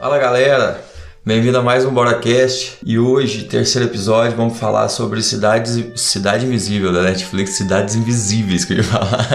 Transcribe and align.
Fala 0.00 0.16
galera, 0.16 0.82
bem-vindo 1.22 1.58
a 1.58 1.62
mais 1.62 1.84
um 1.84 1.92
BoraCast 1.92 2.78
e 2.82 2.98
hoje, 2.98 3.44
terceiro 3.44 3.86
episódio, 3.86 4.34
vamos 4.34 4.58
falar 4.58 4.88
sobre 4.88 5.22
cidades, 5.22 5.78
Cidade 6.00 6.46
Invisível 6.46 6.90
da 6.90 7.02
Netflix, 7.02 7.50
Cidades 7.50 7.96
Invisíveis 7.96 8.64
que 8.64 8.72
eu 8.72 8.76
ia 8.78 8.82
falar. 8.82 9.28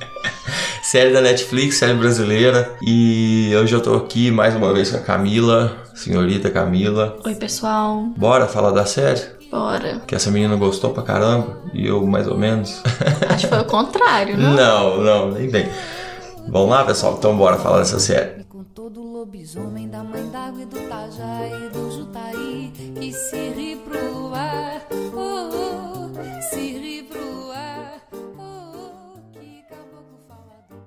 série 0.82 1.12
da 1.12 1.20
Netflix, 1.20 1.76
série 1.76 1.92
brasileira 1.92 2.74
e 2.80 3.52
hoje 3.60 3.74
eu 3.74 3.82
tô 3.82 3.94
aqui 3.96 4.30
mais 4.30 4.56
uma 4.56 4.72
vez 4.72 4.90
com 4.90 4.96
a 4.96 5.00
Camila, 5.00 5.76
senhorita 5.94 6.50
Camila. 6.50 7.18
Oi 7.22 7.34
pessoal, 7.34 8.04
Bora 8.16 8.46
falar 8.46 8.70
da 8.70 8.86
série? 8.86 9.20
bora. 9.50 10.00
Que 10.06 10.14
essa 10.14 10.30
menina 10.30 10.56
gostou 10.56 10.94
pra 10.94 11.02
caramba 11.02 11.58
e 11.74 11.86
eu 11.86 12.04
mais 12.06 12.26
ou 12.26 12.38
menos. 12.38 12.80
Acho 13.28 13.46
que 13.46 13.54
foi 13.54 13.60
o 13.60 13.66
contrário, 13.66 14.34
não? 14.38 14.54
não, 14.54 15.04
não, 15.04 15.30
nem 15.32 15.50
bem. 15.50 15.68
Vamos 16.48 16.70
lá 16.70 16.84
pessoal, 16.84 17.16
então 17.18 17.36
bora 17.36 17.58
falar 17.58 17.80
dessa 17.80 18.00
série. 18.00 18.43
Lobisomem, 19.44 19.90
da 19.90 20.02
mãe 20.02 20.26
d'água 20.30 20.62
e 20.62 20.64
do 20.64 20.88
tajá 20.88 21.46
e 21.46 21.68
do 21.68 21.90
jutaí 21.90 22.72
que 22.98 23.12
se 23.12 23.50
ri 23.50 23.76
pro 23.76 24.32
ar, 24.34 24.86
oh, 25.14 25.50
oh, 25.52 26.42
se 26.50 26.78
ri 26.78 27.02
pro 27.02 27.52
ar, 27.52 28.00
oh, 28.38 29.18
que 29.32 29.62
caboclo 29.68 30.18
falador. 30.26 30.86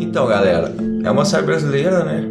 Então, 0.00 0.26
galera, 0.26 0.74
é 1.04 1.10
uma 1.12 1.24
série 1.24 1.46
brasileira, 1.46 2.04
né? 2.04 2.24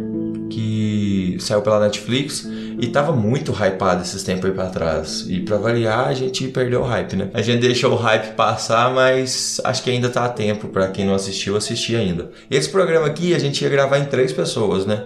Que 0.50 1.38
saiu 1.40 1.62
pela 1.62 1.80
Netflix 1.80 2.46
e 2.78 2.86
tava 2.88 3.12
muito 3.12 3.52
hypado 3.52 4.02
esses 4.02 4.22
tempos 4.22 4.46
aí 4.46 4.52
pra 4.52 4.66
trás. 4.66 5.24
E 5.28 5.40
pra 5.40 5.56
variar, 5.56 6.08
a 6.08 6.14
gente 6.14 6.48
perdeu 6.48 6.80
o 6.82 6.84
hype, 6.84 7.16
né? 7.16 7.30
A 7.32 7.42
gente 7.42 7.60
deixou 7.60 7.92
o 7.92 7.96
hype 7.96 8.34
passar, 8.34 8.92
mas 8.92 9.60
acho 9.64 9.82
que 9.82 9.90
ainda 9.90 10.08
tá 10.08 10.24
a 10.24 10.28
tempo 10.28 10.68
pra 10.68 10.88
quem 10.88 11.04
não 11.04 11.14
assistiu 11.14 11.56
assistir 11.56 11.96
ainda. 11.96 12.30
Esse 12.50 12.68
programa 12.68 13.06
aqui 13.06 13.34
a 13.34 13.38
gente 13.38 13.62
ia 13.62 13.70
gravar 13.70 13.98
em 13.98 14.06
três 14.06 14.32
pessoas, 14.32 14.86
né? 14.86 15.04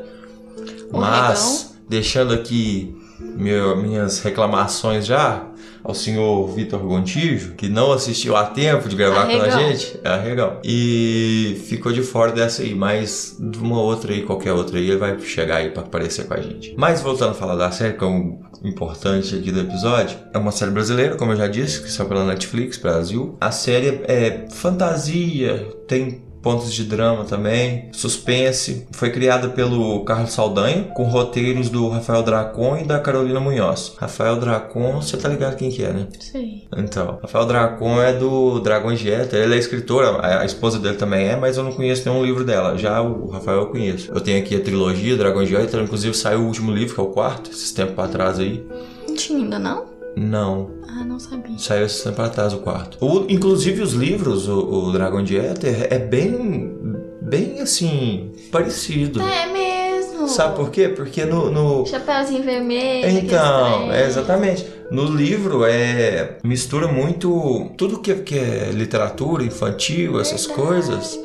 Mas, 0.91 1.75
deixando 1.89 2.33
aqui 2.33 2.97
meu- 3.21 3.77
minhas 3.77 4.21
reclamações 4.21 5.07
já 5.07 5.45
ao 5.83 5.95
senhor 5.95 6.49
Vitor 6.55 6.81
Gontijo, 6.81 7.55
que 7.55 7.69
não 7.69 7.93
assistiu 7.93 8.37
a 8.37 8.45
tempo 8.45 8.89
de 8.89 8.97
gravar 8.97 9.27
com 9.27 9.33
a 9.33 9.37
Arregão. 9.37 9.59
gente. 9.61 9.99
É 10.05 10.09
arregão. 10.09 10.59
E 10.65 11.63
ficou 11.67 11.93
de 11.93 12.03
fora 12.03 12.33
dessa 12.33 12.63
aí, 12.63 12.75
mas 12.75 13.37
de 13.39 13.59
uma 13.59 13.81
outra 13.81 14.13
aí, 14.13 14.23
qualquer 14.23 14.53
outra 14.53 14.77
aí, 14.79 14.89
ele 14.89 14.99
vai 14.99 15.19
chegar 15.21 15.57
aí 15.57 15.71
pra 15.71 15.83
aparecer 15.83 16.27
com 16.27 16.35
a 16.35 16.41
gente. 16.41 16.75
Mas 16.77 17.01
voltando 17.01 17.31
a 17.31 17.35
falar 17.35 17.55
da 17.57 17.71
série, 17.71 17.95
que 17.95 18.05
é 18.05 18.07
um 18.07 18.41
importante 18.65 19.35
aqui 19.37 19.51
do 19.53 19.61
episódio, 19.61 20.19
é 20.35 20.39
uma 20.39 20.51
série 20.51 20.73
brasileira, 20.73 21.15
como 21.17 21.33
eu 21.33 21.37
já 21.37 21.47
disse, 21.47 21.81
que 21.83 21.91
saiu 21.91 22.09
pela 22.09 22.25
Netflix, 22.27 22.77
Brasil. 22.77 23.37
A 23.41 23.51
série 23.53 24.01
é 24.05 24.47
fantasia, 24.51 25.69
tem 25.87 26.23
pontos 26.42 26.72
de 26.72 26.84
drama 26.84 27.25
também, 27.25 27.89
suspense. 27.92 28.86
Foi 28.92 29.11
criada 29.11 29.48
pelo 29.48 30.05
Carlos 30.05 30.33
Saldanha, 30.33 30.84
com 30.94 31.05
roteiros 31.05 31.69
do 31.69 31.89
Rafael 31.89 32.22
Dracon 32.22 32.78
e 32.78 32.84
da 32.84 32.98
Carolina 32.98 33.41
Munhoz. 33.41 33.94
Rafael 33.98 34.36
Dracon, 34.36 35.00
você 35.00 35.16
tá 35.16 35.28
ligado 35.28 35.56
quem 35.56 35.70
que 35.70 35.84
é, 35.84 35.92
né? 35.92 36.06
Sei. 36.19 36.66
Então, 36.77 37.19
Rafael 37.20 37.47
Dracon 37.47 38.00
é 38.00 38.12
do 38.12 38.61
de 38.97 39.11
Éter, 39.11 39.42
ele 39.42 39.55
é 39.55 39.59
escritora, 39.59 40.41
a 40.41 40.44
esposa 40.44 40.78
dele 40.78 40.97
também 40.97 41.28
é, 41.28 41.36
mas 41.36 41.56
eu 41.56 41.64
não 41.64 41.72
conheço 41.72 42.09
nenhum 42.09 42.25
livro 42.25 42.44
dela. 42.44 42.77
Já 42.77 43.00
o 43.00 43.28
Rafael 43.28 43.59
eu 43.59 43.66
conheço. 43.66 44.11
Eu 44.12 44.20
tenho 44.20 44.39
aqui 44.39 44.56
a 44.56 44.61
trilogia 44.61 45.16
de 45.16 45.56
Éter, 45.56 45.81
inclusive 45.81 46.14
saiu 46.14 46.41
o 46.41 46.47
último 46.47 46.72
livro, 46.72 46.94
que 46.94 47.00
é 47.00 47.03
o 47.03 47.09
quarto, 47.09 47.50
esses 47.50 47.72
tempos 47.72 47.94
pra 47.94 48.09
trás 48.09 48.38
aí. 48.38 48.65
Não 49.06 49.15
tinha 49.15 49.38
ainda 49.38 49.59
não? 49.59 49.87
Não, 50.16 50.71
Ah, 51.00 51.04
não 51.04 51.19
sabia. 51.20 51.56
Saiu 51.59 51.86
esse 51.86 52.03
tempo 52.03 52.20
atrás 52.22 52.53
o 52.53 52.59
quarto. 52.59 52.98
O, 53.00 53.25
inclusive 53.28 53.82
os 53.82 53.92
livros, 53.92 54.48
o, 54.48 54.59
o 54.59 54.92
Dragão 54.92 55.22
de 55.22 55.36
Éter, 55.38 55.86
é 55.91 55.98
bem. 55.98 56.75
bem 57.22 57.60
assim. 57.60 58.32
parecido. 58.50 59.20
É 59.22 59.47
mesmo. 59.47 60.26
Sabe 60.28 60.56
por 60.56 60.70
quê? 60.70 60.88
Porque 60.88 61.25
no. 61.25 61.50
no- 61.50 61.86
Chapeuzinho 61.86 62.42
vermelho. 62.42 63.09
Então, 63.19 63.92
é 63.92 64.06
exatamente. 64.06 64.66
No 64.91 65.04
livro 65.04 65.64
é. 65.64 66.38
mistura 66.42 66.88
muito. 66.88 67.70
tudo 67.76 68.00
que, 68.00 68.15
que 68.16 68.38
é 68.38 68.70
literatura 68.72 69.44
infantil, 69.44 70.19
essas 70.20 70.47
coisas. 70.47 71.19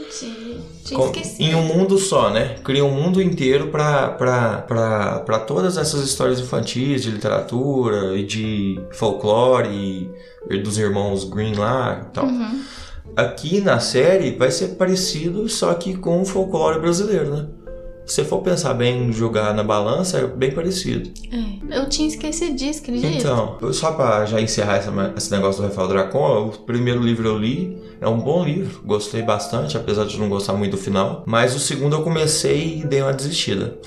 Tinha 0.94 1.00
com- 1.00 1.06
esquecido. 1.12 1.42
em 1.44 1.56
um 1.56 1.64
mundo 1.64 1.98
só, 1.98 2.30
né? 2.30 2.56
Cria 2.64 2.84
um 2.86 2.92
mundo 2.92 3.22
inteiro 3.22 3.68
pra 3.68 5.40
todas 5.48 5.78
essas 5.78 6.04
histórias 6.04 6.40
infantis, 6.40 7.04
de 7.04 7.12
literatura 7.12 8.16
e 8.18 8.24
de 8.26 8.80
folclore 8.92 10.10
e, 10.50 10.58
dos 10.58 10.78
irmãos 10.78 11.24
Green 11.26 11.54
lá 11.56 12.02
e 12.10 12.14
tal. 12.14 12.26
Uhum. 12.26 12.62
Aqui 13.16 13.62
na 13.62 13.80
série 13.80 14.32
vai 14.32 14.50
ser 14.50 14.70
parecido, 14.70 15.48
só 15.48 15.74
que 15.74 15.96
com 15.96 16.22
o 16.22 16.26
folclore 16.26 16.80
brasileiro, 16.80 17.30
né? 17.36 17.46
Se 18.06 18.16
você 18.16 18.24
for 18.26 18.42
pensar 18.42 18.74
bem, 18.74 19.14
jogar 19.14 19.54
na 19.54 19.64
balança, 19.64 20.18
é 20.18 20.28
bem 20.28 20.52
parecido. 20.52 21.10
É, 21.32 21.80
eu 21.80 21.88
tinha 21.88 22.06
esquecido 22.08 22.54
disso, 22.54 22.82
acredita? 22.82 23.08
Então, 23.08 23.58
só 23.72 23.94
pra 23.94 24.26
já 24.26 24.42
encerrar 24.42 24.76
essa- 24.76 25.14
esse 25.16 25.32
negócio 25.32 25.62
do 25.62 25.70
Rafael 25.70 25.88
Dracon, 25.88 26.48
o 26.48 26.52
primeiro 26.66 27.02
livro 27.02 27.30
eu 27.30 27.38
li, 27.38 27.78
é 28.04 28.08
um 28.08 28.20
bom 28.20 28.44
livro, 28.44 28.82
gostei 28.84 29.22
bastante, 29.22 29.78
apesar 29.78 30.06
de 30.06 30.20
não 30.20 30.28
gostar 30.28 30.54
muito 30.54 30.72
do 30.72 30.78
final. 30.78 31.24
Mas 31.26 31.56
o 31.56 31.60
segundo 31.60 31.96
eu 31.96 32.04
comecei 32.04 32.80
e 32.80 32.86
dei 32.86 33.02
uma 33.02 33.14
desistida. 33.14 33.78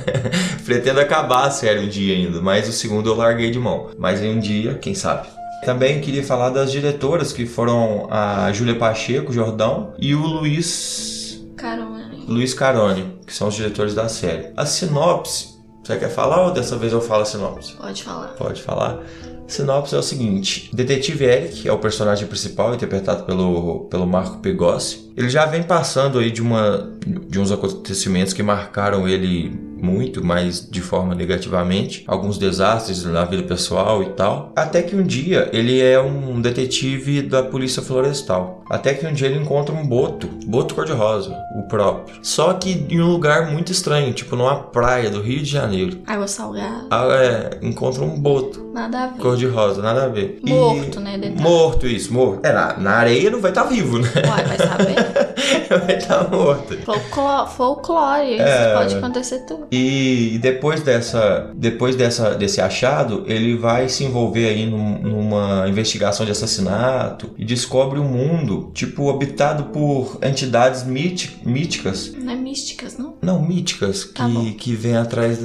Pretendo 0.66 1.00
acabar 1.00 1.46
a 1.46 1.50
série 1.50 1.80
um 1.80 1.88
dia 1.88 2.14
ainda, 2.14 2.42
mas 2.42 2.68
o 2.68 2.72
segundo 2.72 3.08
eu 3.08 3.16
larguei 3.16 3.50
de 3.50 3.58
mão. 3.58 3.90
Mas 3.98 4.22
em 4.22 4.36
um 4.36 4.38
dia, 4.38 4.74
quem 4.74 4.94
sabe. 4.94 5.28
Também 5.64 6.02
queria 6.02 6.22
falar 6.22 6.50
das 6.50 6.70
diretoras, 6.70 7.32
que 7.32 7.46
foram 7.46 8.06
a 8.10 8.52
Júlia 8.52 8.78
Pacheco, 8.78 9.32
Jordão, 9.32 9.94
e 9.98 10.14
o 10.14 10.20
Luiz 10.20 11.42
Carona. 11.56 12.10
Luiz 12.28 12.52
Carone, 12.52 13.18
que 13.26 13.32
são 13.32 13.48
os 13.48 13.54
diretores 13.54 13.94
da 13.94 14.10
série. 14.10 14.52
A 14.54 14.66
sinopse, 14.66 15.54
você 15.82 15.96
quer 15.96 16.10
falar 16.10 16.44
ou 16.44 16.50
dessa 16.50 16.76
vez 16.76 16.92
eu 16.92 17.00
falo 17.00 17.22
a 17.22 17.26
sinopse? 17.26 17.74
Pode 17.74 18.02
falar. 18.02 18.28
Pode 18.28 18.62
falar. 18.62 18.98
Sinopse 19.46 19.94
é 19.94 19.98
o 19.98 20.02
seguinte: 20.02 20.70
Detetive 20.72 21.24
Eric 21.24 21.68
é 21.68 21.72
o 21.72 21.78
personagem 21.78 22.26
principal, 22.26 22.74
interpretado 22.74 23.24
pelo, 23.24 23.86
pelo 23.90 24.06
Marco 24.06 24.38
Pegossi. 24.38 25.03
Ele 25.16 25.28
já 25.28 25.46
vem 25.46 25.62
passando 25.62 26.18
aí 26.18 26.30
de, 26.30 26.42
uma, 26.42 26.90
de 27.28 27.38
uns 27.38 27.52
acontecimentos 27.52 28.32
que 28.32 28.42
marcaram 28.42 29.08
ele 29.08 29.52
muito, 29.80 30.24
mas 30.24 30.66
de 30.68 30.80
forma 30.80 31.14
negativamente. 31.14 32.04
Alguns 32.06 32.38
desastres 32.38 33.04
na 33.04 33.24
vida 33.24 33.42
pessoal 33.42 34.02
e 34.02 34.06
tal. 34.10 34.50
Até 34.56 34.80
que 34.82 34.96
um 34.96 35.02
dia 35.02 35.50
ele 35.52 35.78
é 35.80 36.00
um 36.00 36.40
detetive 36.40 37.20
da 37.20 37.42
Polícia 37.42 37.82
Florestal. 37.82 38.64
Até 38.70 38.94
que 38.94 39.06
um 39.06 39.12
dia 39.12 39.28
ele 39.28 39.38
encontra 39.38 39.74
um 39.74 39.86
boto, 39.86 40.26
boto 40.46 40.74
cor-de-rosa, 40.74 41.36
o 41.58 41.68
próprio. 41.68 42.16
Só 42.22 42.54
que 42.54 42.86
em 42.88 42.98
um 43.00 43.10
lugar 43.12 43.52
muito 43.52 43.70
estranho, 43.70 44.12
tipo 44.14 44.34
numa 44.36 44.56
praia 44.56 45.10
do 45.10 45.20
Rio 45.20 45.40
de 45.42 45.50
Janeiro. 45.50 45.98
Água 46.06 46.26
salgada. 46.26 46.86
Ah, 46.90 47.06
é, 47.12 47.58
encontra 47.60 48.02
um 48.02 48.18
boto 48.18 48.70
Nada 48.72 49.04
a 49.04 49.06
ver. 49.08 49.18
cor-de-rosa, 49.20 49.82
nada 49.82 50.04
a 50.04 50.08
ver. 50.08 50.40
E- 50.42 50.48
Morto, 50.50 50.98
né, 50.98 51.18
detalhe. 51.18 51.42
Morto, 51.42 51.86
isso, 51.86 52.12
morto. 52.12 52.40
É, 52.46 52.52
na, 52.54 52.78
na 52.78 52.90
areia 52.92 53.30
não 53.30 53.40
vai 53.40 53.50
estar 53.50 53.64
vivo, 53.64 53.98
né? 53.98 54.08
Uai, 54.26 54.44
vai 54.46 54.56
saber. 54.56 54.94
vai 55.86 55.96
estar 55.98 56.30
morto. 56.30 56.76
Folclore, 56.82 57.50
folclore. 57.50 58.34
Isso 58.34 58.42
É. 58.42 58.74
pode 58.74 58.94
acontecer 58.96 59.40
tudo. 59.46 59.66
E 59.70 60.38
depois 60.40 60.82
dessa, 60.82 61.50
depois 61.54 61.96
dessa, 61.96 62.34
desse 62.34 62.60
achado, 62.60 63.24
ele 63.26 63.56
vai 63.56 63.88
se 63.88 64.04
envolver 64.04 64.48
aí 64.48 64.66
num- 64.66 64.98
numa 65.00 65.66
investigação 65.68 66.24
de 66.26 66.32
assassinato 66.32 67.30
e 67.38 67.44
descobre 67.44 67.98
um 67.98 68.04
mundo, 68.08 68.70
tipo, 68.74 69.10
habitado 69.10 69.64
por 69.64 70.18
entidades 70.22 70.84
míti- 70.84 71.36
míticas. 71.44 72.12
Não 72.16 72.32
é 72.32 72.36
místicas, 72.36 72.96
não? 72.98 73.14
Não, 73.22 73.40
míticas, 73.42 74.04
Tá 74.14 74.26
bom. 74.28 74.44
que, 74.44 74.52
que 74.52 74.74
vem 74.74 74.96
atrás, 74.96 75.38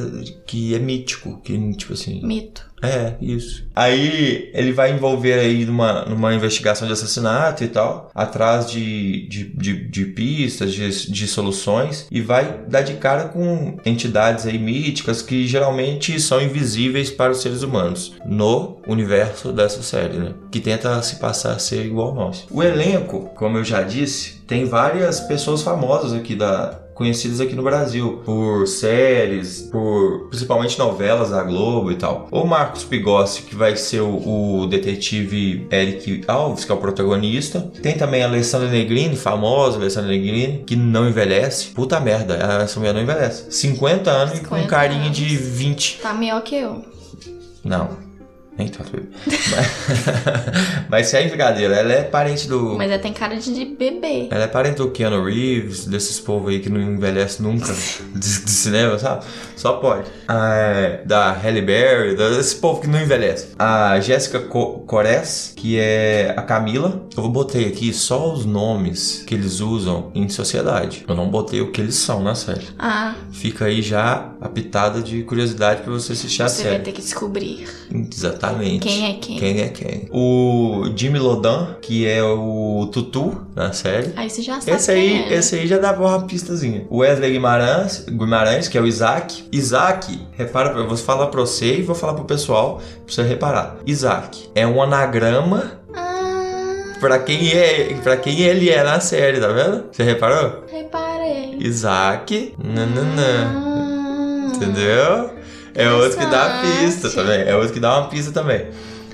que 0.46 0.74
é 0.76 0.80
mítico, 0.80 1.40
que, 1.44 1.58
tipo 1.74 1.94
assim... 1.94 2.22
Mito. 2.26 2.69
É, 2.82 3.14
isso. 3.22 3.68
Aí 3.76 4.50
ele 4.54 4.72
vai 4.72 4.92
envolver 4.92 5.34
aí 5.34 5.66
numa, 5.66 6.06
numa 6.06 6.34
investigação 6.34 6.88
de 6.88 6.94
assassinato 6.94 7.64
e 7.64 7.68
tal, 7.68 8.10
atrás 8.14 8.70
de, 8.70 9.28
de, 9.28 9.44
de, 9.56 9.88
de 9.90 10.06
pistas, 10.06 10.74
de, 10.74 11.12
de 11.12 11.28
soluções, 11.28 12.08
e 12.12 12.22
vai 12.22 12.62
dar 12.68 12.82
de 12.82 12.94
cara 12.96 13.26
com 13.26 13.78
entidades 13.86 14.46
aí 14.46 14.58
míticas 14.58 15.22
que 15.22 15.48
geralmente 15.48 16.20
são 16.20 16.42
invisíveis 16.42 17.10
para 17.10 17.32
os 17.32 17.42
seres 17.42 17.64
humanos 17.64 18.14
no 18.26 18.78
universo 18.88 19.52
dessa 19.52 19.82
série, 19.84 20.18
né? 20.18 20.34
Que 20.52 20.60
tenta 20.60 21.02
se 21.02 21.18
passar 21.18 21.54
a 21.54 21.60
ser 21.60 21.86
igual 21.86 22.10
ao 22.10 22.16
nosso. 22.16 22.48
O 22.52 22.64
elenco, 22.64 23.30
como 23.36 23.58
eu 23.58 23.64
já 23.64 23.82
disse, 23.82 24.42
tem 24.48 24.66
várias 24.66 25.20
pessoas 25.20 25.62
famosas 25.62 26.14
aqui 26.14 26.36
da, 26.36 26.80
conhecidas 27.00 27.40
aqui 27.40 27.56
no 27.56 27.64
Brasil 27.64 28.22
por 28.26 28.68
séries, 28.68 29.62
por 29.62 30.28
principalmente 30.30 30.78
novelas 30.78 31.30
da 31.30 31.42
Globo 31.42 31.94
e 31.94 31.96
tal. 31.96 32.28
O 32.30 32.44
Marcos 32.44 32.84
Pigossi, 32.84 33.44
que 33.44 33.56
vai 33.56 33.78
ser 33.78 34.02
o, 34.02 34.64
o 34.64 34.68
detetive 34.68 35.66
Eric 35.72 36.26
Alves, 36.28 36.66
que 36.66 36.72
é 36.72 36.76
o 36.76 36.78
protagonista. 36.78 37.62
Tem 37.82 37.98
também 37.98 38.22
a 38.22 38.28
Alessandra 38.28 38.68
Negrini, 38.70 39.16
famosa 39.16 39.78
Alessandra 39.78 40.10
Negrini, 40.12 40.66
que 40.68 40.76
não 40.76 41.08
envelhece. 41.08 41.68
Puta 41.68 42.02
merda, 42.02 42.36
essa 42.62 42.78
mulher 42.78 42.94
não 42.94 43.02
envelhece. 43.02 43.46
50 43.50 44.12
anos 44.12 44.38
e 44.38 44.42
com 44.42 44.56
50 44.56 44.68
carinha 44.68 45.06
anos. 45.06 45.18
de 45.18 45.38
20. 45.38 46.00
Tá 46.02 46.14
melhor 46.14 46.42
que 46.42 46.56
eu. 46.56 46.84
Não. 47.64 48.09
Nem 48.60 48.68
tanto 48.68 48.92
bebê. 48.92 49.08
Mas, 49.26 50.86
mas 50.90 51.08
sem 51.08 51.28
brincadeira, 51.30 51.76
ela 51.76 51.94
é 51.94 52.04
parente 52.04 52.48
do. 52.48 52.76
Mas 52.78 52.92
ela 52.92 53.02
tem 53.02 53.14
cara 53.14 53.36
de 53.38 53.54
de 53.54 53.66
bebê. 53.66 54.28
Ela 54.30 54.44
é 54.44 54.48
parente 54.48 54.76
do 54.78 54.92
Keanu 54.92 55.24
Reeves, 55.24 55.86
desses 55.86 56.20
povos 56.20 56.52
aí 56.52 56.60
que 56.60 56.70
não 56.70 56.80
envelhece 56.80 57.42
nunca 57.42 57.74
de, 58.14 58.20
de 58.44 58.52
cinema, 58.52 59.00
sabe? 59.00 59.24
Só 59.56 59.74
pode. 59.74 60.10
Ah, 60.28 61.00
da 61.06 61.32
Halle 61.32 61.62
Berry, 61.62 62.16
desse 62.16 62.56
povo 62.58 62.82
que 62.82 62.88
não 62.88 63.02
envelhece. 63.02 63.48
A 63.58 64.00
Jéssica 64.02 64.40
Co 64.40 64.80
Cores, 64.86 65.54
que 65.56 65.80
é 65.80 66.34
a 66.36 66.42
Camila. 66.42 67.04
Eu 67.16 67.28
botei 67.30 67.68
aqui 67.68 67.94
só 67.94 68.32
os 68.34 68.46
nomes 68.46 69.24
que 69.26 69.34
eles 69.36 69.60
usam 69.62 70.12
em 70.14 70.28
sociedade. 70.30 71.06
Eu 71.08 71.16
não 71.16 71.30
botei 71.30 71.62
o 71.62 71.72
que 71.72 71.80
eles 71.82 71.96
são 71.96 72.22
na 72.22 72.36
série. 72.36 72.68
Ah, 72.78 73.16
Fica 73.32 73.66
aí 73.66 73.82
já 73.82 74.32
a 74.42 74.50
pitada 74.50 75.02
de 75.02 75.24
curiosidade 75.24 75.82
pra 75.82 75.92
você 75.94 76.12
assistir 76.14 76.44
a 76.44 76.50
você 76.50 76.64
vai 76.64 76.72
série. 76.74 76.84
ter 76.84 76.92
que 76.92 77.02
descobrir. 77.02 77.68
Exatamente. 77.92 78.49
Quem 78.80 79.10
é 79.10 79.14
quem? 79.14 79.38
Quem 79.38 79.62
é 79.62 79.68
quem? 79.70 80.08
O 80.12 80.86
Jimmy 80.96 81.20
Lodan, 81.20 81.76
que 81.82 82.08
é 82.08 82.22
o 82.24 82.90
Tutu 82.92 83.42
na 83.56 83.72
série. 83.74 84.12
Aí 84.16 84.30
você 84.30 84.42
já 84.42 84.60
sabe 84.60 84.72
Esse 84.78 84.92
aí, 84.92 85.14
é. 85.14 85.30
né? 85.30 85.34
esse 85.36 85.56
aí 85.56 85.68
já 85.68 85.78
dava 85.78 86.06
uma 86.06 86.22
pistazinha. 86.26 86.86
O 86.90 86.98
Wesley 87.00 87.32
Guimarães, 87.32 88.06
Guimarães, 88.08 88.68
que 88.68 88.78
é 88.78 88.82
o 88.82 88.88
Isaac. 88.88 89.44
Isaac, 89.52 90.20
repara, 90.38 90.72
eu 90.78 90.88
vou 90.88 90.98
falar 90.98 91.28
pra 91.28 91.42
você 91.42 91.80
e 91.80 91.82
vou 91.82 91.96
falar 91.96 92.14
pro 92.14 92.26
pessoal 92.26 92.78
pra 93.06 93.14
você 93.14 93.24
reparar. 93.24 93.78
Isaac 93.86 94.50
é 94.56 94.66
um 94.66 94.82
anagrama 94.82 95.80
Ah, 95.96 96.94
pra 97.00 97.20
quem 97.20 97.52
é, 97.54 97.96
para 98.04 98.18
quem 98.18 98.40
ele 98.42 98.70
é 98.70 98.84
na 98.84 99.00
série, 99.00 99.40
tá 99.40 99.48
vendo? 99.48 99.86
Você 99.92 100.04
reparou? 100.04 100.64
reparei. 100.72 101.58
Isaac, 101.60 102.54
nananã. 102.64 103.54
Ah, 103.56 104.52
Entendeu? 104.56 105.30
É 105.76 105.92
outro 105.92 106.18
que 106.18 106.26
dá 106.26 106.62
pista 106.62 107.10
também. 107.10 107.42
É 107.42 107.56
outro 107.56 107.74
que 107.74 107.80
dá 107.80 108.00
uma 108.00 108.08
pista 108.10 108.32
também. 108.32 108.68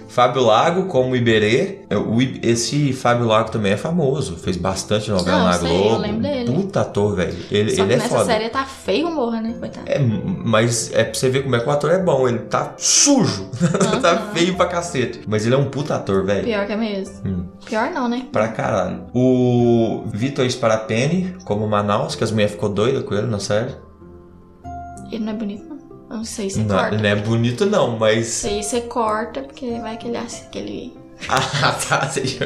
Fábio 0.07 0.43
Lago, 0.43 0.85
como 0.85 1.13
Iberê. 1.13 1.79
É, 1.89 1.97
o 1.97 2.19
Esse 2.41 2.93
Fábio 2.93 3.25
Lago 3.27 3.51
também 3.51 3.73
é 3.73 3.77
famoso. 3.77 4.37
Fez 4.37 4.55
bastante 4.55 5.11
novela 5.11 5.39
Não, 5.39 5.45
na 5.45 5.53
sei, 5.53 5.69
eu 5.77 5.81
Globo. 5.83 5.97
lembro 6.01 6.21
dele. 6.21 6.53
Puta 6.53 6.81
ator, 6.81 7.15
velho. 7.17 7.35
Ele, 7.51 7.75
Só 7.75 7.83
ele 7.83 7.93
é 7.93 7.97
nessa 7.97 8.07
foda. 8.09 8.23
série 8.23 8.47
tá 8.47 8.63
feio, 8.63 9.11
morra, 9.11 9.41
né? 9.41 9.53
Coitado. 9.59 9.85
É, 9.89 9.99
mas 9.99 10.89
é 10.93 11.03
pra 11.03 11.13
você 11.13 11.27
ver 11.29 11.43
como 11.43 11.57
é 11.57 11.59
que 11.59 11.67
o 11.67 11.71
ator 11.71 11.91
é 11.91 11.99
bom. 11.99 12.29
Ele 12.29 12.39
tá 12.39 12.75
sujo. 12.77 13.49
tá 14.01 14.11
Aham. 14.11 14.31
feio 14.33 14.55
pra 14.55 14.67
cacete. 14.67 15.19
Mas 15.27 15.45
ele 15.45 15.53
é 15.55 15.57
um 15.57 15.65
puta 15.65 15.95
ator, 15.95 16.23
velho. 16.23 16.45
Pior 16.45 16.65
que 16.65 16.71
é 16.71 16.77
mesmo. 16.77 17.15
Hum. 17.25 17.45
Pior 17.65 17.89
não, 17.91 18.07
né? 18.07 18.25
Pra 18.31 18.47
caralho. 18.47 19.07
O 19.13 20.05
Vitor 20.13 20.49
Sparapene, 20.49 21.35
como 21.43 21.67
Manaus, 21.67 22.15
que 22.15 22.23
as 22.23 22.31
mulheres 22.31 22.53
ficou 22.53 22.69
doida 22.69 23.01
com 23.03 23.13
ele 23.13 23.27
na 23.27 23.39
série. 23.39 23.75
Ele 25.11 25.25
não 25.25 25.33
é 25.33 25.35
bonito, 25.35 25.65
não. 25.67 25.74
Não 26.15 26.23
sei 26.23 26.49
se 26.49 26.59
Não, 26.59 26.75
corta. 26.77 26.97
não 26.97 27.05
é 27.09 27.15
bonito, 27.15 27.65
não, 27.65 27.97
mas. 27.97 28.27
Isso 28.27 28.47
aí 28.47 28.63
você 28.63 28.81
corta, 28.81 29.41
porque 29.41 29.79
vai 29.79 29.93
aquele... 29.95 30.17
aquele... 30.17 30.93
Ah, 31.29 31.71
tá. 31.87 32.07
sei. 32.09 32.23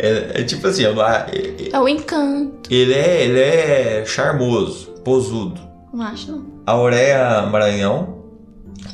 É, 0.00 0.40
é 0.40 0.44
tipo 0.44 0.64
assim, 0.68 0.84
não- 0.84 1.04
é- 1.04 1.26
É 1.72 1.80
o 1.80 1.88
encanto. 1.88 2.72
ele 2.72 2.94
é, 2.94 3.24
ele 3.24 3.40
é 3.40 4.04
charmoso, 4.06 4.90
posudo. 5.04 5.60
Não 5.92 6.04
acho, 6.04 6.30
não. 6.30 6.44
Auréa 6.64 7.42
Maranhão. 7.42 8.16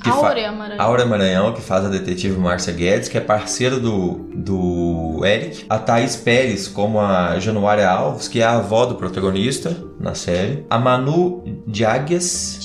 que 0.03 0.09
Áurea 0.09 0.51
Maranhão. 0.51 0.83
Aura 0.83 1.05
Maranhão, 1.05 1.53
que 1.53 1.61
faz 1.61 1.85
a 1.85 1.89
detetive 1.91 2.39
Márcia 2.39 2.73
Guedes, 2.73 3.09
que 3.11 3.19
é 3.19 3.21
parceira 3.21 3.79
do, 3.79 4.31
do 4.35 5.21
Eric. 5.27 5.67
A 5.69 5.79
Thaís 5.79 6.17
Pérez, 6.17 6.69
como 6.69 6.99
a 6.99 7.39
Januária 7.39 7.87
Alves, 7.91 8.27
que 8.27 8.41
é 8.41 8.45
a 8.45 8.57
avó 8.57 8.87
do 8.87 8.95
protagonista 8.95 9.77
na 9.99 10.15
série. 10.15 10.65
A 10.69 10.79
Manu 10.79 11.43
Diagues. 11.67 12.59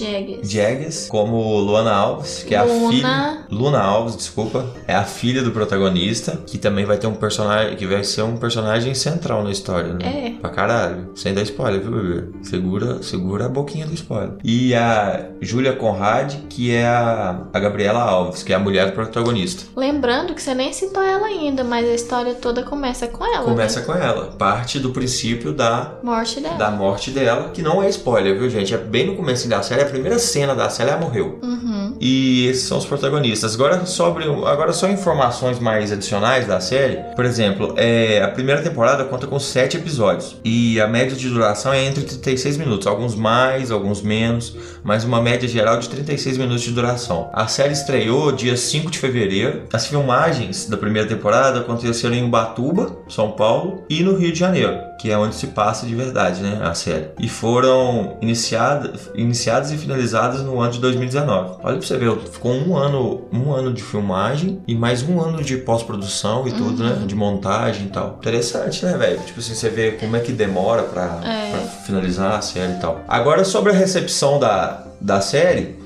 Diagues, 0.43 1.07
como 1.09 1.59
Luana 1.59 1.91
Alves, 1.93 2.43
que 2.43 2.55
é 2.55 2.57
a 2.57 2.63
Luna. 2.63 2.91
filha. 2.91 3.37
Luna 3.51 3.79
Alves, 3.79 4.15
desculpa. 4.15 4.65
É 4.87 4.95
a 4.95 5.03
filha 5.03 5.41
do 5.41 5.51
protagonista, 5.51 6.41
que 6.45 6.57
também 6.57 6.85
vai 6.85 6.97
ter 6.97 7.07
um 7.07 7.13
personagem. 7.13 7.75
que 7.75 7.85
vai 7.85 8.03
ser 8.03 8.23
um 8.23 8.37
personagem 8.37 8.93
central 8.93 9.43
na 9.43 9.51
história, 9.51 9.93
né? 9.93 10.35
É. 10.35 10.39
Pra 10.39 10.49
caralho. 10.49 11.09
Sem 11.15 11.33
dar 11.33 11.41
spoiler, 11.43 11.81
viu, 11.81 11.91
bebê? 11.91 12.27
Segura, 12.43 13.01
segura 13.03 13.45
a 13.45 13.49
boquinha 13.49 13.85
do 13.85 13.93
spoiler. 13.93 14.33
E 14.43 14.73
a 14.73 15.29
Júlia 15.41 15.73
Conrad, 15.73 16.33
que 16.49 16.71
é 16.73 16.85
a, 16.85 17.41
a 17.53 17.59
Gabriela 17.59 18.01
Alves, 18.01 18.43
que 18.43 18.53
é 18.53 18.55
a 18.55 18.59
mulher 18.59 18.87
do 18.87 18.93
protagonista. 18.93 19.63
Lembrando 19.75 20.33
que 20.33 20.41
você 20.41 20.53
nem 20.53 20.71
citou 20.73 21.03
ela 21.03 21.27
ainda, 21.27 21.63
mas 21.63 21.87
a 21.87 21.93
história 21.93 22.33
toda 22.35 22.63
começa 22.63 23.07
com 23.07 23.25
ela. 23.25 23.43
Começa 23.45 23.79
né? 23.81 23.85
com 23.85 23.93
ela. 23.93 24.25
Parte 24.37 24.79
do 24.79 24.91
princípio 24.91 25.53
da 25.53 25.93
Morte 26.03 26.39
dela. 26.39 26.55
da 26.55 26.71
morte 26.71 27.11
dela, 27.11 27.18
que 27.53 27.61
não 27.61 27.81
é 27.81 27.89
spoiler, 27.89 28.37
viu, 28.37 28.49
gente? 28.49 28.73
É 28.73 28.77
bem 28.77 29.07
no 29.07 29.15
começo 29.15 29.47
da 29.47 29.61
série, 29.61 29.81
a 29.81 29.85
primeira 29.85 30.17
cena 30.19 30.55
da 30.55 30.69
série 30.69 30.89
ela 30.89 30.99
morreu. 30.99 31.39
Uhum. 31.41 31.68
E 31.99 32.47
esses 32.47 32.63
são 32.63 32.77
os 32.77 32.85
protagonistas. 32.85 33.55
Agora 33.55 33.85
sobre 33.85 34.25
agora 34.25 34.73
só 34.73 34.89
informações 34.89 35.59
mais 35.59 35.91
adicionais 35.91 36.47
da 36.47 36.59
série. 36.59 36.97
Por 37.15 37.25
exemplo, 37.25 37.73
é, 37.77 38.21
a 38.21 38.27
primeira 38.29 38.61
temporada 38.61 39.03
conta 39.05 39.27
com 39.27 39.39
sete 39.39 39.77
episódios 39.77 40.37
e 40.43 40.79
a 40.79 40.87
média 40.87 41.15
de 41.15 41.29
duração 41.29 41.73
é 41.73 41.83
entre 41.83 42.03
36 42.03 42.57
minutos, 42.57 42.87
alguns 42.87 43.15
mais, 43.15 43.71
alguns 43.71 44.01
menos, 44.01 44.55
mas 44.83 45.03
uma 45.03 45.21
média 45.21 45.47
geral 45.47 45.79
de 45.79 45.89
36 45.89 46.37
minutos 46.37 46.61
de 46.61 46.71
duração. 46.71 47.29
A 47.33 47.47
série 47.47 47.73
estreou 47.73 48.31
dia 48.31 48.55
5 48.55 48.91
de 48.91 48.99
fevereiro. 48.99 49.63
As 49.71 49.87
filmagens 49.87 50.67
da 50.67 50.77
primeira 50.77 51.07
temporada 51.07 51.59
aconteceram 51.59 52.15
em 52.15 52.25
Ubatuba, 52.25 52.95
São 53.07 53.31
Paulo, 53.31 53.83
e 53.89 54.03
no 54.03 54.15
Rio 54.15 54.31
de 54.31 54.39
Janeiro, 54.39 54.77
que 54.99 55.11
é 55.11 55.17
onde 55.17 55.35
se 55.35 55.47
passa 55.47 55.85
de 55.85 55.95
verdade, 55.95 56.41
né, 56.41 56.59
a 56.63 56.73
série. 56.73 57.07
E 57.19 57.27
foram 57.27 58.17
iniciadas, 58.21 59.09
iniciadas 59.15 59.71
e 59.71 59.77
finalizadas 59.77 60.41
no 60.41 60.59
ano 60.59 60.71
de 60.71 60.79
2019. 60.79 61.57
Olha 61.63 61.78
pra 61.79 61.87
você 61.87 61.97
ver, 61.97 62.15
ficou 62.31 62.51
um 62.53 62.75
ano, 62.77 63.21
um 63.31 63.51
ano 63.51 63.73
de 63.73 63.81
filmagem 63.81 64.61
e 64.67 64.75
mais 64.75 65.01
um 65.01 65.19
ano 65.19 65.43
de 65.43 65.57
pós-produção 65.57 66.47
e 66.47 66.51
tudo, 66.51 66.83
né, 66.83 67.03
de 67.05 67.15
montagem 67.15 67.87
e 67.87 67.89
tal. 67.89 68.17
Interessante, 68.19 68.85
né, 68.85 68.97
velho? 68.97 69.19
Tipo 69.21 69.39
assim, 69.39 69.53
você 69.55 69.69
vê 69.69 69.91
como 69.93 70.15
é 70.15 70.19
que 70.19 70.31
demora 70.31 70.83
pra, 70.83 71.19
É. 71.23 71.51
pra 71.51 71.59
finalizar 71.85 72.33
a 72.37 72.41
série 72.41 72.73
e 72.73 72.79
tal. 72.79 73.01
Agora 73.07 73.43
sobre 73.43 73.71
a 73.71 73.75
recepção 73.75 74.39
da, 74.39 74.83
da 75.01 75.21
série, 75.21 75.78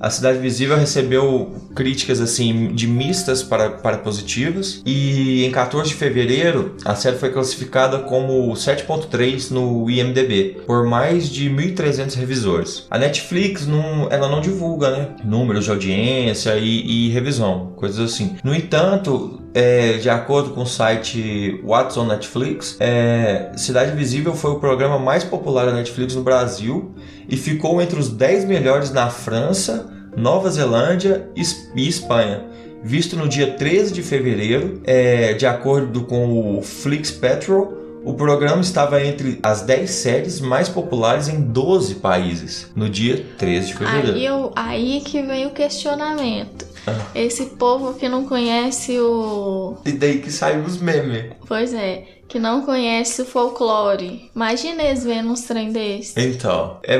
a 0.00 0.10
Cidade 0.10 0.38
Visível 0.38 0.76
recebeu 0.76 1.54
críticas 1.74 2.20
assim 2.20 2.68
de 2.74 2.86
mistas 2.86 3.42
para, 3.42 3.70
para 3.70 3.98
positivas 3.98 4.82
e 4.84 5.44
em 5.44 5.50
14 5.50 5.90
de 5.90 5.94
fevereiro 5.94 6.76
a 6.84 6.94
série 6.94 7.16
foi 7.16 7.30
classificada 7.30 7.98
como 8.00 8.52
7.3 8.52 9.50
no 9.50 9.90
IMDb 9.90 10.58
por 10.66 10.86
mais 10.86 11.28
de 11.28 11.50
1.300 11.50 12.14
revisores. 12.14 12.86
A 12.90 12.98
Netflix 12.98 13.66
não, 13.66 14.08
ela 14.10 14.28
não 14.28 14.40
divulga 14.40 14.90
né, 14.90 15.08
números 15.24 15.64
de 15.64 15.70
audiência 15.70 16.56
e, 16.56 17.08
e 17.08 17.10
revisão, 17.10 17.72
coisas 17.76 18.12
assim. 18.12 18.36
No 18.42 18.54
entanto, 18.54 19.40
é, 19.54 19.94
de 19.94 20.10
acordo 20.10 20.50
com 20.50 20.62
o 20.62 20.66
site 20.66 21.60
What's 21.64 21.96
on 21.96 22.06
Netflix, 22.06 22.76
é, 22.78 23.50
Cidade 23.56 23.92
Visível 23.92 24.34
foi 24.34 24.52
o 24.52 24.60
programa 24.60 24.98
mais 24.98 25.24
popular 25.24 25.66
da 25.66 25.72
Netflix 25.72 26.14
no 26.14 26.22
Brasil 26.22 26.94
e 27.28 27.36
ficou 27.36 27.80
entre 27.80 27.98
os 27.98 28.08
10 28.08 28.44
melhores 28.44 28.90
na 28.90 29.10
França, 29.10 29.90
Nova 30.16 30.50
Zelândia 30.50 31.28
e 31.34 31.88
Espanha. 31.88 32.44
Visto 32.82 33.16
no 33.16 33.28
dia 33.28 33.52
13 33.52 33.92
de 33.92 34.02
fevereiro, 34.02 34.80
é, 34.84 35.34
de 35.34 35.46
acordo 35.46 36.04
com 36.04 36.58
o 36.58 36.62
Flix 36.62 37.10
Petrol, 37.10 37.76
o 38.04 38.14
programa 38.14 38.62
estava 38.62 39.04
entre 39.04 39.38
as 39.42 39.62
10 39.62 39.90
séries 39.90 40.40
mais 40.40 40.68
populares 40.68 41.28
em 41.28 41.40
12 41.40 41.96
países 41.96 42.70
no 42.74 42.88
dia 42.88 43.26
13 43.36 43.66
de 43.66 43.74
fevereiro. 43.74 44.14
Aí, 44.14 44.24
eu, 44.24 44.52
aí 44.54 45.00
que 45.04 45.20
vem 45.22 45.46
o 45.46 45.50
questionamento. 45.50 46.66
Ah. 46.88 47.10
Esse 47.14 47.46
povo 47.46 47.94
que 47.94 48.08
não 48.08 48.24
conhece 48.26 48.98
o. 48.98 49.76
E 49.84 49.92
daí 49.92 50.20
que 50.20 50.30
saiu 50.30 50.62
os 50.62 50.80
memes. 50.80 51.32
Pois 51.46 51.72
é, 51.74 52.04
que 52.28 52.38
não 52.38 52.60
conhece 52.60 53.22
o 53.22 53.24
folclore. 53.24 54.30
Imagina 54.36 54.82
eles 54.82 55.02
vendo 55.02 55.30
uns 55.30 55.42
trem 55.42 55.72
desses. 55.72 56.14
Então, 56.16 56.78
é. 56.84 56.98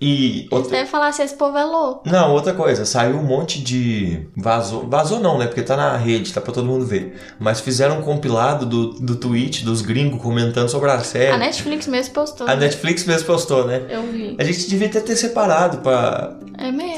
E 0.00 0.48
outra, 0.50 0.72
devem 0.72 0.86
falar 0.86 1.12
se 1.12 1.22
esse 1.22 1.34
povo 1.34 1.56
é 1.56 1.64
louco. 1.64 2.08
Não, 2.08 2.32
outra 2.32 2.52
coisa, 2.52 2.84
saiu 2.84 3.16
um 3.16 3.22
monte 3.22 3.62
de. 3.62 4.26
Vazou. 4.36 4.86
Vazou 4.88 5.20
não, 5.20 5.38
né? 5.38 5.46
Porque 5.46 5.62
tá 5.62 5.76
na 5.76 5.96
rede, 5.96 6.32
tá 6.32 6.40
pra 6.40 6.52
todo 6.52 6.66
mundo 6.66 6.84
ver. 6.84 7.18
Mas 7.38 7.60
fizeram 7.60 8.00
um 8.00 8.02
compilado 8.02 8.66
do, 8.66 8.94
do 8.94 9.16
tweet 9.16 9.64
dos 9.64 9.80
gringos 9.80 10.20
comentando 10.20 10.68
sobre 10.68 10.90
a 10.90 10.98
série. 11.00 11.32
A 11.32 11.38
Netflix 11.38 11.86
mesmo 11.86 12.12
postou. 12.12 12.48
A 12.48 12.56
Netflix 12.56 13.04
mesmo 13.04 13.26
postou, 13.26 13.64
né? 13.64 13.82
Eu 13.88 14.02
vi. 14.02 14.36
A 14.38 14.44
gente 14.44 14.68
devia 14.68 14.88
até 14.88 15.00
ter 15.00 15.16
separado 15.16 15.78
pra, 15.78 16.36
É 16.58 16.70
mesmo. 16.70 16.96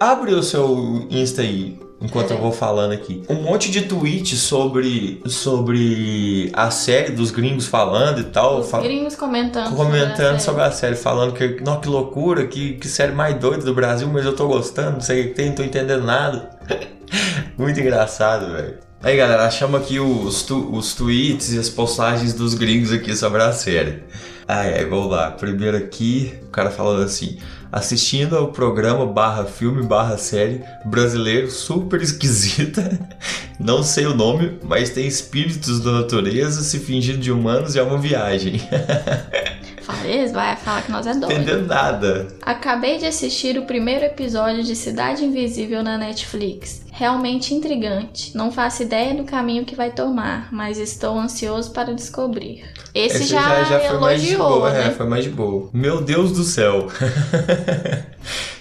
Abre 0.00 0.34
o 0.34 0.42
seu 0.42 1.06
Insta 1.10 1.42
aí. 1.42 1.78
Enquanto 2.02 2.30
eu 2.32 2.38
vou 2.38 2.52
falando 2.52 2.92
aqui. 2.92 3.22
Um 3.28 3.36
monte 3.42 3.70
de 3.70 3.82
tweets 3.82 4.38
sobre, 4.40 5.20
sobre 5.26 6.50
a 6.52 6.70
série 6.70 7.12
dos 7.12 7.30
gringos 7.30 7.66
falando 7.66 8.20
e 8.20 8.24
tal. 8.24 8.60
Os 8.60 8.70
Fal- 8.70 8.82
gringos 8.82 9.14
comentando. 9.14 9.74
comentando 9.76 10.38
sobre 10.40 10.52
sobre 10.52 10.62
a 10.64 10.70
série, 10.72 10.96
falando 10.96 11.32
que, 11.32 11.62
não, 11.64 11.80
que 11.80 11.88
loucura, 11.88 12.46
que, 12.46 12.74
que 12.74 12.86
série 12.88 13.12
mais 13.12 13.34
doida 13.38 13.64
do 13.64 13.72
Brasil, 13.74 14.06
mas 14.12 14.24
eu 14.26 14.34
tô 14.36 14.46
gostando, 14.46 14.92
não 14.92 15.00
sei 15.00 15.22
o 15.22 15.28
que 15.28 15.34
tem, 15.34 15.46
não 15.48 15.54
tô 15.54 15.62
entendendo 15.62 16.04
nada. 16.04 16.50
Muito 17.56 17.80
engraçado, 17.80 18.52
velho. 18.52 18.74
Aí, 19.02 19.16
galera, 19.16 19.46
achamos 19.46 19.80
aqui 19.80 19.98
os, 19.98 20.42
tu- 20.42 20.70
os 20.74 20.94
tweets 20.94 21.52
e 21.52 21.58
as 21.58 21.68
postagens 21.68 22.34
dos 22.34 22.54
gringos 22.54 22.92
aqui 22.92 23.16
sobre 23.16 23.42
a 23.42 23.52
série. 23.52 24.02
Ai, 24.46 24.74
ai, 24.78 24.84
vamos 24.84 25.10
lá. 25.10 25.30
Primeiro 25.30 25.76
aqui, 25.76 26.34
o 26.44 26.48
cara 26.50 26.70
falando 26.70 27.02
assim: 27.02 27.38
assistindo 27.72 28.36
ao 28.36 28.48
programa 28.48 29.06
barra 29.06 29.46
filme 29.46 29.82
barra 29.82 30.18
série 30.18 30.62
brasileiro 30.84 31.50
super 31.50 32.02
esquisita. 32.02 33.00
Não 33.58 33.82
sei 33.82 34.06
o 34.06 34.14
nome, 34.14 34.58
mas 34.62 34.90
tem 34.90 35.06
espíritos 35.06 35.80
da 35.80 35.92
natureza 35.92 36.62
se 36.62 36.78
fingindo 36.78 37.18
de 37.18 37.32
humanos 37.32 37.74
e 37.74 37.78
é 37.78 37.82
uma 37.82 37.96
viagem. 37.96 38.60
Falei, 39.82 40.26
vai 40.28 40.56
falar 40.56 40.82
que 40.82 40.92
nós 40.92 41.06
é 41.06 41.12
doido. 41.12 41.32
Entendendo 41.32 41.66
nada. 41.66 42.28
Acabei 42.42 42.98
de 42.98 43.06
assistir 43.06 43.58
o 43.58 43.62
primeiro 43.62 44.04
episódio 44.04 44.62
de 44.62 44.76
Cidade 44.76 45.24
Invisível 45.24 45.82
na 45.82 45.98
Netflix. 45.98 46.82
Realmente 46.92 47.54
intrigante. 47.54 48.36
Não 48.36 48.52
faço 48.52 48.82
ideia 48.82 49.14
do 49.14 49.24
caminho 49.24 49.64
que 49.64 49.74
vai 49.74 49.90
tomar, 49.90 50.48
mas 50.52 50.78
estou 50.78 51.18
ansioso 51.18 51.72
para 51.72 51.92
descobrir. 51.92 52.64
Esse, 52.94 53.24
já, 53.24 53.64
foi 53.64 53.98
mais 53.98 54.22
de 54.22 54.36
boa, 54.36 54.70
né? 54.70 54.88
é, 54.88 54.90
foi 54.90 55.06
mais 55.06 55.24
de 55.24 55.30
boa. 55.30 55.70
Meu 55.72 56.00
Deus 56.00 56.32
do 56.32 56.44
céu. 56.44 56.88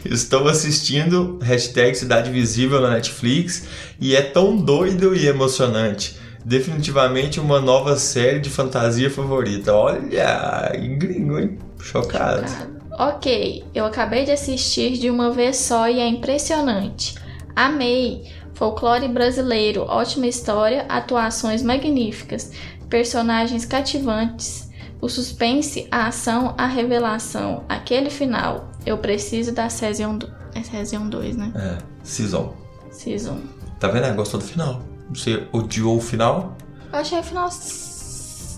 Estou 0.03 0.47
assistindo 0.47 1.37
hashtag 1.41 1.95
Cidade 1.95 2.31
Visível 2.31 2.81
na 2.81 2.89
Netflix 2.89 3.67
e 3.99 4.15
é 4.15 4.21
tão 4.21 4.57
doido 4.57 5.15
e 5.15 5.27
emocionante. 5.27 6.20
Definitivamente 6.43 7.39
uma 7.39 7.59
nova 7.59 7.97
série 7.97 8.39
de 8.39 8.49
fantasia 8.49 9.09
favorita. 9.09 9.73
Olha, 9.73 10.71
gringo, 10.97 11.39
hein? 11.39 11.57
Chocado. 11.79 12.45
Ok, 12.93 13.63
eu 13.73 13.85
acabei 13.85 14.25
de 14.25 14.31
assistir 14.31 14.97
de 14.97 15.09
uma 15.09 15.31
vez 15.31 15.57
só 15.57 15.87
e 15.89 15.99
é 15.99 16.07
impressionante. 16.07 17.15
Amei! 17.55 18.23
Folclore 18.53 19.07
brasileiro, 19.07 19.81
ótima 19.81 20.27
história, 20.27 20.85
atuações 20.87 21.63
magníficas, 21.63 22.51
personagens 22.89 23.65
cativantes, 23.65 24.69
o 25.01 25.09
suspense, 25.09 25.87
a 25.89 26.07
ação, 26.07 26.53
a 26.57 26.67
revelação, 26.67 27.63
aquele 27.67 28.11
final. 28.11 28.69
Eu 28.85 28.99
preciso 28.99 29.51
da 29.51 29.67
Season 29.67 30.17
2. 30.17 30.31
É 30.53 30.63
Season 30.63 31.09
2, 31.09 31.37
né? 31.37 31.51
É, 31.55 31.77
Season. 32.03 32.53
Season. 32.91 33.39
Tá 33.79 33.87
vendo? 33.87 34.13
Gostou 34.15 34.39
do 34.39 34.45
final. 34.45 34.90
Você 35.13 35.43
odiou 35.51 35.97
o 35.97 36.01
final? 36.01 36.55
Eu 36.91 36.99
achei 36.99 37.19
o 37.19 37.23
final. 37.23 37.49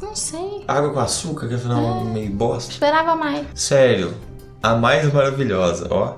Não 0.01 0.15
sei. 0.15 0.63
Água 0.67 0.91
com 0.91 0.99
açúcar, 0.99 1.47
que 1.47 1.53
é 1.55 1.57
final 1.57 2.03
meio 2.05 2.31
bosta. 2.31 2.71
Esperava 2.71 3.15
mais. 3.15 3.47
Sério, 3.55 4.13
a 4.61 4.75
mais 4.75 5.11
maravilhosa, 5.11 5.87
ó. 5.89 6.17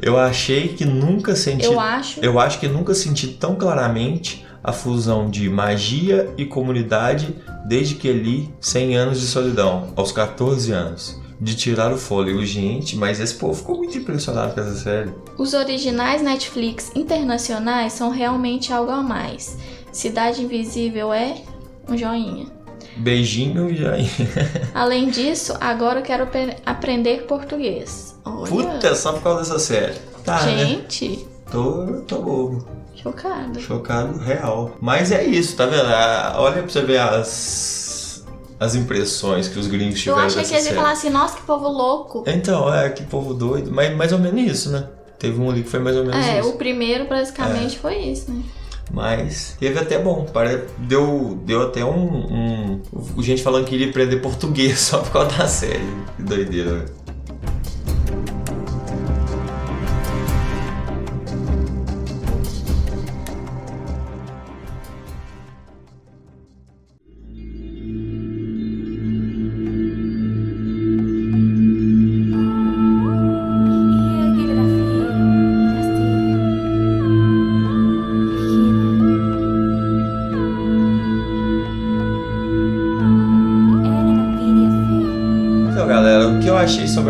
Eu 0.00 0.18
achei 0.18 0.68
que 0.68 0.84
nunca 0.84 1.34
senti. 1.34 1.64
Eu 1.64 1.78
acho. 1.78 2.20
Eu 2.20 2.38
acho 2.38 2.58
que 2.58 2.68
nunca 2.68 2.94
senti 2.94 3.28
tão 3.28 3.56
claramente 3.56 4.46
a 4.62 4.72
fusão 4.72 5.28
de 5.28 5.48
magia 5.48 6.32
e 6.36 6.44
comunidade 6.44 7.34
desde 7.66 7.94
que 7.94 8.12
li 8.12 8.52
100 8.60 8.96
anos 8.96 9.20
de 9.20 9.26
solidão, 9.26 9.92
aos 9.96 10.12
14 10.12 10.72
anos. 10.72 11.20
De 11.40 11.54
tirar 11.54 11.92
o 11.92 11.96
fôlego, 11.98 12.44
gente, 12.44 12.96
mas 12.96 13.20
esse 13.20 13.34
povo 13.34 13.54
ficou 13.54 13.76
muito 13.76 13.96
impressionado 13.96 14.54
com 14.54 14.60
essa 14.60 14.74
série. 14.74 15.10
Os 15.36 15.54
originais 15.54 16.20
Netflix 16.20 16.90
internacionais 16.96 17.92
são 17.92 18.10
realmente 18.10 18.72
algo 18.72 18.90
a 18.90 19.02
mais. 19.02 19.56
Cidade 19.92 20.42
Invisível 20.42 21.12
é 21.12 21.36
um 21.88 21.96
joinha. 21.96 22.46
Beijinho 22.96 23.70
e 23.70 23.86
aí. 23.86 24.10
Além 24.74 25.08
disso, 25.10 25.54
agora 25.60 26.00
eu 26.00 26.02
quero 26.02 26.26
aprender 26.66 27.22
português. 27.26 28.16
Olha, 28.24 28.48
Puta, 28.48 28.94
só 28.96 29.12
por 29.12 29.22
causa 29.22 29.40
dessa 29.42 29.58
série. 29.60 29.94
Tá, 30.24 30.42
né? 30.44 30.58
gente, 30.66 31.24
Tô, 31.50 32.02
tô 32.06 32.18
bobo. 32.20 32.66
chocada. 32.94 33.58
Chocado 33.60 34.18
real. 34.18 34.76
Mas 34.80 35.12
é 35.12 35.24
isso, 35.24 35.56
tá 35.56 35.66
vendo? 35.66 35.86
Ah, 35.86 36.34
Olha 36.38 36.62
pra 36.62 36.68
você 36.68 36.82
ver 36.82 36.98
as, 36.98 37.28
as 38.60 38.74
impressões 38.74 39.48
que 39.48 39.58
os 39.58 39.66
gringos 39.66 39.94
Eu 39.96 40.00
tiveram 40.14 40.20
achei 40.22 40.38
dessa 40.38 40.50
que 40.50 40.54
eles 40.56 40.66
iam 40.66 40.74
falar 40.76 40.92
assim, 40.92 41.10
nossa, 41.10 41.36
que 41.36 41.42
povo 41.42 41.68
louco. 41.68 42.24
Então, 42.26 42.72
é, 42.72 42.88
que 42.90 43.02
povo 43.04 43.34
doido. 43.34 43.70
Mas 43.72 43.96
mais 43.96 44.12
ou 44.12 44.18
menos 44.18 44.40
isso, 44.50 44.70
né? 44.70 44.86
Teve 45.18 45.40
um 45.40 45.50
ali 45.50 45.62
que 45.62 45.68
foi 45.68 45.80
mais 45.80 45.96
ou 45.96 46.04
menos 46.04 46.24
É, 46.24 46.40
isso. 46.40 46.50
o 46.50 46.52
primeiro 46.56 47.08
basicamente 47.08 47.76
É. 47.76 47.78
foi 47.78 47.96
isso, 47.98 48.30
né? 48.30 48.42
Mas 48.90 49.54
teve 49.60 49.78
até 49.78 49.98
bom. 49.98 50.26
Deu, 50.78 51.38
deu 51.44 51.62
até 51.62 51.84
um, 51.84 52.80
um. 53.16 53.22
Gente 53.22 53.42
falando 53.42 53.66
que 53.66 53.74
iria 53.74 53.90
aprender 53.90 54.16
português 54.16 54.78
só 54.80 54.98
por 54.98 55.12
causa 55.12 55.36
da 55.36 55.46
série. 55.46 55.84
Que 56.16 56.22
doideira, 56.22 56.70
velho. 56.74 56.90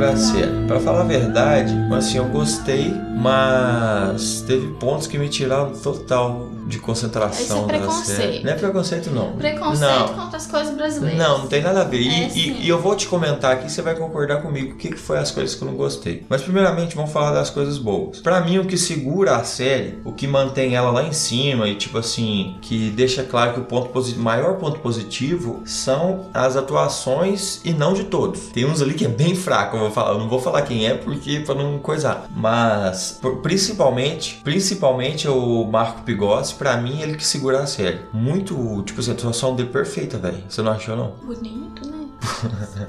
Achei 0.05 0.17
sobre 0.17 0.41
a 0.43 0.47
série? 0.47 0.67
Pra 0.67 0.81
falar 0.81 1.01
a 1.01 1.05
verdade, 1.05 1.75
assim, 1.95 2.19
eu 2.19 2.27
gostei, 2.27 2.95
mas 3.17 4.43
teve 4.43 4.69
pontos 4.75 5.07
que 5.07 5.19
me 5.19 5.29
tiraram 5.29 5.73
total 5.73 6.49
de 6.67 6.79
concentração 6.79 7.43
Isso 7.43 7.53
é 7.55 7.61
da 7.61 7.79
preconceito. 7.79 8.17
série. 8.17 8.45
Não 8.45 8.53
é 8.53 8.55
preconceito, 8.55 9.11
não. 9.11 9.33
Preconceito 9.33 9.81
Não. 10.17 10.28
As 10.39 10.47
coisas 10.47 10.75
brasileiras. 10.75 11.19
Não, 11.19 11.39
não 11.39 11.47
tem 11.47 11.63
nada 11.63 11.83
a 11.83 11.85
ver. 11.85 12.01
E, 12.01 12.09
É, 12.09 12.29
e- 12.35 12.63
e 12.65 12.69
eu 12.69 12.81
vou 12.81 12.95
te 12.97 13.07
comentar 13.07 13.53
aqui, 13.53 13.71
você 13.71 13.83
vai 13.83 13.95
concordar 13.95 14.41
comigo 14.43 14.73
o 14.73 14.77
que, 14.77 14.89
que 14.89 14.97
foi 14.99 15.19
as 15.19 15.31
coisas 15.31 15.55
que 15.55 15.63
eu 15.63 15.67
não 15.69 15.77
gostei. 15.77 16.25
Mas 16.29 16.43
primeiramente 16.43 16.95
vamos 16.97 17.13
falar 17.13 17.33
das 17.33 17.51
coisas 17.51 17.79
boas. 17.79 18.21
Pra 18.21 18.41
mim, 18.41 18.59
o 18.59 18.65
que 18.65 18.77
segura 18.79 19.37
a 19.37 19.45
série, 19.45 19.99
o 20.05 20.13
que 20.13 20.27
mantém 20.27 20.75
ela 20.75 20.91
lá 20.91 21.03
em 21.05 21.13
cima 21.13 21.69
e 21.69 21.75
tipo 21.75 21.99
assim, 21.99 22.57
que 22.63 22.91
deixa 22.91 23.23
claro 23.23 23.53
que 23.55 23.61
o 23.61 23.65
ponto 23.65 23.89
posi- 23.91 24.15
maior 24.17 24.55
ponto 24.57 24.79
positivo 24.81 25.63
são 25.65 26.27
as 26.33 26.57
atuações 26.57 27.61
e 27.65 27.73
não 27.73 27.93
de 27.93 28.05
todos. 28.05 28.49
Tem 28.49 28.65
uns 28.65 28.81
ali 28.81 28.95
que 28.95 29.05
é 29.05 29.09
bem 29.09 29.35
fraco, 29.35 29.77
eu 29.77 29.81
vou 29.81 29.91
falar, 29.91 30.13
eu 30.13 30.19
não 30.19 30.29
vou 30.29 30.41
falar 30.41 30.63
quem 30.63 30.87
é 30.87 30.95
porque 30.95 31.41
para 31.41 31.55
não 31.55 31.79
coisar. 31.79 32.27
Mas 32.35 33.19
principalmente, 33.43 34.41
principalmente 34.45 35.27
o 35.29 35.65
Marco 35.65 36.03
Pigossi, 36.03 36.55
pra 36.55 36.77
mim 36.77 37.01
ele 37.01 37.17
que 37.17 37.27
segura 37.27 37.61
a 37.61 37.67
série. 37.67 38.01
Muito, 38.13 38.83
tipo 38.85 39.01
assim, 39.01 39.11
a 39.11 39.15
atuação 39.15 39.55
dele 39.57 39.69
perfeita, 39.71 40.17
velho. 40.19 40.28
Você 40.49 40.63
não 40.63 40.73
achou 40.73 40.97
não? 40.97 41.11
Bonito, 41.23 41.87
né? 41.89 42.07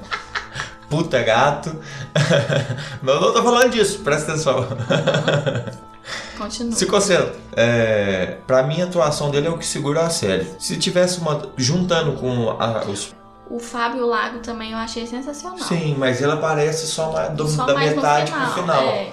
Puta 0.88 1.22
gato. 1.22 1.76
Mas 3.02 3.14
eu 3.14 3.20
não 3.20 3.32
tô 3.32 3.42
falando 3.42 3.70
disso, 3.70 4.00
presta 4.00 4.32
atenção. 4.32 4.66
Continua. 6.36 6.72
Se 6.72 6.86
concentra. 6.86 7.34
É, 7.54 8.38
pra 8.46 8.62
mim, 8.62 8.80
a 8.80 8.86
atuação 8.86 9.30
dele 9.30 9.46
é 9.46 9.50
o 9.50 9.58
que 9.58 9.66
segura 9.66 10.00
a 10.02 10.10
série. 10.10 10.50
Se 10.58 10.76
tivesse 10.78 11.18
uma. 11.20 11.42
juntando 11.56 12.12
com 12.12 12.50
a- 12.58 12.84
os. 12.88 13.14
O 13.48 13.58
Fábio 13.58 14.06
Lago 14.06 14.38
também 14.38 14.72
eu 14.72 14.78
achei 14.78 15.06
sensacional. 15.06 15.58
Sim, 15.58 15.94
mas 15.98 16.20
ele 16.22 16.32
aparece 16.32 16.86
só, 16.86 17.28
do- 17.28 17.48
Só 17.48 17.66
da 17.66 17.74
metade 17.74 18.30
pro 18.32 18.62
final. 18.62 18.82
É. 18.82 19.10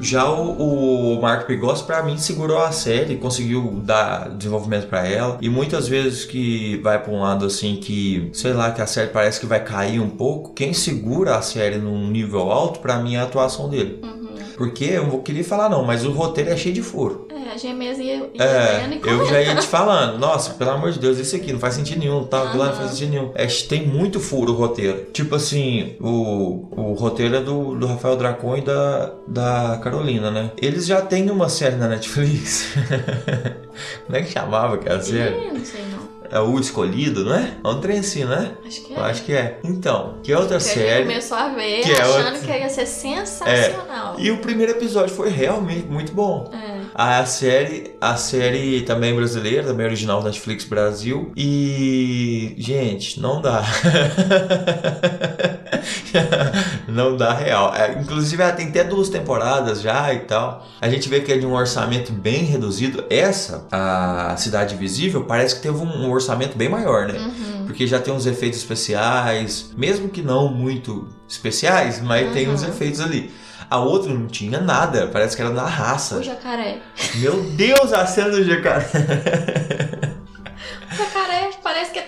Já 0.00 0.30
o, 0.30 1.16
o 1.16 1.20
Marco 1.20 1.46
Pigossi, 1.46 1.84
pra 1.84 2.02
mim, 2.02 2.16
segurou 2.16 2.58
a 2.58 2.70
série, 2.70 3.16
conseguiu 3.16 3.80
dar 3.84 4.30
desenvolvimento 4.30 4.86
pra 4.86 5.06
ela. 5.06 5.38
E 5.40 5.48
muitas 5.48 5.88
vezes 5.88 6.24
que 6.24 6.76
vai 6.82 7.02
pra 7.02 7.12
um 7.12 7.20
lado 7.20 7.44
assim 7.46 7.76
que, 7.76 8.30
sei 8.32 8.52
lá, 8.52 8.70
que 8.70 8.80
a 8.80 8.86
série 8.86 9.10
parece 9.10 9.40
que 9.40 9.46
vai 9.46 9.62
cair 9.62 10.00
um 10.00 10.10
pouco, 10.10 10.52
quem 10.52 10.72
segura 10.72 11.36
a 11.36 11.42
série 11.42 11.78
num 11.78 12.08
nível 12.08 12.50
alto, 12.50 12.80
pra 12.80 12.98
mim, 12.98 13.16
é 13.16 13.20
a 13.20 13.24
atuação 13.24 13.68
dele. 13.68 14.00
Uhum. 14.02 14.17
Porque 14.58 14.84
eu 14.86 15.04
não 15.04 15.10
vou 15.10 15.22
querer 15.22 15.44
falar 15.44 15.68
não, 15.68 15.84
mas 15.84 16.04
o 16.04 16.10
roteiro 16.10 16.50
é 16.50 16.56
cheio 16.56 16.74
de 16.74 16.82
furo. 16.82 17.28
É, 17.30 17.52
a 17.52 17.56
Gemesa 17.56 18.02
ia, 18.02 18.16
ia 18.16 18.44
É, 18.44 19.00
eu 19.04 19.24
já 19.26 19.40
ia 19.40 19.54
te 19.54 19.66
falando, 19.66 20.18
nossa, 20.18 20.54
pelo 20.54 20.72
amor 20.72 20.90
de 20.90 20.98
Deus, 20.98 21.16
isso 21.16 21.36
aqui 21.36 21.52
não 21.52 21.60
faz 21.60 21.74
sentido 21.74 22.00
nenhum, 22.00 22.24
tal, 22.24 22.46
aquilo 22.46 22.64
lá 22.64 22.70
não 22.70 22.74
faz 22.74 22.90
sentido 22.90 23.10
nenhum. 23.10 23.30
É, 23.36 23.46
tem 23.46 23.86
muito 23.86 24.18
furo 24.18 24.52
o 24.52 24.56
roteiro. 24.56 25.06
Tipo 25.12 25.36
assim, 25.36 25.94
o, 26.00 26.68
o 26.72 26.92
roteiro 26.94 27.36
é 27.36 27.40
do, 27.40 27.76
do 27.76 27.86
Rafael 27.86 28.16
Dracon 28.16 28.56
e 28.56 28.62
da, 28.62 29.14
da 29.28 29.80
Carolina, 29.80 30.28
né? 30.28 30.50
Eles 30.60 30.86
já 30.86 31.00
têm 31.00 31.30
uma 31.30 31.48
série 31.48 31.76
na 31.76 31.86
Netflix. 31.86 32.74
Como 34.06 34.18
é 34.18 34.22
que 34.22 34.32
chamava 34.32 34.74
aquela 34.74 35.00
série? 35.00 35.52
Não 35.52 35.64
sei 35.64 35.82
não. 35.92 36.07
É 36.30 36.38
o 36.40 36.58
Escolhido, 36.58 37.24
não 37.24 37.34
é? 37.34 37.52
É 37.64 37.68
um 37.68 37.80
trem 37.80 37.98
assim, 38.00 38.24
né? 38.24 38.52
Acho 38.66 38.80
que 38.84 38.92
é. 38.94 38.96
Eu 38.98 39.04
acho 39.04 39.22
que 39.24 39.32
é. 39.32 39.58
Então, 39.64 40.18
que 40.22 40.32
é 40.32 40.36
outra 40.38 40.58
Que 40.58 40.64
a 40.64 40.66
gente 40.66 40.74
série. 40.78 41.02
começou 41.06 41.36
a 41.38 41.48
ver 41.48 41.80
que 41.82 41.90
é 41.92 42.00
achando 42.00 42.34
outra- 42.34 42.38
que 42.40 42.58
ia 42.58 42.68
ser 42.68 42.86
sensacional. 42.86 44.14
E 44.18 44.30
o 44.30 44.38
primeiro 44.38 44.72
episódio 44.72 45.14
foi 45.14 45.30
realmente 45.30 45.86
muito 45.86 46.12
bom. 46.12 46.50
É. 46.52 46.77
A 46.98 47.24
série, 47.24 47.94
a 48.00 48.16
série 48.16 48.80
também 48.80 49.14
brasileira, 49.14 49.68
também 49.68 49.86
original 49.86 50.20
Netflix 50.20 50.64
Brasil. 50.64 51.30
E. 51.36 52.56
Gente, 52.58 53.20
não 53.20 53.40
dá. 53.40 53.62
não 56.88 57.16
dá 57.16 57.34
real. 57.34 57.72
É, 57.72 58.00
inclusive, 58.00 58.42
ela 58.42 58.50
tem 58.50 58.66
até 58.66 58.82
duas 58.82 59.08
temporadas 59.08 59.80
já 59.80 60.12
e 60.12 60.18
tal. 60.20 60.66
A 60.80 60.88
gente 60.88 61.08
vê 61.08 61.20
que 61.20 61.32
é 61.32 61.38
de 61.38 61.46
um 61.46 61.54
orçamento 61.54 62.12
bem 62.12 62.42
reduzido. 62.42 63.04
Essa, 63.08 63.64
a 63.70 64.34
Cidade 64.36 64.74
Invisível, 64.74 65.22
parece 65.22 65.54
que 65.54 65.62
teve 65.62 65.78
um, 65.78 65.86
um 65.86 66.10
orçamento 66.10 66.58
bem 66.58 66.68
maior, 66.68 67.06
né? 67.06 67.16
Uhum. 67.16 67.57
Porque 67.68 67.86
já 67.86 68.00
tem 68.00 68.12
uns 68.14 68.24
efeitos 68.24 68.58
especiais, 68.58 69.70
mesmo 69.76 70.08
que 70.08 70.22
não 70.22 70.48
muito 70.48 71.06
especiais, 71.28 72.00
mas 72.00 72.32
tem 72.32 72.48
uns 72.48 72.62
Uhum. 72.62 72.70
efeitos 72.70 72.98
ali. 73.00 73.30
A 73.68 73.78
outra 73.78 74.10
não 74.12 74.26
tinha 74.26 74.58
nada, 74.58 75.08
parece 75.12 75.36
que 75.36 75.42
era 75.42 75.50
na 75.50 75.66
raça. 75.66 76.16
O 76.16 76.22
jacaré. 76.22 76.78
Meu 77.16 77.42
Deus, 77.42 77.92
a 77.92 78.06
cena 78.06 78.30
do 78.30 78.42
jacaré. 78.42 78.88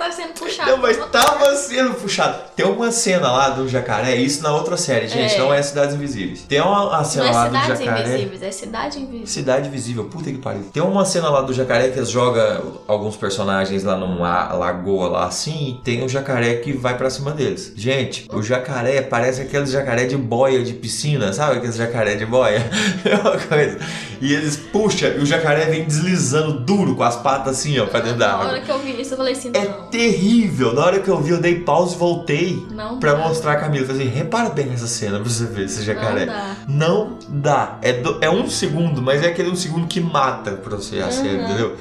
tá 0.04 0.11
sendo 0.12 0.33
puxado. 0.33 0.71
Não, 0.71 0.78
mas 0.78 0.97
por 0.97 1.04
uma 1.04 1.12
tava 1.12 1.54
sendo 1.57 1.95
puxado. 1.95 2.38
Tem 2.57 2.66
uma 2.66 2.90
cena 2.90 3.30
lá 3.30 3.50
do 3.50 3.69
jacaré, 3.69 4.16
isso 4.16 4.42
na 4.42 4.52
outra 4.54 4.76
série, 4.76 5.07
gente, 5.09 5.35
É. 5.35 5.38
não 5.38 5.52
é 5.52 5.62
Cidades 5.62 5.95
Invisíveis. 5.95 6.42
Tem 6.49 6.61
uma, 6.61 6.88
uma 6.88 6.97
Não 6.99 7.04
cena 7.04 7.26
é 7.28 7.33
lá 7.33 7.49
do 7.49 7.54
cidades 7.57 7.78
jacaré. 7.85 8.09
invisíveis, 8.09 8.42
é 8.42 8.50
cidade 8.50 8.99
invisível. 8.99 9.26
Cidade 9.26 9.69
Invisível, 9.69 10.04
puta 10.04 10.30
que 10.30 10.38
pariu. 10.38 10.64
Tem 10.73 10.83
uma 10.83 11.04
cena 11.04 11.28
lá 11.28 11.42
do 11.42 11.52
jacaré 11.52 11.88
que 11.88 11.99
eles 11.99 12.11
jogam 12.11 12.80
alguns 12.88 13.16
personagens 13.16 13.85
lá 13.85 13.97
numa 13.97 14.52
lagoa 14.54 15.09
lá 15.09 15.26
assim, 15.26 15.78
e 15.80 15.85
tem 15.85 16.02
um 16.02 16.09
jacaré 16.09 16.54
que 16.57 16.73
vai 16.73 16.97
pra 16.97 17.11
cima 17.11 17.30
deles. 17.33 17.73
Gente, 17.76 18.26
o 18.33 18.42
jacaré 18.42 19.02
parece 19.02 19.42
aquele 19.42 19.66
jacaré 19.66 20.07
de 20.07 20.16
boia 20.16 20.62
de 20.64 20.73
piscina, 20.73 21.33
sabe? 21.33 21.59
Aqueles 21.59 21.76
jacaré 21.76 22.14
de 22.16 22.26
boia. 22.26 22.61
É 23.04 23.14
uma 23.16 23.37
coisa. 23.38 23.78
E 24.21 24.33
eles 24.35 24.57
puxam 24.57 25.09
e 25.11 25.19
o 25.21 25.26
jacaré 25.26 25.64
vem 25.66 25.85
deslizando 25.85 26.61
duro 26.61 26.95
com 26.95 27.02
as 27.02 27.16
patas 27.16 27.59
assim, 27.59 27.78
ó, 27.78 27.87
pra 27.87 28.00
dentro 28.00 28.19
da 28.19 28.28
Na 28.28 28.35
água. 28.35 28.47
hora 28.49 28.61
que 28.61 28.71
eu 28.71 28.78
vi 28.78 29.00
isso, 29.00 29.14
eu 29.14 29.16
falei 29.16 29.33
assim, 29.33 29.50
É 29.54 29.64
não. 29.64 29.87
Terrível. 29.90 30.73
Na 30.75 30.85
hora 30.85 31.00
que 31.00 31.09
eu 31.09 31.20
vi, 31.20 31.30
eu 31.30 31.40
dei 31.40 31.61
pause 31.61 31.94
e 31.94 31.99
voltei 31.99 32.66
Não 32.70 32.99
pra 32.99 33.14
dá. 33.14 33.28
mostrar 33.28 33.52
a 33.52 33.56
Camila. 33.56 33.87
Falei 33.87 34.02
assim, 34.06 34.11
repara 34.16 34.49
bem 34.50 34.66
nessa 34.66 34.87
cena 34.87 35.18
pra 35.20 35.28
você 35.28 35.44
ver 35.44 35.66
esse 35.66 35.82
jacaré. 35.82 36.26
Não 36.26 36.32
dá. 36.35 36.56
Não 36.68 37.18
dá. 37.28 37.78
É, 37.82 37.92
do- 37.92 38.18
é 38.20 38.30
um 38.30 38.49
segundo, 38.49 39.02
mas 39.02 39.23
é 39.23 39.28
aquele 39.28 39.50
um 39.50 39.56
segundo 39.56 39.87
que 39.87 40.00
mata 40.00 40.52
pra 40.52 40.76
você 40.76 41.00
a 41.00 41.06
Uhum. 41.09 41.44
entendeu? 41.44 41.76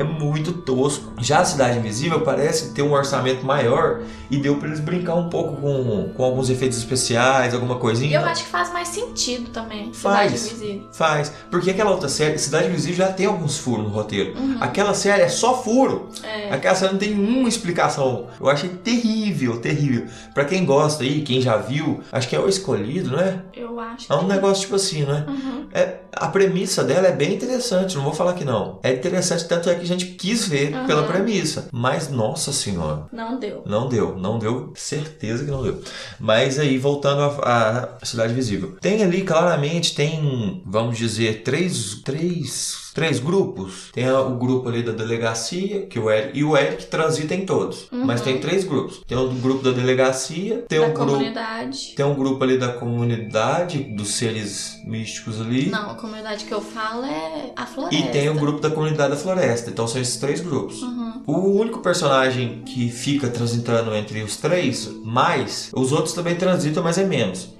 É 0.00 0.04
muito 0.04 0.52
tosco. 0.52 1.12
Já 1.18 1.40
a 1.40 1.44
Cidade 1.44 1.78
Invisível 1.78 2.22
parece 2.22 2.72
ter 2.72 2.80
um 2.80 2.92
orçamento 2.92 3.44
maior 3.44 4.00
e 4.30 4.38
deu 4.38 4.56
pra 4.56 4.68
eles 4.68 4.80
brincar 4.80 5.14
um 5.14 5.28
pouco 5.28 5.60
com, 5.60 6.10
com 6.16 6.24
alguns 6.24 6.48
efeitos 6.48 6.78
especiais, 6.78 7.52
alguma 7.52 7.76
coisinha. 7.76 8.18
eu 8.18 8.24
acho 8.24 8.44
que 8.44 8.48
faz 8.48 8.72
mais 8.72 8.88
sentido 8.88 9.50
também. 9.50 9.92
Faz. 9.92 10.32
Cidade 10.32 10.54
invisível. 10.54 10.88
Faz. 10.90 11.32
Porque 11.50 11.70
aquela 11.70 11.90
outra 11.90 12.08
série, 12.08 12.38
Cidade 12.38 12.68
Invisível, 12.68 12.96
já 12.96 13.12
tem 13.12 13.26
alguns 13.26 13.58
furos 13.58 13.84
no 13.84 13.90
roteiro. 13.90 14.38
Uhum. 14.38 14.56
Aquela 14.58 14.94
série 14.94 15.20
é 15.20 15.28
só 15.28 15.62
furo. 15.62 16.08
É. 16.22 16.50
Aquela 16.50 16.74
série 16.74 16.92
não 16.92 16.98
tem 16.98 17.12
uma 17.12 17.48
explicação. 17.48 18.28
Eu 18.40 18.48
achei 18.48 18.70
terrível, 18.70 19.60
terrível. 19.60 20.06
Pra 20.32 20.46
quem 20.46 20.64
gosta 20.64 21.04
aí, 21.04 21.20
quem 21.20 21.42
já 21.42 21.58
viu, 21.58 22.00
acho 22.10 22.26
que 22.26 22.34
é 22.34 22.40
o 22.40 22.48
escolhido, 22.48 23.10
não 23.10 23.20
é? 23.20 23.42
Eu 23.52 23.78
acho 23.78 24.10
É 24.10 24.16
um 24.16 24.26
negócio 24.26 24.62
tipo 24.62 24.76
assim, 24.76 25.02
não 25.02 25.14
é? 25.14 25.26
Uhum. 25.28 25.66
É, 25.74 25.99
a 26.12 26.28
premissa 26.28 26.82
dela 26.84 27.08
é 27.08 27.12
bem 27.12 27.34
interessante, 27.34 27.96
não 27.96 28.04
vou 28.04 28.12
falar 28.12 28.34
que 28.34 28.44
não. 28.44 28.78
É 28.82 28.92
interessante, 28.92 29.46
tanto 29.46 29.68
é 29.70 29.74
que 29.74 29.82
a 29.82 29.86
gente 29.86 30.06
quis 30.06 30.46
ver 30.48 30.74
Aham. 30.74 30.86
pela 30.86 31.02
premissa. 31.04 31.68
Mas, 31.72 32.08
nossa 32.08 32.52
senhora, 32.52 33.06
Não 33.12 33.38
deu. 33.38 33.62
não 33.66 33.88
deu, 33.88 34.16
não 34.16 34.38
deu, 34.38 34.72
certeza 34.76 35.44
que 35.44 35.50
não 35.50 35.62
deu. 35.62 35.80
Mas 36.18 36.58
aí, 36.58 36.78
voltando 36.78 37.22
à 37.42 37.98
Cidade 38.02 38.34
Visível. 38.34 38.76
Tem 38.80 39.02
ali, 39.02 39.22
claramente, 39.22 39.94
tem, 39.94 40.62
vamos 40.66 40.96
dizer, 40.98 41.42
três, 41.42 42.00
três, 42.04 42.89
três 42.92 43.18
grupos. 43.18 43.90
Tem 43.92 44.10
o 44.10 44.30
grupo 44.36 44.68
ali 44.68 44.82
da 44.82 44.92
delegacia, 44.92 45.86
que 45.86 45.98
o 45.98 46.10
Eric, 46.10 46.38
e 46.38 46.44
o 46.44 46.56
Eric 46.56 46.86
transita 46.86 47.34
em 47.34 47.44
todos. 47.44 47.88
Uhum. 47.90 48.04
Mas 48.04 48.20
tem 48.20 48.38
três 48.38 48.64
grupos. 48.64 49.00
Tem 49.06 49.16
o 49.16 49.28
grupo 49.28 49.62
da 49.62 49.70
delegacia, 49.70 50.64
tem 50.68 50.80
da 50.80 50.86
um 50.86 50.92
grupo... 50.92 51.12
comunidade. 51.12 51.92
Tem 51.96 52.04
um 52.04 52.14
grupo 52.14 52.42
ali 52.44 52.58
da 52.58 52.68
comunidade, 52.68 53.78
dos 53.78 54.14
seres 54.14 54.80
místicos 54.84 55.40
ali. 55.40 55.70
Não, 55.70 55.90
a 55.90 55.94
comunidade 55.94 56.44
que 56.44 56.52
eu 56.52 56.60
falo 56.60 57.04
é 57.04 57.52
a 57.56 57.66
floresta. 57.66 58.08
E 58.08 58.10
tem 58.10 58.28
o 58.28 58.34
grupo 58.34 58.60
da 58.60 58.70
comunidade 58.70 59.10
da 59.10 59.16
floresta. 59.16 59.70
Então 59.70 59.86
são 59.86 60.00
esses 60.00 60.16
três 60.16 60.40
grupos. 60.40 60.82
Uhum. 60.82 61.22
O 61.26 61.60
único 61.60 61.80
personagem 61.80 62.62
que 62.64 62.90
fica 62.90 63.28
transitando 63.28 63.94
entre 63.94 64.22
os 64.22 64.36
três, 64.36 64.90
mais, 65.04 65.70
os 65.74 65.92
outros 65.92 66.14
também 66.14 66.34
transitam, 66.34 66.82
mas 66.82 66.98
é 66.98 67.04
menos. 67.04 67.54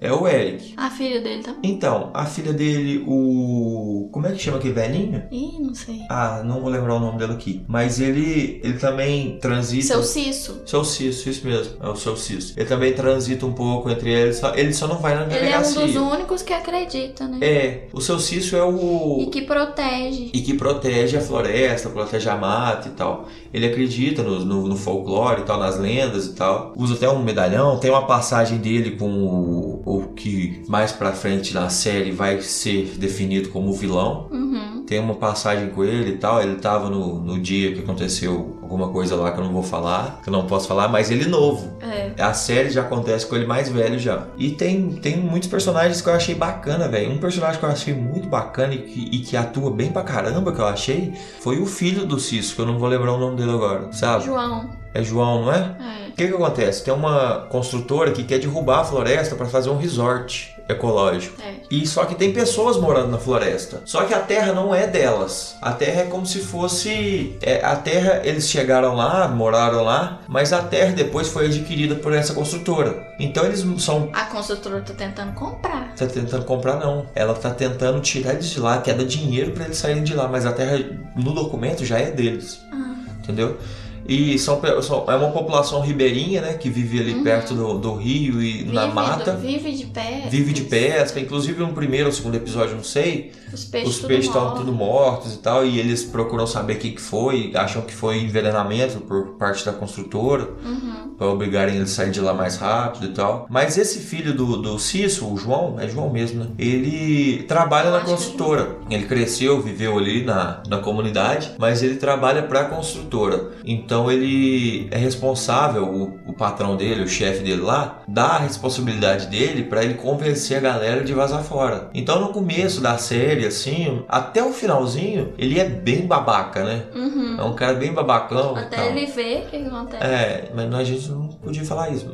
É 0.00 0.10
o 0.12 0.26
Eric. 0.26 0.72
A 0.76 0.88
filha 0.90 1.20
dele 1.20 1.42
também. 1.42 1.70
Então, 1.70 2.10
a 2.14 2.24
filha 2.24 2.52
dele, 2.52 3.04
o. 3.06 4.08
Como 4.10 4.26
é 4.26 4.32
que 4.32 4.38
chama 4.38 4.56
aquele 4.56 4.72
velhinho? 4.72 5.22
Ih, 5.30 5.58
não 5.60 5.74
sei. 5.74 6.00
Ah, 6.08 6.42
não 6.44 6.60
vou 6.60 6.70
lembrar 6.70 6.94
o 6.94 7.00
nome 7.00 7.18
dele 7.18 7.32
aqui. 7.34 7.62
Mas 7.68 8.00
ele, 8.00 8.60
ele 8.64 8.78
também 8.78 9.38
transita. 9.40 9.86
Seu 9.88 10.02
Cisso. 10.02 10.62
Seu 10.64 10.84
Cisso, 10.84 11.28
isso 11.28 11.46
mesmo. 11.46 11.74
É 11.82 11.88
o 11.88 11.96
seu 11.96 12.16
Cisso. 12.16 12.54
Ele 12.56 12.66
também 12.66 12.92
transita 12.94 13.44
um 13.44 13.52
pouco 13.52 13.90
entre 13.90 14.10
eles. 14.10 14.36
Só, 14.36 14.54
ele 14.54 14.72
só 14.72 14.86
não 14.88 14.96
vai 14.98 15.14
na 15.14 15.22
Ele 15.24 15.34
é 15.34 15.36
um 15.36 15.40
delegacia. 15.40 15.86
dos 15.86 15.96
únicos 15.96 16.42
que 16.42 16.52
acredita, 16.54 17.28
né? 17.28 17.38
É, 17.42 17.88
o 17.92 18.00
seu 18.00 18.18
Cisso 18.18 18.56
é 18.56 18.64
o. 18.64 19.18
E 19.20 19.26
que 19.26 19.42
protege. 19.42 20.30
e 20.32 20.40
que 20.40 20.54
protege 20.54 21.16
a 21.18 21.20
floresta, 21.20 21.90
protege 21.90 22.28
a 22.28 22.36
mata 22.36 22.88
e 22.88 22.92
tal. 22.92 23.28
Ele 23.52 23.66
acredita 23.66 24.22
no, 24.22 24.44
no, 24.44 24.66
no 24.68 24.76
folclore 24.76 25.42
e 25.42 25.44
tal, 25.44 25.58
nas 25.58 25.78
lendas 25.78 26.26
e 26.26 26.32
tal. 26.34 26.72
Usa 26.76 26.94
até 26.94 27.08
um 27.10 27.22
medalhão. 27.22 27.78
Tem 27.78 27.90
uma 27.90 28.06
passagem 28.06 28.58
dele 28.58 28.92
com 28.92 29.10
o, 29.10 29.82
o 29.96 30.12
que 30.14 30.62
mais 30.68 30.92
pra 30.92 31.12
frente 31.12 31.52
na 31.52 31.68
série 31.68 32.12
vai 32.12 32.40
ser 32.40 32.94
definido 32.96 33.48
como 33.48 33.72
vilão. 33.72 34.28
Uhum. 34.30 34.84
Tem 34.86 34.98
uma 34.98 35.14
passagem 35.14 35.70
com 35.70 35.84
ele 35.84 36.10
e 36.10 36.16
tal. 36.16 36.40
Ele 36.40 36.56
tava 36.56 36.88
no, 36.88 37.20
no 37.20 37.38
dia 37.38 37.72
que 37.72 37.80
aconteceu 37.80 38.58
alguma 38.62 38.88
coisa 38.88 39.16
lá 39.16 39.32
que 39.32 39.40
eu 39.40 39.44
não 39.44 39.52
vou 39.52 39.62
falar, 39.62 40.20
que 40.22 40.28
eu 40.28 40.32
não 40.32 40.46
posso 40.46 40.68
falar, 40.68 40.88
mas 40.88 41.10
ele 41.10 41.26
novo. 41.26 41.76
É. 41.80 42.12
A 42.18 42.32
série 42.32 42.70
já 42.70 42.82
acontece 42.82 43.26
com 43.26 43.34
ele 43.34 43.46
mais 43.46 43.68
velho 43.68 43.98
já. 43.98 44.28
E 44.38 44.50
tem, 44.50 44.92
tem 44.92 45.16
muitos 45.16 45.48
personagens 45.48 46.00
que 46.00 46.08
eu 46.08 46.14
achei 46.14 46.34
bacana, 46.34 46.88
velho. 46.88 47.10
Um 47.10 47.18
personagem 47.18 47.58
que 47.58 47.64
eu 47.64 47.70
achei 47.70 47.94
muito 47.94 48.28
bacana 48.28 48.74
e 48.74 48.82
que, 48.82 49.16
e 49.16 49.18
que 49.20 49.36
atua 49.36 49.70
bem 49.70 49.90
pra 49.90 50.02
caramba, 50.02 50.52
que 50.52 50.60
eu 50.60 50.66
achei, 50.66 51.12
foi 51.40 51.60
o 51.60 51.66
filho 51.66 52.06
do 52.06 52.18
Cisco, 52.18 52.56
que 52.56 52.62
eu 52.62 52.66
não 52.66 52.78
vou 52.78 52.88
lembrar 52.88 53.12
o 53.12 53.18
nome 53.18 53.36
dele 53.36 53.50
agora, 53.50 53.92
sabe? 53.92 54.24
João. 54.24 54.79
É 54.92 55.02
João, 55.02 55.44
não 55.44 55.52
é? 55.52 55.58
É. 55.58 56.08
O 56.08 56.12
que 56.12 56.26
que 56.26 56.34
acontece? 56.34 56.84
Tem 56.84 56.92
uma 56.92 57.46
construtora 57.48 58.10
que 58.10 58.24
quer 58.24 58.38
derrubar 58.38 58.80
a 58.80 58.84
floresta 58.84 59.36
pra 59.36 59.46
fazer 59.46 59.70
um 59.70 59.76
resort 59.76 60.54
ecológico. 60.68 61.40
É. 61.42 61.54
E 61.70 61.86
só 61.86 62.04
que 62.04 62.14
tem 62.14 62.32
pessoas 62.32 62.76
morando 62.76 63.08
na 63.08 63.18
floresta. 63.18 63.82
Só 63.84 64.02
que 64.04 64.12
a 64.12 64.18
terra 64.18 64.52
não 64.52 64.74
é 64.74 64.86
delas. 64.86 65.56
A 65.62 65.72
terra 65.72 66.02
é 66.02 66.04
como 66.06 66.26
se 66.26 66.40
fosse. 66.40 67.36
é, 67.40 67.64
a 67.64 67.76
terra, 67.76 68.20
eles 68.24 68.48
chegaram 68.48 68.96
lá, 68.96 69.28
moraram 69.28 69.82
lá, 69.84 70.20
mas 70.28 70.52
a 70.52 70.62
terra 70.62 70.92
depois 70.92 71.28
foi 71.28 71.46
adquirida 71.46 71.94
por 71.94 72.12
essa 72.12 72.34
construtora. 72.34 73.14
Então 73.18 73.44
eles 73.44 73.64
são. 73.82 74.10
A 74.12 74.24
construtora 74.24 74.80
tá 74.80 74.94
tentando 74.94 75.32
comprar. 75.34 75.94
Tá 75.94 76.06
tentando 76.06 76.44
comprar, 76.44 76.76
não. 76.76 77.06
Ela 77.14 77.34
tá 77.34 77.50
tentando 77.50 78.00
tirar 78.00 78.32
eles 78.32 78.50
de 78.50 78.60
lá, 78.60 78.78
quer 78.78 78.94
dar 78.94 79.04
dinheiro 79.04 79.52
pra 79.52 79.64
eles 79.64 79.78
saírem 79.78 80.02
de 80.02 80.14
lá, 80.14 80.26
mas 80.28 80.44
a 80.44 80.52
terra 80.52 80.78
no 81.14 81.32
documento 81.32 81.84
já 81.84 81.98
é 81.98 82.10
deles. 82.10 82.60
Ah. 82.72 82.94
Entendeu? 83.22 83.58
E 84.08 84.38
são, 84.38 84.60
são- 84.82 85.04
é 85.08 85.14
uma 85.14 85.30
população 85.30 85.80
ribeirinha, 85.80 86.40
né? 86.40 86.54
Que 86.54 86.68
vive 86.68 86.98
ali 86.98 87.14
Uhum. 87.14 87.22
perto 87.22 87.54
do, 87.54 87.78
do 87.78 87.94
rio 87.94 88.42
e 88.42 88.64
na 88.64 88.82
Vive- 88.84 88.94
mata. 88.94 89.36
Vive 89.36 89.72
de 89.72 89.86
pé. 89.86 90.26
Vive 90.28 90.52
de 90.52 90.62
pesca, 90.64 91.20
inclusive 91.20 91.60
no 91.60 91.72
primeiro 91.72 92.06
ou 92.06 92.12
segundo 92.12 92.34
episódio, 92.34 92.74
não 92.76 92.82
sei, 92.82 93.30
Os 93.52 93.64
peixes, 93.64 93.90
os 93.90 93.96
tudo 93.98 94.08
peixes 94.08 94.32
morto. 94.34 94.56
tudo 94.58 94.72
mortos 94.72 95.34
e 95.34 95.38
tal, 95.38 95.64
e 95.64 95.78
eles 95.78 96.02
procuram 96.02 96.46
saber 96.46 96.74
o 96.74 96.78
que, 96.78 96.90
que 96.92 97.00
foi, 97.00 97.52
acham 97.54 97.82
que 97.82 97.94
foi 97.94 98.18
envenenamento 98.22 99.00
por 99.00 99.34
parte 99.38 99.64
da 99.64 99.72
construtora, 99.72 100.48
Uhum. 100.64 101.09
Para 101.20 101.28
obrigarem 101.28 101.76
eles 101.76 101.92
a 101.92 101.96
sair 101.96 102.10
de 102.10 102.20
lá 102.20 102.32
mais 102.32 102.56
rápido 102.56 103.04
e 103.04 103.08
tal. 103.10 103.46
Mas 103.50 103.76
esse 103.76 103.98
filho 103.98 104.32
do, 104.32 104.56
do 104.56 104.78
Cício, 104.78 105.30
o 105.30 105.36
João, 105.36 105.78
é 105.78 105.86
João 105.86 106.08
mesmo, 106.08 106.44
né? 106.44 106.50
Ele 106.58 107.42
trabalha 107.42 107.90
na 107.90 107.98
é 107.98 108.04
construtora. 108.04 108.76
Ele 108.88 109.04
cresceu, 109.04 109.60
viveu 109.60 109.98
ali 109.98 110.24
na, 110.24 110.62
na 110.66 110.78
comunidade, 110.78 111.52
mas 111.58 111.82
ele 111.82 111.96
trabalha 111.96 112.44
para 112.44 112.60
a 112.60 112.64
construtora. 112.64 113.50
Então 113.62 114.10
ele 114.10 114.88
é 114.90 114.96
responsável, 114.96 115.84
o, 115.84 116.30
o 116.30 116.32
patrão 116.32 116.74
dele, 116.74 117.02
o 117.02 117.08
chefe 117.08 117.44
dele 117.44 117.60
lá, 117.60 118.00
dá 118.08 118.24
a 118.24 118.38
responsabilidade 118.38 119.26
dele 119.26 119.64
para 119.64 119.84
ele 119.84 119.94
convencer 119.94 120.56
a 120.56 120.60
galera 120.60 121.04
de 121.04 121.12
vazar 121.12 121.42
fora. 121.42 121.90
Então 121.92 122.18
no 122.18 122.28
começo 122.32 122.80
da 122.80 122.96
série, 122.96 123.44
assim, 123.44 124.02
até 124.08 124.42
o 124.42 124.54
finalzinho, 124.54 125.34
ele 125.36 125.60
é 125.60 125.66
bem 125.66 126.06
babaca, 126.06 126.64
né? 126.64 126.84
Uhum. 126.94 127.36
É 127.38 127.42
um 127.42 127.54
cara 127.54 127.74
bem 127.74 127.92
babacão. 127.92 128.56
Até 128.56 128.88
ele 128.88 129.04
ver 129.04 129.42
o 129.42 129.50
que 129.50 129.58
que 129.58 129.66
acontece. 129.66 130.02
É, 130.02 130.48
mas 130.54 130.74
a 130.74 130.82
gente 130.82 131.09
não 131.10 131.28
podia 131.28 131.64
falar 131.64 131.90
isso. 131.90 132.06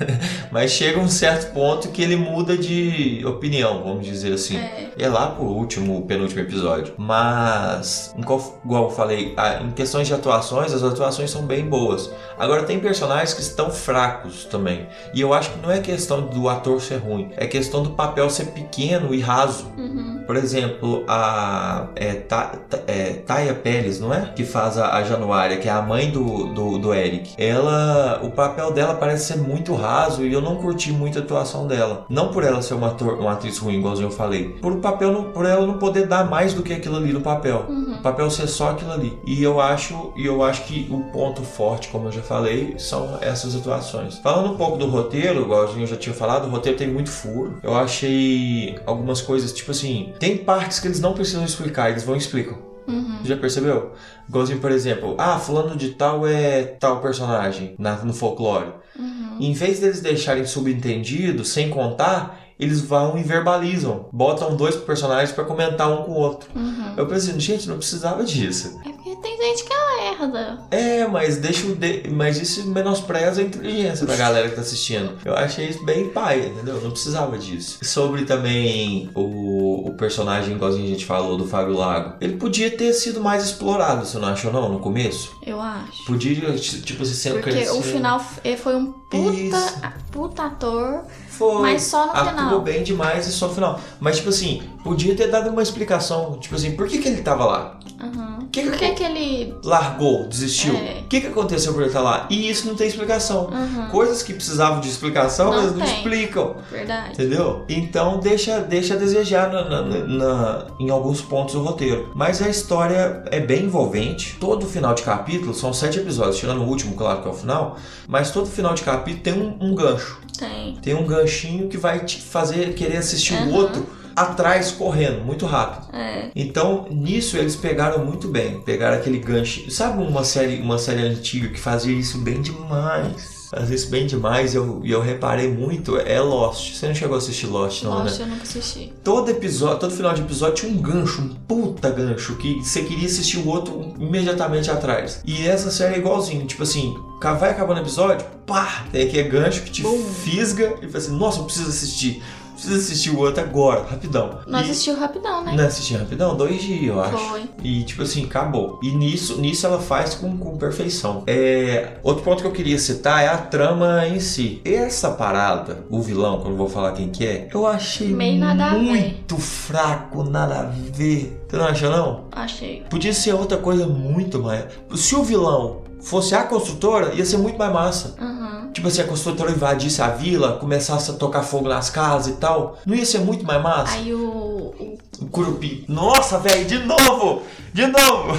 mas 0.50 0.70
chega 0.70 0.98
um 0.98 1.08
certo 1.08 1.52
ponto 1.52 1.88
que 1.88 2.02
ele 2.02 2.16
muda 2.16 2.56
de 2.56 3.24
opinião, 3.26 3.82
vamos 3.84 4.06
dizer 4.06 4.32
assim. 4.34 4.56
É. 4.56 4.90
É 4.98 5.08
lá 5.08 5.28
pro 5.28 5.44
último, 5.44 6.02
penúltimo 6.06 6.40
episódio. 6.40 6.94
Mas, 6.96 8.14
igual 8.16 8.84
eu 8.84 8.90
falei, 8.90 9.34
em 9.62 9.70
questões 9.72 10.06
de 10.06 10.14
atuações, 10.14 10.72
as 10.72 10.82
atuações 10.82 11.30
são 11.30 11.42
bem 11.42 11.64
boas. 11.64 12.10
Agora, 12.38 12.62
tem 12.64 12.78
personagens 12.78 13.34
que 13.34 13.40
estão 13.40 13.70
fracos 13.70 14.44
também. 14.44 14.86
E 15.12 15.20
eu 15.20 15.32
acho 15.32 15.50
que 15.50 15.58
não 15.60 15.70
é 15.70 15.80
questão 15.80 16.22
do 16.22 16.48
ator 16.48 16.80
ser 16.80 16.96
ruim, 16.98 17.30
é 17.36 17.46
questão 17.46 17.82
do 17.82 17.90
papel 17.90 18.28
ser 18.30 18.46
pequeno 18.46 19.14
e 19.14 19.20
raso. 19.20 19.66
Uhum. 19.76 20.22
Por 20.26 20.36
exemplo, 20.36 21.04
a 21.08 21.88
é, 21.96 22.14
Ta- 22.14 22.56
Ta- 22.68 22.80
é, 22.86 23.14
Taya 23.14 23.54
Pérez, 23.54 24.00
não 24.00 24.12
é? 24.12 24.32
Que 24.34 24.44
faz 24.44 24.78
a, 24.78 24.94
a 24.96 25.04
Januária, 25.04 25.56
que 25.58 25.68
é 25.68 25.72
a 25.72 25.82
mãe 25.82 26.10
do, 26.10 26.52
do, 26.54 26.78
do 26.78 26.94
Eric. 26.94 27.34
Ela, 27.36 28.20
o, 28.22 28.30
papel 28.48 28.70
dela 28.72 28.94
parece 28.94 29.26
ser 29.32 29.38
muito 29.38 29.74
raso 29.74 30.24
e 30.24 30.32
eu 30.32 30.40
não 30.40 30.56
curti 30.56 30.92
muito 30.92 31.18
a 31.18 31.22
atuação 31.22 31.66
dela. 31.66 32.04
Não 32.08 32.28
por 32.28 32.44
ela 32.44 32.60
ser 32.62 32.74
uma, 32.74 32.88
ator, 32.88 33.18
uma 33.18 33.32
atriz 33.32 33.58
ruim, 33.58 33.78
igualzinho 33.78 34.08
eu 34.08 34.12
falei. 34.12 34.50
Por, 34.60 34.72
o 34.72 34.80
papel 34.80 35.12
não- 35.12 35.24
por 35.32 35.46
ela 35.46 35.66
não 35.66 35.78
poder 35.78 36.06
dar 36.06 36.28
mais 36.28 36.52
do 36.52 36.62
que 36.62 36.72
aquilo 36.72 36.96
ali 36.96 37.12
no 37.12 37.20
papel. 37.20 37.64
O 37.98 38.02
papel 38.02 38.30
ser 38.30 38.46
só 38.46 38.70
aquilo 38.70 38.92
ali. 38.92 39.18
E 39.26 39.42
eu 39.42 39.60
acho, 39.60 40.12
e 40.16 40.26
eu 40.26 40.42
acho 40.42 40.64
que 40.64 40.86
o 40.90 41.00
ponto 41.12 41.42
forte, 41.42 41.88
como 41.88 42.08
eu 42.08 42.12
já 42.12 42.22
falei, 42.22 42.74
são 42.78 43.18
essas 43.20 43.54
atuações. 43.56 44.18
Falando 44.18 44.52
um 44.52 44.56
pouco 44.56 44.76
do 44.76 44.86
roteiro, 44.88 45.42
igualzinho 45.42 45.82
eu 45.84 45.86
já 45.86 45.96
tinha 45.96 46.14
falado, 46.14 46.46
o 46.46 46.50
roteiro 46.50 46.76
tem 46.78 46.88
muito 46.88 47.10
furo. 47.10 47.58
Eu 47.62 47.74
achei 47.74 48.78
algumas 48.86 49.20
coisas, 49.20 49.52
tipo 49.52 49.70
assim, 49.70 50.12
tem 50.18 50.36
partes 50.36 50.78
que 50.80 50.86
eles 50.88 51.00
não 51.00 51.14
precisam 51.14 51.44
explicar, 51.44 51.90
eles 51.90 52.02
vão 52.04 52.14
e 52.14 52.18
explicam. 52.18 52.56
Uhum. 52.86 53.18
Já 53.24 53.36
percebeu? 53.36 53.92
Igualzinho, 54.28 54.60
por 54.60 54.70
exemplo, 54.70 55.14
ah, 55.18 55.38
fulano 55.38 55.76
de 55.76 55.90
tal 55.90 56.26
é 56.26 56.62
tal 56.64 57.00
personagem 57.00 57.74
na, 57.78 57.96
no 57.96 58.12
folclore. 58.12 58.72
Uhum. 58.98 59.38
Em 59.40 59.52
vez 59.52 59.80
deles 59.80 60.00
deixarem 60.00 60.46
subentendido, 60.46 61.44
sem 61.44 61.70
contar, 61.70 62.40
eles 62.58 62.80
vão 62.80 63.18
e 63.18 63.22
verbalizam. 63.22 64.08
Botam 64.12 64.56
dois 64.56 64.76
personagens 64.76 65.32
pra 65.32 65.44
comentar 65.44 65.90
um 65.90 66.04
com 66.04 66.12
o 66.12 66.18
outro. 66.18 66.48
Uhum. 66.54 66.94
Eu 66.96 67.06
pensei, 67.06 67.38
gente, 67.38 67.68
não 67.68 67.78
precisava 67.78 68.24
disso. 68.24 68.80
É 68.84 68.92
porque 68.92 69.16
tem 69.16 69.36
gente 69.36 69.64
que 69.64 69.72
lerda. 70.22 70.58
É, 70.70 71.06
mas 71.06 71.36
deixa 71.36 71.66
o 71.66 71.74
de... 71.74 72.08
mas 72.10 72.40
isso 72.40 72.66
menospreza 72.68 73.40
a 73.40 73.44
inteligência 73.44 74.06
da 74.06 74.16
galera 74.16 74.48
que 74.48 74.54
tá 74.54 74.60
assistindo. 74.60 75.18
Eu 75.24 75.34
achei 75.34 75.68
isso 75.68 75.84
bem 75.84 76.08
pai, 76.08 76.46
entendeu? 76.46 76.80
Não 76.80 76.90
precisava 76.90 77.36
disso. 77.38 77.78
Sobre 77.82 78.24
também 78.24 79.10
o, 79.14 79.88
o 79.88 79.94
personagem, 79.94 80.54
igualzinho 80.54 80.84
a 80.84 80.88
gente 80.88 81.06
falou, 81.06 81.36
do 81.36 81.46
Fábio 81.46 81.76
Lago. 81.76 82.16
Ele 82.20 82.36
podia 82.36 82.70
ter 82.70 82.92
sido 82.92 83.20
mais 83.20 83.44
explorado, 83.44 84.04
você 84.04 84.18
não 84.18 84.28
achou 84.28 84.52
não, 84.52 84.68
no 84.68 84.78
começo? 84.78 85.36
Eu 85.44 85.60
acho. 85.60 86.04
Podia, 86.04 86.34
tipo, 86.56 87.04
se 87.04 87.14
sendo 87.14 87.34
Porque 87.34 87.50
crescendo. 87.50 87.78
o 87.78 87.82
final 87.82 88.20
foi 88.56 88.76
um 88.76 88.94
Isso. 89.12 89.50
puta, 89.50 89.94
puta 90.10 90.42
ator, 90.44 91.04
Foi. 91.38 91.62
mas 91.62 91.82
só 91.82 92.06
no 92.06 92.12
Atuou 92.12 92.28
final. 92.34 92.60
bem 92.60 92.82
demais 92.82 93.26
e 93.26 93.32
só 93.32 93.48
no 93.48 93.54
final. 93.54 93.80
Mas, 94.00 94.16
tipo 94.16 94.28
assim, 94.28 94.62
podia 94.82 95.14
ter 95.16 95.28
dado 95.30 95.50
uma 95.50 95.62
explicação. 95.62 96.38
Tipo 96.40 96.54
assim, 96.54 96.72
por 96.72 96.86
que, 96.88 96.98
que 96.98 97.08
ele 97.08 97.22
tava 97.22 97.44
lá? 97.44 97.78
Uhum. 98.02 98.34
Que 98.52 98.62
que 98.62 98.68
Por 98.70 98.78
que 98.78 98.90
que 98.92 99.02
ele... 99.02 99.54
Largou, 99.64 100.28
desistiu. 100.28 100.74
É. 100.76 101.00
O 101.00 101.08
que, 101.08 101.20
que 101.22 101.26
aconteceu 101.26 101.72
por 101.72 101.80
ele 101.80 101.88
estar 101.88 102.00
lá? 102.02 102.26
E 102.30 102.48
isso 102.48 102.68
não 102.68 102.76
tem 102.76 102.86
explicação. 102.86 103.46
Uhum. 103.48 103.88
Coisas 103.90 104.22
que 104.22 104.32
precisavam 104.32 104.78
de 104.80 104.88
explicação, 104.88 105.50
Não 105.50 105.58
eles 105.60 105.72
não 105.76 105.84
tem. 105.84 105.96
explicam. 105.96 106.54
Verdade. 106.70 107.12
Entendeu? 107.14 107.64
Então 107.68 108.20
deixa, 108.20 108.60
deixa 108.60 108.94
a 108.94 108.96
desejar 108.96 109.50
na- 109.52 109.64
na- 109.64 109.82
na- 109.82 110.66
em 110.78 110.88
alguns 110.90 111.20
pontos 111.20 111.54
do 111.54 111.62
roteiro. 111.62 112.12
Mas 112.14 112.40
a 112.40 112.48
história 112.48 113.24
é 113.32 113.40
bem 113.40 113.64
envolvente. 113.64 114.36
Todo 114.38 114.66
final 114.66 114.94
de 114.94 115.02
capítulo, 115.02 115.52
são 115.52 115.72
sete 115.72 115.98
episódios, 115.98 116.36
tirando 116.38 116.60
o 116.62 116.68
último, 116.68 116.94
claro 116.94 117.22
que 117.22 117.28
é 117.28 117.30
o 117.32 117.34
final. 117.34 117.76
Mas 118.06 118.30
todo 118.30 118.46
final 118.46 118.74
de 118.74 118.82
capítulo 118.82 119.22
tem 119.24 119.32
um, 119.34 119.56
um 119.60 119.74
gancho. 119.74 120.20
Tem. 120.38 120.76
Tem 120.76 120.94
um 120.94 121.06
ganchinho 121.06 121.68
que 121.68 121.76
vai 121.76 122.04
te 122.04 122.20
fazer 122.20 122.74
querer 122.74 122.98
assistir 122.98 123.34
o 123.34 123.38
Aham. 123.38 123.52
outro 123.52 123.86
atrás 124.14 124.70
correndo, 124.70 125.24
muito 125.24 125.44
rápido. 125.46 125.94
É. 125.94 126.30
Então, 126.34 126.86
nisso 126.90 127.36
eles 127.36 127.56
pegaram 127.56 128.04
muito 128.04 128.28
bem. 128.28 128.60
Pegaram 128.60 128.96
aquele 128.96 129.18
gancho. 129.18 129.70
Sabe 129.70 130.02
uma 130.02 130.24
série, 130.24 130.60
uma 130.60 130.78
série 130.78 131.02
antiga 131.02 131.48
que 131.48 131.58
fazia 131.58 131.96
isso 131.96 132.18
bem 132.18 132.40
demais? 132.40 133.33
Fazia 133.54 133.76
isso 133.76 133.88
bem 133.88 134.06
demais 134.06 134.54
e 134.54 134.56
eu, 134.56 134.82
eu 134.84 135.00
reparei 135.00 135.48
muito. 135.48 135.96
É 135.96 136.20
Lost. 136.20 136.74
Você 136.74 136.86
não 136.86 136.94
chegou 136.94 137.14
a 137.14 137.18
assistir 137.18 137.46
Lost, 137.46 137.82
não, 137.82 138.02
Lost 138.02 138.18
né? 138.18 138.24
eu 138.24 138.28
nunca 138.28 138.42
assisti. 138.42 138.92
Todo 139.02 139.30
episódio, 139.30 139.78
todo 139.78 139.94
final 139.94 140.12
de 140.12 140.22
episódio 140.22 140.54
tinha 140.54 140.72
um 140.72 140.80
gancho, 140.80 141.22
um 141.22 141.28
puta 141.28 141.90
gancho, 141.90 142.36
que 142.36 142.54
você 142.62 142.82
queria 142.82 143.06
assistir 143.06 143.38
o 143.38 143.48
outro 143.48 143.94
imediatamente 143.98 144.70
atrás. 144.70 145.20
E 145.24 145.46
essa 145.46 145.70
série 145.70 145.94
é 145.96 145.98
igualzinho, 145.98 146.46
tipo 146.46 146.62
assim, 146.62 146.96
vai 147.20 147.50
acabando 147.50 147.78
o 147.78 147.82
episódio, 147.82 148.26
pá, 148.46 148.84
tem 148.92 149.06
aquele 149.06 149.28
gancho 149.28 149.62
que 149.62 149.70
te 149.70 149.82
fisga 150.22 150.74
e 150.82 150.86
fala 150.86 150.98
assim, 150.98 151.16
nossa, 151.16 151.38
eu 151.38 151.44
preciso 151.44 151.68
assistir. 151.68 152.22
Preciso 152.54 152.76
assistir 152.76 153.10
o 153.10 153.18
outro 153.18 153.42
agora, 153.42 153.82
rapidão. 153.84 154.38
Nós 154.46 154.66
E- 154.66 154.70
assistiu 154.70 154.98
rapidão, 154.98 155.44
né? 155.44 155.54
não 155.56 155.66
assisti 155.66 155.94
rapidão, 155.94 156.36
dois 156.36 156.62
dias, 156.62 156.82
eu 156.86 157.00
acho. 157.00 157.16
Foi. 157.18 157.42
E 157.62 157.82
tipo 157.84 158.02
assim, 158.02 158.24
acabou. 158.24 158.78
E 158.82 158.90
nisso, 158.92 159.40
nisso 159.40 159.66
ela 159.66 159.80
faz 159.80 160.14
com, 160.14 160.36
com 160.38 160.56
perfeição. 160.56 161.22
É, 161.26 161.94
outro 162.02 162.22
ponto 162.22 162.42
que 162.42 162.46
eu 162.48 162.52
queria 162.52 162.78
citar 162.78 163.22
é 163.22 163.28
a 163.28 163.36
trama 163.38 164.06
em 164.06 164.20
si. 164.20 164.60
Essa 164.64 165.10
parada, 165.10 165.84
o 165.90 166.00
vilão, 166.00 166.40
que 166.40 166.46
eu 166.46 166.50
não 166.50 166.56
vou 166.56 166.68
falar 166.68 166.92
quem 166.92 167.08
que 167.10 167.24
é, 167.26 167.48
eu 167.52 167.66
achei 167.66 168.08
muito 168.08 169.36
fraco, 169.36 170.22
nada 170.24 170.60
a 170.60 170.62
ver. 170.62 171.40
Você 171.48 171.56
não 171.56 171.64
acha 171.66 171.90
não? 171.90 172.24
Achei. 172.32 172.82
Podia 172.90 173.12
ser 173.12 173.32
outra 173.34 173.58
coisa 173.58 173.86
muito 173.86 174.42
mais. 174.42 174.64
Se 174.94 175.14
o 175.14 175.22
vilão 175.22 175.82
fosse 176.00 176.34
a 176.34 176.42
construtora, 176.44 177.14
ia 177.14 177.24
ser 177.24 177.38
muito 177.38 177.58
mais 177.58 177.72
massa. 177.72 178.14
Uhum. 178.20 178.63
Tipo 178.74 178.88
assim, 178.88 179.00
a 179.00 179.04
construtora 179.06 179.50
invadisse 179.52 180.02
a 180.02 180.08
vila, 180.08 180.58
começasse 180.58 181.10
a 181.10 181.14
tocar 181.14 181.42
fogo 181.42 181.68
nas 181.68 181.88
casas 181.88 182.34
e 182.34 182.36
tal. 182.38 182.76
Não 182.84 182.94
ia 182.94 183.06
ser 183.06 183.20
muito 183.20 183.46
mais 183.46 183.62
massa? 183.62 183.94
Aí 183.94 184.12
o, 184.12 184.18
o- 184.20 184.98
O 185.20 185.26
Curupi. 185.26 185.84
Nossa, 185.88 186.38
velho, 186.40 186.64
de 186.66 186.78
novo! 186.80 187.42
De 187.72 187.86
novo! 187.86 188.32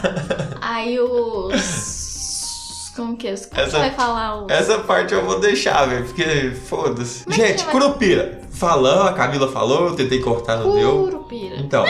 aí 0.60 0.98
os 0.98 2.92
como 2.96 3.14
que 3.18 3.28
é? 3.28 3.34
Como 3.36 3.60
Essa- 3.60 3.70
você 3.72 3.76
vai 3.76 3.90
falar 3.90 4.42
o 4.44 4.50
Essa 4.50 4.78
parte 4.78 5.12
eu 5.12 5.22
vou 5.26 5.38
deixar, 5.38 5.86
velho, 5.86 6.06
porque 6.06 6.52
foda-se. 6.66 7.24
Gente, 7.28 7.62
vai- 7.64 7.72
Curupira. 7.72 8.40
Falando, 8.50 9.06
a 9.08 9.12
Camila 9.12 9.52
falou, 9.52 9.88
eu 9.88 9.94
tentei 9.94 10.18
cortar, 10.20 10.56
não 10.56 10.72
deu. 10.74 11.04
Curupira. 11.04 11.56
Então. 11.58 11.84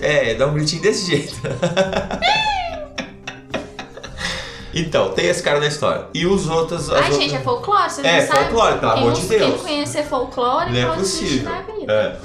É, 0.00 0.34
dá 0.34 0.46
um 0.46 0.54
gritinho 0.54 0.80
desse 0.80 1.04
jeito. 1.10 1.34
então, 4.74 5.10
tem 5.10 5.26
esse 5.26 5.42
cara 5.42 5.58
na 5.60 5.66
história. 5.66 6.06
E 6.14 6.26
os 6.26 6.48
outros. 6.48 6.90
Ai, 6.90 6.96
outras- 7.02 7.16
gente, 7.16 7.34
é 7.34 7.40
folclore, 7.40 7.90
vocês 7.90 8.06
É, 8.06 8.20
não 8.20 8.26
sabem? 8.28 8.42
folclore, 8.44 8.78
pelo 8.78 8.92
amor 8.92 9.12
de 9.12 9.22
Deus. 9.22 9.42
Quem 9.42 9.58
conhecer 9.58 10.04
folclore 10.04 10.72
Não 10.72 10.92
é 10.92 10.96
possível. 10.96 11.50
da 11.50 11.60
vida. 11.62 11.92
É. 11.92 12.16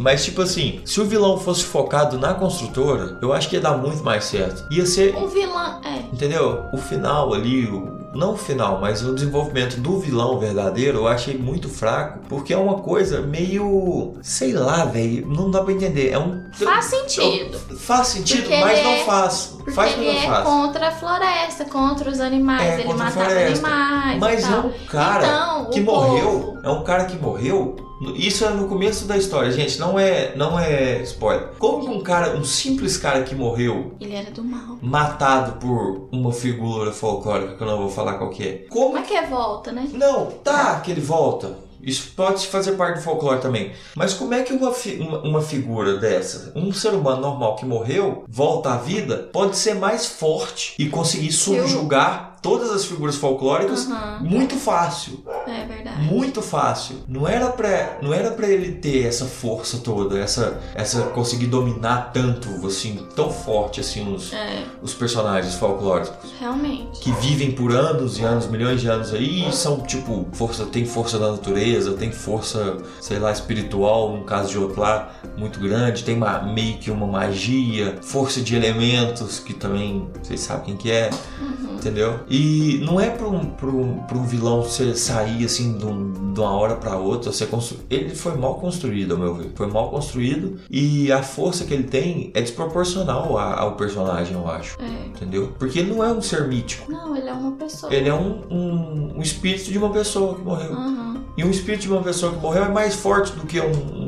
Mas, 0.00 0.24
tipo 0.24 0.42
assim, 0.42 0.80
se 0.84 1.00
o 1.00 1.04
vilão 1.04 1.38
fosse 1.38 1.64
focado 1.64 2.16
na 2.18 2.32
construtora, 2.32 3.18
eu 3.20 3.32
acho 3.32 3.48
que 3.48 3.56
ia 3.56 3.60
dar 3.60 3.76
muito 3.76 4.04
mais 4.04 4.24
certo. 4.26 4.64
Ia 4.70 4.86
ser 4.86 5.16
Um 5.16 5.26
vilão, 5.26 5.80
é. 5.84 5.98
Entendeu? 6.12 6.62
O 6.72 6.76
final 6.78 7.34
ali, 7.34 7.66
o- 7.66 7.98
não 8.14 8.34
o 8.34 8.36
final, 8.36 8.78
mas 8.80 9.02
o 9.02 9.12
desenvolvimento 9.12 9.80
do 9.80 9.98
vilão 9.98 10.38
verdadeiro 10.38 10.98
eu 10.98 11.08
achei 11.08 11.36
muito 11.36 11.68
fraco, 11.68 12.20
porque 12.28 12.54
é 12.54 12.56
uma 12.56 12.76
coisa 12.76 13.20
meio. 13.22 14.14
sei 14.22 14.52
lá, 14.52 14.84
velho, 14.84 15.26
não 15.26 15.50
dá 15.50 15.62
pra 15.64 15.72
entender. 15.72 16.10
É 16.10 16.18
um. 16.18 16.44
Faz 16.52 16.84
sentido. 16.84 17.58
Faz 17.78 18.06
sentido, 18.08 18.42
Porque 18.42 18.56
mas 18.60 18.84
não 18.84 18.92
é- 18.92 19.04
faz. 19.04 19.57
Porque 19.74 19.90
faz, 19.90 19.96
ele 19.98 20.08
é 20.16 20.26
faz. 20.26 20.44
contra 20.44 20.88
a 20.88 20.90
floresta, 20.90 21.64
contra 21.64 22.10
os 22.10 22.20
animais, 22.20 22.62
É, 22.62 22.80
ele 22.80 22.94
matava 22.94 23.30
animais. 23.30 24.18
Mas 24.18 24.44
é 24.44 24.56
um 24.56 24.72
cara 24.88 25.26
Então, 25.26 25.70
que 25.70 25.80
morreu. 25.80 26.30
povo- 26.30 26.58
É 26.64 26.70
um 26.70 26.82
cara 26.84 27.04
que 27.04 27.16
morreu. 27.16 27.76
Isso 28.14 28.44
é 28.44 28.50
no 28.50 28.68
começo 28.68 29.06
da 29.06 29.16
história, 29.16 29.50
gente. 29.50 29.78
Não 29.80 29.98
é, 29.98 30.32
não 30.36 30.56
é 30.58 31.00
spoiler. 31.02 31.48
Como 31.58 31.82
que 31.84 31.88
um 31.90 32.00
cara, 32.00 32.36
um 32.36 32.44
simples 32.44 32.96
cara 32.96 33.22
que 33.24 33.34
morreu 33.34 33.94
Ele 34.00 34.14
era 34.14 34.30
do 34.30 34.44
mal. 34.44 34.78
matado 34.80 35.52
por 35.58 36.08
uma 36.12 36.32
figura 36.32 36.92
folclórica 36.92 37.54
que 37.56 37.62
eu 37.62 37.66
não 37.66 37.78
vou 37.78 37.88
falar 37.90 38.14
qual 38.14 38.30
que 38.30 38.42
é. 38.44 38.52
Como 38.70 38.86
Como 38.88 38.98
é 38.98 39.02
que 39.02 39.14
é 39.14 39.26
volta, 39.26 39.72
né? 39.72 39.88
Não, 39.92 40.26
tá 40.26 40.78
que 40.80 40.90
ele 40.92 41.00
volta. 41.00 41.56
Isso 41.82 42.12
pode 42.14 42.46
fazer 42.46 42.72
parte 42.72 42.96
do 42.96 43.02
folclore 43.02 43.40
também. 43.40 43.72
Mas 43.94 44.14
como 44.14 44.34
é 44.34 44.42
que 44.42 44.52
uma, 44.52 44.70
uma, 44.70 45.18
uma 45.22 45.42
figura 45.42 45.98
dessa, 45.98 46.52
um 46.54 46.72
ser 46.72 46.92
humano 46.92 47.20
normal 47.20 47.56
que 47.56 47.64
morreu, 47.64 48.24
volta 48.28 48.72
à 48.72 48.76
vida, 48.76 49.28
pode 49.32 49.56
ser 49.56 49.74
mais 49.74 50.06
forte 50.06 50.74
e 50.78 50.88
conseguir 50.88 51.32
subjugar 51.32 52.27
todas 52.42 52.70
as 52.70 52.84
figuras 52.84 53.16
folclóricas 53.16 53.86
Aham, 53.88 54.20
muito 54.22 54.56
fácil? 54.56 55.24
é 55.46 55.64
verdade. 55.66 56.00
Muito 56.02 56.40
fácil. 56.42 56.96
Não 57.08 57.26
era 57.26 57.48
pra, 57.48 57.98
não 58.02 58.12
era 58.14 58.30
pra 58.30 58.46
ele 58.48 58.72
ter 58.72 59.06
essa 59.06 59.24
força 59.24 59.78
toda, 59.78 60.18
essa, 60.18 60.60
essa 60.74 61.02
conseguir 61.08 61.46
dominar 61.46 62.12
tanto, 62.12 62.66
assim, 62.66 63.06
tão 63.16 63.30
forte 63.30 63.80
assim 63.80 64.12
os, 64.14 64.32
É, 64.32 64.64
os 64.82 64.94
personagens 64.94 65.54
folclóricos 65.54 66.30
realmente. 66.38 67.00
que 67.00 67.10
vivem 67.12 67.50
por 67.52 67.72
anos 67.72 68.18
e 68.18 68.22
anos, 68.22 68.46
milhões 68.46 68.80
de 68.80 68.88
anos 68.88 69.12
aí, 69.12 69.48
e 69.48 69.52
são 69.52 69.80
tipo, 69.80 70.26
força, 70.32 70.66
tem 70.66 70.84
força 70.84 71.18
da 71.18 71.30
natureza, 71.32 71.92
tem 71.94 72.12
força, 72.12 72.76
sei 73.00 73.18
lá, 73.18 73.32
espiritual, 73.32 74.16
no 74.16 74.24
caso 74.24 74.50
de 74.50 74.58
outro 74.58 74.80
lá, 74.80 75.10
muito 75.36 75.58
grande, 75.58 76.04
tem 76.04 76.16
uma, 76.16 76.40
meio 76.42 76.78
que 76.78 76.90
uma 76.90 77.06
magia, 77.06 77.98
força 78.02 78.40
de 78.40 78.54
elementos, 78.54 79.38
que 79.40 79.54
também 79.54 80.08
vocês 80.22 80.40
sabem 80.40 80.64
quem 80.66 80.76
que 80.76 80.90
é, 80.90 81.10
entendeu? 81.72 82.20
E 82.30 82.80
não 82.84 83.00
é 83.00 83.08
pra 83.10 83.26
um, 83.28 83.44
pra 83.46 83.68
um, 83.68 83.98
pra 84.00 84.16
um 84.18 84.24
vilão 84.24 84.62
você 84.62 84.94
sair 84.94 85.44
assim 85.44 85.78
de, 85.78 85.84
um- 85.86 86.32
de 86.32 86.40
uma 86.40 86.50
hora 86.50 86.76
pra 86.76 86.96
outra, 86.96 87.32
você 87.32 87.46
constru... 87.46 87.78
ele 87.90 88.14
foi 88.14 88.36
mal 88.36 88.56
construído, 88.56 89.12
ao 89.12 89.18
meu 89.18 89.34
ver, 89.34 89.50
foi 89.54 89.66
mal 89.66 89.88
construído, 89.90 90.58
e 90.70 91.10
a 91.10 91.22
força 91.22 91.64
que 91.64 91.72
ele 91.74 91.84
tem 91.84 92.30
é 92.34 92.40
desproporcional 92.40 93.36
a- 93.38 93.58
ao 93.60 93.72
personagem, 93.76 94.34
eu 94.34 94.48
acho. 94.48 94.76
É. 94.80 95.06
Entendeu? 95.08 95.52
Porque 95.58 95.78
ele 95.78 95.92
não 95.92 96.04
é 96.04 96.12
um 96.12 96.20
ser 96.22 96.46
mítico. 96.48 96.90
Não, 96.90 97.16
ele 97.16 97.28
é 97.28 97.32
uma 97.32 97.52
pessoa. 97.52 97.92
Ele 97.92 98.08
é 98.08 98.14
um, 98.14 98.42
um, 98.50 99.12
um 99.18 99.22
espírito 99.22 99.70
de 99.70 99.78
uma 99.78 99.90
pessoa 99.90 100.34
que 100.34 100.42
morreu. 100.42 100.72
Aham. 100.72 101.08
E 101.36 101.44
um 101.44 101.50
espírito 101.50 101.82
de 101.82 101.88
uma 101.92 102.02
pessoa 102.02 102.32
que 102.32 102.40
morreu 102.40 102.64
é 102.64 102.68
mais 102.68 102.94
forte 102.96 103.32
do 103.32 103.46
que 103.46 103.60
um, 103.60 104.07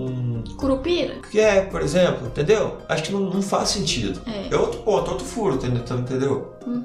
Curupira? 0.55 1.17
Que 1.31 1.41
é, 1.41 1.61
por 1.63 1.81
exemplo, 1.83 2.27
entendeu? 2.27 2.79
Acho 2.89 3.03
que 3.05 3.13
não, 3.13 3.21
não 3.21 3.43
faz 3.43 3.69
sentido. 3.71 4.21
É. 4.27 4.55
É 4.55 4.59
outro 4.59 4.81
ponto, 4.81 5.11
outro 5.11 5.25
furo, 5.27 5.55
entendeu? 5.57 5.83
entendeu? 5.99 6.55
Uhum. 6.67 6.85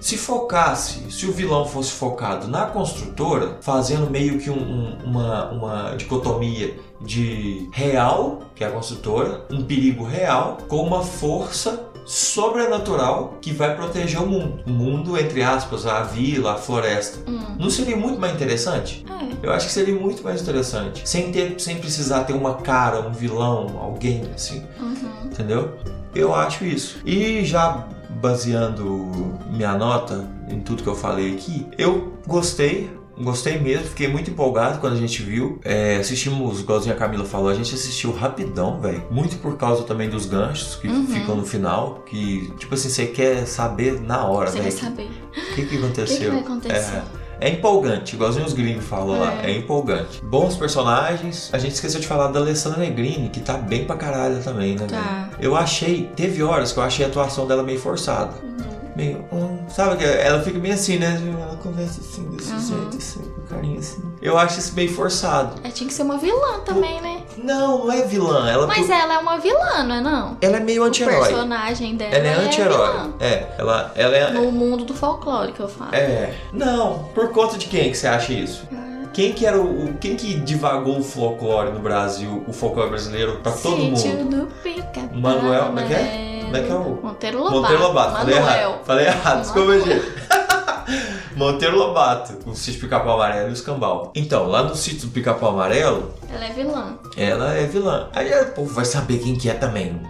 Se 0.00 0.16
focasse, 0.16 1.10
se 1.10 1.26
o 1.26 1.32
vilão 1.32 1.64
fosse 1.66 1.92
focado 1.92 2.48
na 2.48 2.66
construtora, 2.66 3.58
fazendo 3.60 4.10
meio 4.10 4.38
que 4.38 4.50
um- 4.50 4.54
um- 4.56 4.98
uma, 5.04 5.50
uma 5.50 5.94
dicotomia 5.96 6.74
de 7.00 7.68
real, 7.72 8.42
que 8.54 8.64
é 8.64 8.66
a 8.66 8.70
construtora, 8.70 9.44
um 9.50 9.62
perigo 9.62 10.04
real, 10.04 10.58
com 10.68 10.76
uma 10.82 11.02
força 11.02 11.88
sobrenatural 12.04 13.38
que 13.40 13.52
vai 13.52 13.74
proteger 13.74 14.20
o 14.20 14.26
mundo. 14.26 14.62
O 14.66 14.70
mundo, 14.70 15.18
entre 15.18 15.42
aspas, 15.42 15.86
a 15.86 16.02
vila, 16.02 16.54
a 16.54 16.56
floresta. 16.56 17.18
Hum. 17.30 17.56
Não 17.58 17.70
seria 17.70 17.96
muito 17.96 18.20
mais 18.20 18.34
interessante? 18.34 19.04
É. 19.08 19.46
Eu 19.46 19.52
acho 19.52 19.66
que 19.66 19.72
seria 19.72 19.94
muito 19.94 20.22
mais 20.22 20.40
interessante. 20.40 21.08
Sem, 21.08 21.32
ter, 21.32 21.58
sem 21.58 21.78
precisar 21.78 22.24
ter 22.24 22.32
uma 22.32 22.54
cara, 22.54 23.00
um 23.00 23.12
vilão, 23.12 23.78
alguém 23.80 24.22
assim. 24.34 24.64
Uhum. 24.80 25.26
Entendeu? 25.26 25.76
Eu 26.14 26.34
acho 26.34 26.64
isso. 26.64 26.98
E 27.04 27.44
já 27.44 27.88
baseando 28.20 29.38
minha 29.50 29.76
nota 29.76 30.28
em 30.48 30.60
tudo 30.60 30.82
que 30.82 30.88
eu 30.88 30.94
falei 30.94 31.34
aqui, 31.34 31.66
eu 31.76 32.12
gostei. 32.26 32.90
Gostei 33.22 33.58
mesmo, 33.58 33.86
fiquei 33.86 34.08
muito 34.08 34.30
empolgado 34.30 34.78
quando 34.78 34.94
a 34.94 34.96
gente 34.96 35.22
viu. 35.22 35.58
É, 35.64 35.96
assistimos, 35.96 36.60
igualzinho 36.60 36.94
a 36.94 36.98
Camila 36.98 37.24
falou, 37.24 37.48
a 37.48 37.54
gente 37.54 37.74
assistiu 37.74 38.12
rapidão, 38.12 38.80
velho. 38.80 39.02
Muito 39.10 39.36
por 39.38 39.56
causa 39.56 39.84
também 39.84 40.08
dos 40.10 40.26
ganchos 40.26 40.76
que 40.76 40.88
Uhum. 40.88 41.06
ficam 41.06 41.36
no 41.36 41.44
final. 41.44 42.02
Que, 42.06 42.52
tipo 42.58 42.74
assim, 42.74 42.88
você 42.88 43.06
quer 43.06 43.46
saber 43.46 44.00
na 44.00 44.24
hora, 44.26 44.50
Você 44.50 44.60
vai 44.60 44.70
velho. 44.70 44.82
saber. 44.82 45.02
O 45.04 45.30
que, 45.32 45.40
que 45.40 45.50
O 45.52 45.54
que, 45.54 45.66
que 45.66 45.76
aconteceu? 45.76 46.30
vai 46.32 46.40
acontecer? 46.40 46.74
É. 46.96 47.22
É 47.40 47.48
empolgante, 47.50 48.14
igualzinho 48.14 48.46
os 48.46 48.52
gringos 48.52 48.84
falam 48.84 49.18
lá. 49.18 49.32
É. 49.42 49.50
É 49.50 49.56
empolgante. 49.58 50.22
Bons 50.24 50.54
personagens. 50.56 51.50
A 51.52 51.58
gente 51.58 51.72
esqueceu 51.72 52.00
de 52.00 52.06
falar 52.06 52.28
da 52.28 52.38
Alessandra 52.38 52.78
Negrini, 52.78 53.30
que 53.30 53.40
tá 53.40 53.54
bem 53.54 53.84
pra 53.84 53.96
caralho 53.96 54.40
também, 54.44 54.76
né? 54.76 54.86
Tá. 54.86 55.00
velho? 55.30 55.36
Eu 55.40 55.56
achei, 55.56 56.08
teve 56.14 56.40
horas 56.42 56.70
que 56.72 56.78
eu 56.78 56.84
achei 56.84 57.04
a 57.04 57.08
atuação 57.08 57.44
dela 57.46 57.64
meio 57.64 57.80
forçada. 57.80 58.34
Uhum. 58.44 58.81
Meio, 58.94 59.24
hum, 59.32 59.58
sabe 59.70 59.96
que 59.96 60.04
ela 60.04 60.42
fica 60.42 60.58
meio 60.58 60.74
assim, 60.74 60.98
né? 60.98 61.18
Ela 61.40 61.56
conversa 61.56 62.00
assim, 62.00 62.24
desse 62.30 62.52
Uhum. 62.52 62.60
jeito, 62.60 62.96
assim, 62.98 63.20
com 63.20 63.40
carinho 63.54 63.78
assim. 63.78 64.02
Eu 64.20 64.36
acho 64.36 64.58
isso 64.58 64.74
meio 64.74 64.92
forçado. 64.94 65.54
É, 65.64 65.70
tinha 65.70 65.88
que 65.88 65.94
ser 65.94 66.02
uma 66.02 66.18
vilã 66.18 66.60
também, 66.64 67.00
né? 67.00 67.22
Não, 67.42 67.86
não 67.86 67.92
é 67.92 68.02
vilã. 68.02 68.48
Ela, 68.50 68.66
Mas 68.66 68.90
ela 68.90 69.14
é 69.14 69.18
uma 69.18 69.38
vilã, 69.38 69.82
não 69.84 69.94
é 69.94 70.00
não? 70.00 70.36
ela 70.42 70.58
é 70.58 70.60
meio 70.60 70.82
O 70.82 70.84
anti-herói. 70.86 71.20
personagem 71.28 71.96
dela 71.96 72.14
Ela 72.14 72.26
é 72.26 72.32
vilã. 72.34 72.44
anti-herói. 72.46 73.10
É, 73.20 73.46
ela, 73.58 73.92
ela 73.94 74.16
é. 74.16 74.30
No 74.30 74.52
mundo 74.52 74.84
do 74.84 74.92
folclore 74.94 75.52
que 75.52 75.60
eu 75.60 75.68
falo. 75.68 75.94
É. 75.94 76.34
Não, 76.52 77.04
por 77.14 77.30
conta 77.30 77.56
de 77.56 77.66
quem 77.66 77.90
que 77.90 77.96
você 77.96 78.06
acha 78.06 78.32
isso? 78.32 78.66
Ah, 78.72 78.92
Quem 79.12 79.32
que 79.34 79.44
era 79.44 79.58
o, 79.60 79.86
o- 79.90 79.94
quem 79.98 80.16
que 80.16 80.34
divagou 80.34 80.98
o 80.98 81.02
folclore 81.02 81.70
no 81.70 81.80
Brasil, 81.80 82.42
o 82.48 82.52
folclore 82.52 82.88
brasileiro 82.90 83.40
pra 83.42 83.52
todo 83.52 83.76
mundo? 83.76 84.30
do 84.30 84.46
Pica. 84.62 85.02
Manuel, 85.12 85.64
como 85.66 85.80
é 85.80 85.84
que 85.86 85.92
é? 85.94 86.31
Como 86.52 86.56
é 86.56 86.66
que 86.66 86.72
é 86.72 86.74
o 86.74 87.02
Monteiro 87.02 87.38
Lobato. 87.38 87.60
Monteiro 87.60 87.82
Lobato, 87.82 88.16
falei 88.18 88.36
errado. 88.36 88.84
Falei 88.84 89.06
errado, 89.06 89.40
desculpa, 89.42 89.80
gente. 89.80 90.12
Monteiro 91.36 91.78
Lobato, 91.78 92.38
o 92.46 92.54
sítio 92.54 92.80
Pica-Pau 92.82 93.14
Amarelo 93.14 93.48
e 93.48 93.52
os 93.52 93.60
Cambal. 93.60 94.12
Então, 94.14 94.46
lá 94.48 94.62
no 94.64 94.74
sítio 94.76 95.08
do 95.08 95.12
Pica-Pau 95.12 95.50
Amarelo, 95.50 96.12
Ela 96.28 96.44
é 96.44 96.50
vilã. 96.52 96.98
ela 97.16 97.54
é 97.54 97.66
vilã. 97.66 98.08
Aí 98.14 98.30
o 98.42 98.52
povo 98.52 98.72
vai 98.74 98.84
saber 98.84 99.18
quem 99.18 99.34
que 99.36 99.48
é 99.48 99.54
também. 99.54 100.00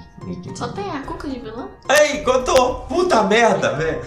Só 0.55 0.68
tem 0.68 0.90
a 0.90 1.00
cuca 1.02 1.28
de 1.28 1.38
vilã? 1.40 1.68
Aí, 1.88 2.22
contou! 2.24 2.81
Puta 2.88 3.22
merda, 3.24 3.72
velho! 3.74 4.02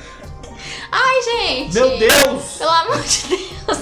Ai, 0.92 1.22
gente! 1.22 1.74
Meu 1.74 1.98
Deus! 1.98 2.44
Pelo 2.58 2.70
amor 2.72 3.02
de 3.02 3.28
Deus! 3.28 3.80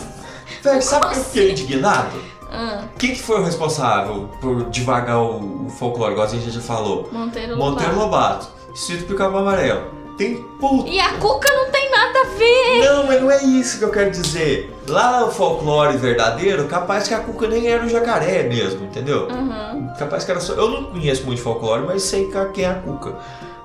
Velho, 0.64 0.82
sabe 0.82 1.08
que 1.08 1.08
eu 1.08 1.22
assim? 1.22 1.24
fiquei 1.26 1.52
indignado? 1.52 2.33
Ah, 2.54 2.84
Quem 3.00 3.12
que 3.16 3.22
foi 3.22 3.40
o 3.42 3.44
responsável 3.44 4.30
por 4.40 4.70
divagar 4.70 5.18
o, 5.20 5.66
o 5.66 5.70
folclore, 5.70 6.12
igual 6.14 6.28
a 6.28 6.30
gente 6.30 6.50
já 6.52 6.62
falou? 6.62 7.10
Monteiro 7.12 7.58
Monteiro 7.58 7.96
Lobato. 7.98 8.46
Lobato, 8.46 8.48
Sítio 8.76 9.08
Pica-Pau 9.08 9.40
Amarelo. 9.40 10.04
Tem 10.18 10.36
puta. 10.60 10.88
E 10.88 11.00
a 11.00 11.14
cuca 11.14 11.50
não 11.52 11.72
tem 11.72 11.90
nada 11.90 12.20
a 12.20 12.38
ver! 12.38 12.86
Não, 12.86 13.08
mas 13.08 13.20
não 13.22 13.32
é 13.32 13.44
isso 13.44 13.80
que 13.80 13.84
eu 13.86 13.90
quero 13.90 14.12
dizer. 14.12 14.72
Lá 14.88 15.22
no 15.22 15.32
folclore 15.32 15.98
verdadeiro, 15.98 16.66
capaz 16.68 17.08
que 17.08 17.16
a 17.16 17.20
Cuca 17.20 17.48
nem 17.48 17.66
era 17.68 17.84
um 17.84 17.90
jacaré 17.90 18.44
mesmo, 18.44 18.86
entendeu? 18.86 19.28
Uhum. 19.28 19.90
Capaz 19.98 20.24
que 20.24 20.30
era 20.30 20.40
só. 20.40 20.54
Eu 20.54 20.70
não 20.70 20.84
conheço 20.84 21.26
muito 21.26 21.42
folclore, 21.42 21.84
mas 21.88 22.04
sei 22.04 22.28
que- 22.28 22.46
quem 22.54 22.66
é 22.66 22.70
a 22.70 22.76
Cuca. 22.76 23.16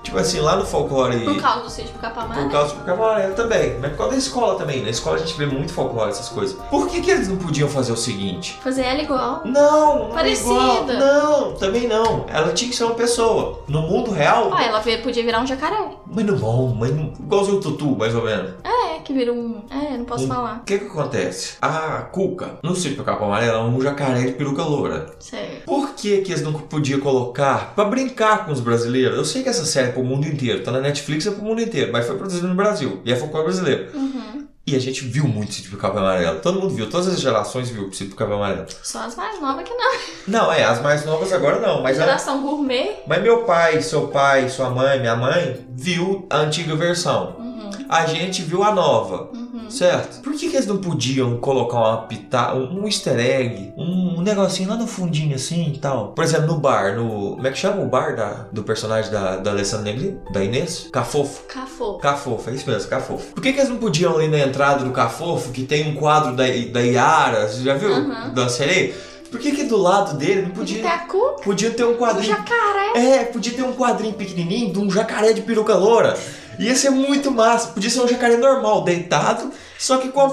Tipo 0.08 0.20
assim, 0.20 0.40
lá 0.40 0.56
no 0.56 0.64
folclore. 0.64 1.20
Por 1.20 1.36
causa 1.38 1.60
do 1.60 1.70
sítio 1.70 1.92
do 1.92 1.98
Capamar. 1.98 2.34
Por 2.34 2.50
causa 2.50 2.74
do 2.74 2.80
Pica-Pau 2.80 3.34
também. 3.34 3.78
Mas 3.78 3.90
por 3.90 3.98
causa 3.98 4.12
da 4.12 4.18
escola 4.18 4.54
também. 4.58 4.82
Na 4.82 4.88
escola 4.88 5.16
a 5.16 5.18
gente 5.18 5.34
vê 5.36 5.44
muito 5.44 5.70
folclore, 5.70 6.10
essas 6.10 6.30
coisas. 6.30 6.56
Por 6.70 6.88
que, 6.88 7.02
que 7.02 7.10
eles 7.10 7.28
não 7.28 7.36
podiam 7.36 7.68
fazer 7.68 7.92
o 7.92 7.96
seguinte? 7.96 8.58
Fazer 8.62 8.84
ela 8.84 9.02
igual. 9.02 9.42
Não, 9.44 9.98
não 9.98 10.10
é 10.10 10.14
Parecida. 10.14 10.48
igual. 10.50 10.86
Não, 10.86 11.52
também 11.56 11.86
não. 11.86 12.24
Ela 12.26 12.54
tinha 12.54 12.70
que 12.70 12.76
ser 12.76 12.84
uma 12.84 12.94
pessoa. 12.94 13.60
No 13.68 13.82
mundo 13.82 14.10
real. 14.10 14.48
Ó, 14.50 14.58
ela 14.58 14.80
podia 14.80 15.22
virar 15.22 15.40
um 15.40 15.46
jacaré. 15.46 15.90
Mas 16.06 16.24
não 16.24 16.36
bom, 16.36 16.74
mas 16.74 16.94
não. 16.96 17.12
Igualzinho 17.20 17.58
o 17.58 17.60
Tutu, 17.60 17.94
mais 17.96 18.14
ou 18.14 18.24
menos. 18.24 18.52
É, 18.64 18.87
que 19.08 19.14
vira 19.14 19.32
um. 19.32 19.62
É, 19.70 19.96
não 19.96 20.04
posso 20.04 20.24
Um- 20.24 20.28
falar. 20.28 20.58
O 20.58 20.64
que 20.64 20.78
que 20.78 20.84
acontece? 20.86 21.54
A 21.62 22.02
Cuca, 22.12 22.58
no 22.62 22.76
sítio 22.76 23.02
Capa 23.02 23.24
Amarela, 23.24 23.58
é 23.58 23.62
um 23.62 23.80
jacaré 23.80 24.20
de 24.20 24.32
peruca 24.32 24.62
loura. 24.62 25.06
Sério. 25.18 25.62
Por 25.64 25.94
que 25.94 26.20
que 26.20 26.30
eles 26.32 26.42
não 26.42 26.52
podiam 26.52 27.00
colocar 27.00 27.72
pra 27.74 27.84
brincar 27.86 28.44
com 28.44 28.52
os 28.52 28.60
brasileiros? 28.60 29.16
Eu 29.16 29.24
sei 29.24 29.42
que 29.42 29.48
essa 29.48 29.64
série 29.64 29.88
é 29.88 29.92
pro 29.92 30.04
mundo 30.04 30.26
inteiro, 30.26 30.62
tá 30.62 30.70
na 30.70 30.80
Netflix 30.80 31.26
é 31.26 31.30
pro 31.30 31.42
mundo 31.42 31.60
inteiro, 31.62 31.90
mas 31.90 32.06
foi 32.06 32.16
produzida 32.16 32.46
no 32.46 32.54
Brasil 32.54 33.00
e 33.04 33.10
é 33.12 33.16
folclore 33.16 33.44
brasileiro. 33.46 33.88
Uhum. 33.94 34.46
E 34.66 34.76
a 34.76 34.78
gente 34.78 35.02
viu 35.02 35.26
muito 35.26 35.54
Sítio 35.54 35.74
Capa 35.78 35.98
Amarelo. 35.98 36.40
Todo 36.40 36.60
mundo 36.60 36.74
viu, 36.74 36.90
todas 36.90 37.08
as 37.08 37.18
gerações 37.18 37.70
viu 37.70 37.90
Sítio 37.90 38.14
Capa 38.14 38.34
Amarelo. 38.34 38.66
Só 38.82 38.98
as 39.06 39.16
mais 39.16 39.40
novas 39.40 39.64
que 39.66 39.72
não. 39.72 39.92
Não, 40.26 40.52
é, 40.52 40.62
as 40.62 40.82
mais 40.82 41.06
novas 41.06 41.32
agora 41.32 41.58
não, 41.58 41.82
mas, 41.82 41.98
a- 41.98 42.04
Geração 42.04 42.42
gourmet. 42.42 42.96
mas 43.06 43.22
meu 43.22 43.44
pai, 43.44 43.80
seu 43.80 44.08
pai, 44.08 44.50
sua 44.50 44.68
mãe, 44.68 45.00
minha 45.00 45.16
mãe 45.16 45.66
viu 45.70 46.26
a 46.28 46.40
antiga 46.40 46.76
versão. 46.76 47.34
Uhum. 47.38 47.47
A 47.88 48.06
gente 48.06 48.42
viu 48.42 48.62
a 48.62 48.72
nova. 48.72 49.28
Uhum. 49.34 49.70
Certo? 49.70 50.22
Por 50.22 50.32
que, 50.34 50.48
que 50.48 50.56
eles 50.56 50.66
não 50.66 50.78
podiam 50.78 51.36
colocar 51.38 51.76
uma 51.78 51.96
pita, 52.02 52.54
um, 52.54 52.80
um 52.82 52.86
easter 52.86 53.18
egg, 53.18 53.72
um, 53.76 54.18
um 54.18 54.22
negocinho 54.22 54.68
lá 54.70 54.76
no 54.76 54.86
fundinho 54.86 55.34
assim 55.34 55.72
e 55.74 55.78
tal? 55.78 56.08
Por 56.12 56.24
exemplo, 56.24 56.46
no 56.46 56.58
bar, 56.58 56.96
no. 56.96 57.32
Como 57.36 57.46
é 57.46 57.50
que 57.50 57.58
chama 57.58 57.82
o 57.82 57.86
bar 57.88 58.16
da, 58.16 58.46
do 58.52 58.62
personagem 58.62 59.10
da, 59.10 59.36
da 59.36 59.50
Alessandra 59.50 59.84
Negri? 59.92 60.18
Da 60.32 60.42
Inês? 60.42 60.88
Cafofo. 60.92 61.42
Cafô. 61.46 61.94
Cafofo, 61.98 62.50
é 62.50 62.54
isso 62.54 62.68
mesmo, 62.70 62.88
Cafofo. 62.88 63.32
Por 63.34 63.42
que, 63.42 63.52
que 63.52 63.58
eles 63.58 63.68
não 63.70 63.76
podiam 63.78 64.14
ali 64.14 64.28
na 64.28 64.38
entrada 64.38 64.84
do 64.84 64.90
Cafofo, 64.90 65.50
que 65.52 65.64
tem 65.64 65.88
um 65.90 65.94
quadro 65.94 66.34
da, 66.34 66.44
da 66.44 66.80
Yara, 66.80 67.48
você 67.48 67.62
já 67.62 67.74
viu? 67.74 67.92
Aham. 67.92 68.32
Da 68.34 68.48
sereia? 68.48 68.94
Por 69.30 69.38
que, 69.38 69.52
que 69.52 69.64
do 69.64 69.76
lado 69.76 70.16
dele 70.16 70.40
não 70.42 70.50
Podia 70.52 70.78
podia. 70.78 70.82
ter 70.90 70.96
a 70.96 70.98
cuca. 71.06 71.42
Podia 71.42 71.70
ter 71.70 71.84
um 71.84 71.94
quadrinho. 71.98 72.34
jacaré. 72.34 72.92
É, 72.96 73.24
podia 73.24 73.52
ter 73.52 73.62
um 73.62 73.74
quadrinho 73.74 74.14
pequenininho 74.14 74.72
de 74.72 74.78
um 74.78 74.90
jacaré 74.90 75.34
de 75.34 75.42
peruca 75.42 75.74
loura. 75.74 76.16
Ia 76.58 76.74
ser 76.74 76.90
muito 76.90 77.30
massa. 77.30 77.68
Podia 77.68 77.88
ser 77.88 78.00
um 78.00 78.08
jacaré 78.08 78.36
normal, 78.36 78.82
deitado, 78.82 79.50
só 79.78 79.98
que 79.98 80.08
com 80.08 80.20
a 80.22 80.28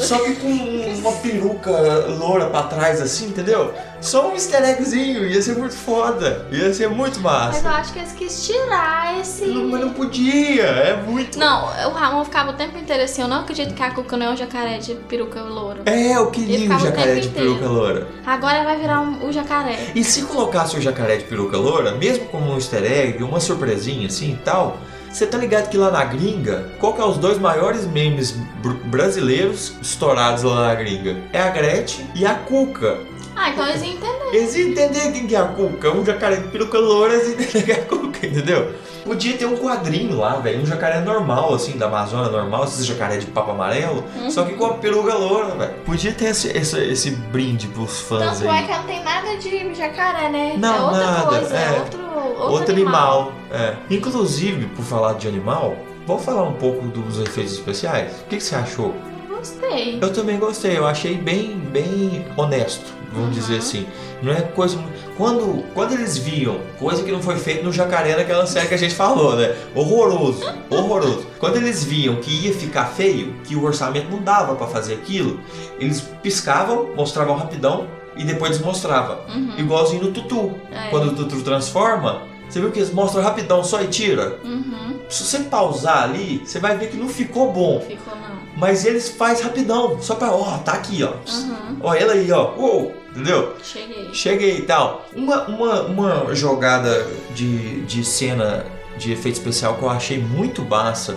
só 0.00 0.18
que 0.18 0.36
com 0.36 0.48
uma 0.48 1.12
peruca 1.12 1.70
loura 2.18 2.46
pra 2.46 2.64
trás, 2.64 3.00
assim, 3.00 3.26
entendeu? 3.26 3.72
Só 4.00 4.28
um 4.28 4.32
easter 4.32 4.62
eggzinho, 4.62 5.26
ia 5.26 5.40
ser 5.40 5.56
muito 5.56 5.74
foda. 5.74 6.46
Ia 6.50 6.72
ser 6.72 6.88
muito 6.88 7.20
Mas 7.20 7.56
eu 7.58 7.62
massa. 7.62 7.80
acho 7.80 7.92
que 7.92 7.98
eles 7.98 8.12
quis 8.12 8.46
tirar 8.46 9.20
esse. 9.20 9.44
Não, 9.46 9.68
mas 9.68 9.80
não 9.80 9.90
podia, 9.90 10.62
é 10.64 10.96
muito. 10.96 11.38
Não, 11.38 11.66
o 11.88 11.92
Ramon 11.92 12.24
ficava 12.24 12.50
o 12.50 12.54
tempo 12.54 12.76
inteiro 12.78 13.02
assim. 13.02 13.22
Eu 13.22 13.28
não 13.28 13.40
acredito 13.40 13.74
que 13.74 13.82
a 13.82 13.90
Cuca 13.90 14.16
não 14.16 14.26
é 14.26 14.30
um 14.30 14.36
jacaré 14.36 14.78
de 14.78 14.94
peruca 14.94 15.42
loura. 15.42 15.82
É, 15.86 16.16
eu 16.16 16.30
queria 16.30 16.72
um 16.72 16.78
jacaré 16.78 17.16
de 17.16 17.28
inteiro. 17.28 17.54
peruca 17.54 17.68
loura. 17.68 18.08
Agora 18.24 18.64
vai 18.64 18.76
virar 18.78 19.00
um, 19.00 19.28
o 19.28 19.32
jacaré. 19.32 19.92
E 19.94 20.02
se 20.02 20.22
colocasse 20.22 20.76
o 20.76 20.80
jacaré 20.80 21.16
de 21.16 21.24
peruca 21.24 21.56
loura, 21.56 21.92
mesmo 21.92 22.26
como 22.26 22.52
um 22.52 22.56
easter 22.56 22.84
egg, 22.84 23.22
uma 23.22 23.40
surpresinha 23.40 24.06
assim 24.08 24.32
e 24.32 24.36
tal, 24.36 24.78
você 25.16 25.26
tá 25.26 25.38
ligado 25.38 25.70
que 25.70 25.78
lá 25.78 25.90
na 25.90 26.04
gringa, 26.04 26.70
qual 26.78 26.92
que 26.92 27.00
é 27.00 27.04
os 27.04 27.16
dois 27.16 27.38
maiores 27.38 27.86
memes 27.86 28.32
br- 28.62 28.74
brasileiros 28.84 29.74
estourados 29.80 30.42
lá 30.42 30.68
na 30.68 30.74
gringa? 30.74 31.16
É 31.32 31.40
a 31.40 31.48
Gretchen 31.48 32.06
e 32.14 32.26
a 32.26 32.34
Cuca. 32.34 32.98
Ah, 33.34 33.48
então 33.50 33.66
eles 33.66 33.80
iam 33.82 33.92
entender. 33.92 34.34
Eles 34.36 34.54
iam 34.56 34.68
entender 34.68 35.12
quem 35.12 35.26
que 35.26 35.34
é 35.34 35.38
a 35.38 35.44
Cuca. 35.44 35.90
Um 35.92 36.04
jacaré 36.04 36.36
de 36.36 36.48
peruca 36.48 36.78
loura, 36.78 37.14
eles 37.14 37.28
iam 37.28 37.40
entender 37.40 37.62
que 37.64 37.72
é 37.72 37.74
a 37.76 37.84
Cuca, 37.86 38.26
entendeu? 38.26 38.72
Podia 39.06 39.36
ter 39.36 39.46
um 39.46 39.56
quadrinho 39.56 40.16
lá, 40.18 40.36
velho. 40.36 40.60
Um 40.62 40.66
jacaré 40.66 41.00
normal, 41.00 41.54
assim, 41.54 41.78
da 41.78 41.86
Amazônia 41.86 42.28
normal, 42.30 42.64
esses 42.64 42.84
jacaré 42.84 43.18
de 43.18 43.26
papo 43.26 43.52
amarelo, 43.52 44.04
Uhum. 44.16 44.30
só 44.30 44.42
que 44.44 44.54
com 44.54 44.66
a 44.66 44.74
peruca 44.74 45.14
loura, 45.14 45.54
velho. 45.54 45.74
Podia 45.84 46.12
ter 46.12 46.26
esse, 46.26 46.48
esse, 46.48 46.78
esse 46.78 47.10
brinde 47.12 47.68
pros 47.68 48.00
fãs 48.00 48.40
Tanto 48.40 48.50
aí. 48.50 48.58
é 48.58 48.66
que 48.66 48.72
não 48.72 48.82
tem 48.84 49.04
nada 49.04 49.36
de 49.36 49.74
jacaré, 49.74 50.28
né? 50.28 50.54
Não, 50.58 50.74
é 50.74 50.80
outra 50.82 51.06
nada, 51.06 51.26
coisa, 51.38 51.56
é, 51.56 51.62
é. 51.64 51.78
outro, 51.78 52.00
outro, 52.02 52.52
Outro 52.52 52.72
animal. 52.74 53.32
É. 53.52 53.74
Inclusive, 53.88 54.66
por 54.66 54.84
falar 54.84 55.14
de 55.14 55.28
animal, 55.28 55.76
vamos 56.06 56.24
falar 56.24 56.42
um 56.42 56.54
pouco 56.54 56.86
dos 56.88 57.20
efeitos 57.20 57.52
especiais? 57.52 58.12
O 58.22 58.24
que, 58.28 58.36
que 58.36 58.42
você 58.42 58.56
achou? 58.56 58.94
Gostei. 59.28 59.98
Eu 60.00 60.12
também 60.12 60.38
gostei, 60.38 60.76
eu 60.76 60.86
achei 60.86 61.16
bem, 61.16 61.56
bem 61.56 62.26
honesto, 62.36 62.92
vamos 63.12 63.28
Uhum. 63.28 63.34
dizer 63.34 63.58
assim. 63.58 63.86
Não 64.22 64.32
é 64.32 64.40
coisa. 64.40 64.78
Quando, 65.16 65.64
quando 65.74 65.92
eles 65.92 66.16
viam 66.16 66.60
coisa 66.78 67.02
que 67.02 67.12
não 67.12 67.22
foi 67.22 67.36
feita 67.36 67.62
no 67.62 67.72
jacaré 67.72 68.16
naquela 68.16 68.46
série 68.46 68.68
que 68.68 68.74
a 68.74 68.78
gente 68.78 68.94
falou, 68.94 69.36
né? 69.36 69.54
Horroroso, 69.74 70.42
horroroso. 70.70 71.26
Quando 71.38 71.56
eles 71.56 71.84
viam 71.84 72.16
que 72.16 72.30
ia 72.46 72.54
ficar 72.54 72.86
feio, 72.86 73.34
que 73.44 73.54
o 73.54 73.64
orçamento 73.64 74.10
não 74.10 74.22
dava 74.22 74.54
pra 74.54 74.66
fazer 74.66 74.94
aquilo, 74.94 75.40
eles 75.78 76.00
piscavam, 76.22 76.94
mostravam 76.94 77.36
rapidão, 77.36 77.86
e 78.16 78.24
depois 78.24 78.52
eles 78.52 78.64
mostravam. 78.64 79.18
Uhum. 79.28 79.58
Igualzinho 79.58 80.04
no 80.04 80.12
Tutu. 80.12 80.54
É. 80.70 80.88
Quando 80.88 81.08
o 81.08 81.14
Tutu 81.14 81.42
transforma, 81.42 82.22
você 82.48 82.60
viu 82.60 82.70
que 82.70 82.78
eles 82.78 82.92
mostram 82.92 83.22
rapidão, 83.22 83.62
só 83.62 83.82
e 83.82 83.88
tira? 83.88 84.38
Uhum. 84.42 85.00
Se 85.08 85.24
você 85.24 85.40
pausar 85.40 86.04
ali, 86.04 86.42
você 86.44 86.58
vai 86.58 86.76
ver 86.76 86.90
que 86.90 86.96
não 86.96 87.08
ficou 87.08 87.52
bom. 87.52 87.80
Ficou 87.80 88.14
não. 88.16 88.35
Mas 88.56 88.86
eles 88.86 89.10
faz 89.10 89.42
rapidão, 89.42 90.00
só 90.00 90.14
pra, 90.14 90.32
ó, 90.32 90.56
tá 90.58 90.72
aqui, 90.72 91.04
ó. 91.04 91.12
Uhum. 91.30 91.76
Ó, 91.82 91.94
ela 91.94 92.14
aí, 92.14 92.32
ó. 92.32 92.54
Uou, 92.56 92.94
entendeu? 93.10 93.54
Cheguei. 93.62 94.08
Cheguei 94.14 94.56
e 94.58 94.62
tal. 94.62 95.04
Uma, 95.14 95.42
uma, 95.46 95.82
uma 95.82 96.34
jogada 96.34 97.06
de, 97.34 97.82
de 97.82 98.02
cena 98.04 98.64
de 98.96 99.12
efeito 99.12 99.34
especial 99.34 99.74
que 99.74 99.82
eu 99.82 99.90
achei 99.90 100.18
muito 100.18 100.62
massa. 100.62 101.14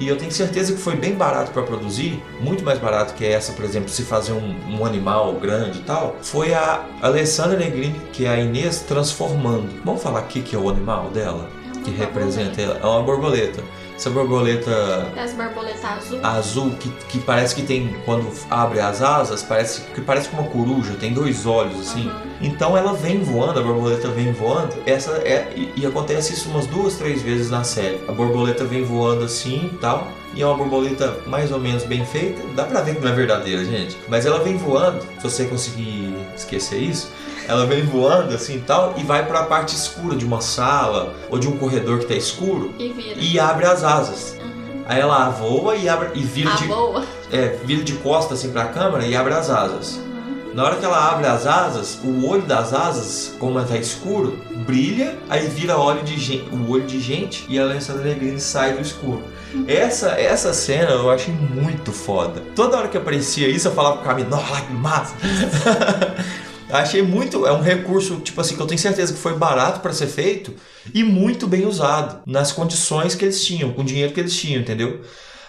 E 0.00 0.08
eu 0.08 0.16
tenho 0.16 0.32
certeza 0.32 0.72
que 0.72 0.80
foi 0.80 0.96
bem 0.96 1.12
barato 1.12 1.50
pra 1.50 1.62
produzir, 1.62 2.22
muito 2.40 2.64
mais 2.64 2.78
barato 2.78 3.12
que 3.12 3.26
essa, 3.26 3.52
por 3.52 3.66
exemplo, 3.66 3.90
se 3.90 4.02
fazer 4.02 4.32
um, 4.32 4.78
um 4.80 4.86
animal 4.86 5.34
grande 5.34 5.80
e 5.80 5.82
tal. 5.82 6.16
Foi 6.22 6.54
a 6.54 6.86
Alessandra 7.02 7.58
Negrini, 7.58 8.00
que 8.10 8.24
é 8.24 8.30
a 8.30 8.38
Inês, 8.40 8.80
transformando. 8.80 9.68
Vamos 9.84 10.02
falar 10.02 10.22
o 10.22 10.24
que 10.26 10.56
é 10.56 10.58
o 10.58 10.70
animal 10.70 11.10
dela? 11.10 11.50
É 11.76 11.82
Que 11.82 11.90
representa 11.90 12.48
borboleta. 12.48 12.62
ela? 12.62 12.78
É 12.82 12.86
uma 12.86 13.02
borboleta. 13.02 13.62
Essa 14.00 14.08
borboleta 14.08 15.12
As 15.14 15.34
borboletas 15.34 15.84
azul. 15.84 16.20
azul 16.22 16.70
que, 16.70 16.88
que 16.88 17.18
parece 17.18 17.54
que 17.54 17.60
tem 17.60 17.94
quando 18.06 18.32
abre 18.48 18.80
as 18.80 19.02
asas 19.02 19.42
parece 19.42 19.82
que 19.82 20.00
parece 20.00 20.30
uma 20.30 20.44
coruja 20.44 20.94
tem 20.94 21.12
dois 21.12 21.44
olhos 21.44 21.78
assim. 21.80 22.06
Uhum. 22.08 22.20
então 22.40 22.78
ela 22.78 22.94
vem 22.94 23.22
voando 23.22 23.60
a 23.60 23.62
borboleta 23.62 24.08
vem 24.08 24.32
voando. 24.32 24.74
Essa 24.86 25.10
é 25.18 25.52
e, 25.54 25.70
e 25.76 25.84
acontece 25.84 26.32
isso 26.32 26.48
umas 26.48 26.66
duas 26.66 26.94
três 26.94 27.20
vezes 27.20 27.50
na 27.50 27.62
série. 27.62 28.00
A 28.08 28.12
borboleta 28.12 28.64
vem 28.64 28.82
voando 28.82 29.22
assim 29.22 29.68
e 29.70 29.76
tal 29.76 30.08
e 30.32 30.40
é 30.40 30.46
uma 30.46 30.56
borboleta 30.56 31.18
mais 31.26 31.52
ou 31.52 31.60
menos 31.60 31.84
bem 31.84 32.02
feita. 32.06 32.40
Dá 32.56 32.64
pra 32.64 32.80
ver 32.80 32.94
que 32.94 33.02
não 33.02 33.10
é 33.10 33.14
verdadeira 33.14 33.62
gente. 33.66 33.98
Mas 34.08 34.24
ela 34.24 34.38
vem 34.38 34.56
voando. 34.56 35.02
Se 35.18 35.24
você 35.24 35.44
conseguir 35.44 36.14
esquecer 36.34 36.78
isso 36.78 37.12
ela 37.48 37.66
vem 37.66 37.82
voando 37.82 38.34
assim 38.34 38.56
e 38.56 38.60
tal 38.60 38.94
e 38.96 39.02
vai 39.02 39.26
pra 39.26 39.44
parte 39.44 39.74
escura 39.74 40.14
de 40.16 40.24
uma 40.24 40.40
sala 40.40 41.14
ou 41.30 41.38
de 41.38 41.48
um 41.48 41.56
corredor 41.56 41.98
que 42.00 42.06
tá 42.06 42.14
escuro 42.14 42.74
E 42.78 42.92
vira. 42.92 43.18
e 43.20 43.38
abre 43.40 43.66
as 43.66 43.82
asas 43.84 44.36
Uhum. 44.40 44.82
Aí 44.86 45.00
ela 45.00 45.28
voa 45.30 45.76
e 45.76 45.88
abre 45.88 46.10
e 46.14 46.20
vira 46.22 46.50
A 46.52 46.56
de, 46.56 46.66
boa. 46.66 47.04
é, 47.30 47.56
vira 47.64 47.82
de 47.84 47.92
costas 47.94 48.38
assim 48.40 48.50
pra 48.50 48.64
câmera 48.66 49.06
e 49.06 49.14
abre 49.14 49.32
as 49.34 49.48
asas. 49.50 49.96
Uhum. 49.96 50.10
Na 50.54 50.64
hora 50.64 50.76
que 50.76 50.84
ela 50.84 51.12
abre 51.12 51.26
as 51.28 51.46
asas, 51.46 52.00
o 52.02 52.26
olho 52.26 52.42
das 52.42 52.74
asas, 52.74 53.34
como 53.38 53.62
tá 53.64 53.76
escuro, 53.76 54.36
brilha, 54.66 55.16
aí 55.28 55.46
vira 55.46 55.76
olho 55.78 56.02
de 56.02 56.18
gente, 56.18 56.48
o 56.52 56.70
olho 56.70 56.86
de 56.86 56.98
gente 57.00 57.46
e 57.48 57.56
a 57.56 57.62
Alessandra 57.62 58.02
Negrini 58.02 58.40
sai 58.40 58.72
do 58.72 58.80
escuro. 58.80 59.22
Essa, 59.68 60.10
essa 60.20 60.52
cena 60.52 60.90
eu 60.90 61.08
achei 61.10 61.32
muito 61.34 61.92
foda. 61.92 62.42
Toda 62.56 62.76
hora 62.76 62.88
que 62.88 62.96
aparecia 62.96 63.48
isso, 63.48 63.68
eu 63.68 63.72
falava 63.72 63.98
pro 63.98 64.06
Camilo, 64.06 64.30
nossa, 64.30 64.60
que 64.62 64.72
massa! 64.72 65.14
Achei 66.72 67.02
muito. 67.02 67.46
É 67.46 67.52
um 67.52 67.60
recurso, 67.60 68.16
tipo 68.16 68.40
assim, 68.40 68.56
que 68.56 68.62
eu 68.62 68.66
tenho 68.66 68.80
certeza 68.80 69.12
que 69.12 69.18
foi 69.18 69.34
barato 69.34 69.80
pra 69.80 69.92
ser 69.92 70.06
feito 70.06 70.54
e 70.94 71.02
muito 71.02 71.46
bem 71.46 71.66
usado 71.66 72.20
nas 72.26 72.52
condições 72.52 73.14
que 73.14 73.24
eles 73.24 73.44
tinham, 73.44 73.72
com 73.72 73.82
o 73.82 73.84
dinheiro 73.84 74.12
que 74.12 74.20
eles 74.20 74.36
tinham, 74.36 74.60
entendeu? 74.60 75.00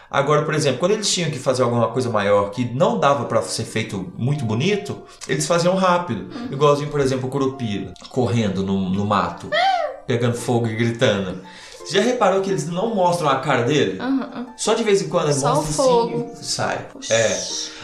Agora, 0.10 0.44
por 0.44 0.54
exemplo, 0.54 0.80
quando 0.80 0.92
eles 0.92 1.10
tinham 1.10 1.32
que 1.32 1.40
fazer 1.40 1.64
alguma 1.64 1.88
coisa 1.88 2.10
maior 2.10 2.50
que 2.52 2.66
não 2.66 3.00
dava 3.00 3.24
pra 3.26 3.42
ser 3.42 3.64
feito 3.64 4.12
muito 4.18 4.44
bonito, 4.44 5.04
eles 5.26 5.48
faziam 5.48 5.74
rápido. 5.76 6.28
Igualzinho, 6.52 6.90
por 6.90 7.00
exemplo, 7.00 7.30
o 7.30 7.32
Curupira 7.32 7.94
correndo 8.10 8.62
no, 8.62 8.90
no 8.90 9.06
mato, 9.06 9.50
pegando 10.06 10.36
fogo 10.36 10.68
e 10.68 10.76
gritando. 10.76 11.42
Você 11.86 11.98
já 11.98 12.02
reparou 12.02 12.42
que 12.42 12.50
eles 12.50 12.68
não 12.68 12.94
mostram 12.94 13.30
a 13.30 13.38
cara 13.38 13.64
dele? 13.64 14.00
Uhum. 14.00 14.46
Só 14.56 14.74
de 14.74 14.84
vez 14.84 15.02
em 15.02 15.10
quando 15.10 15.34
Só 15.34 15.56
mostra 15.56 15.70
o 15.70 15.74
fogo. 15.74 16.32
assim 16.34 16.44
sai. 16.44 16.88
É. 17.10 17.42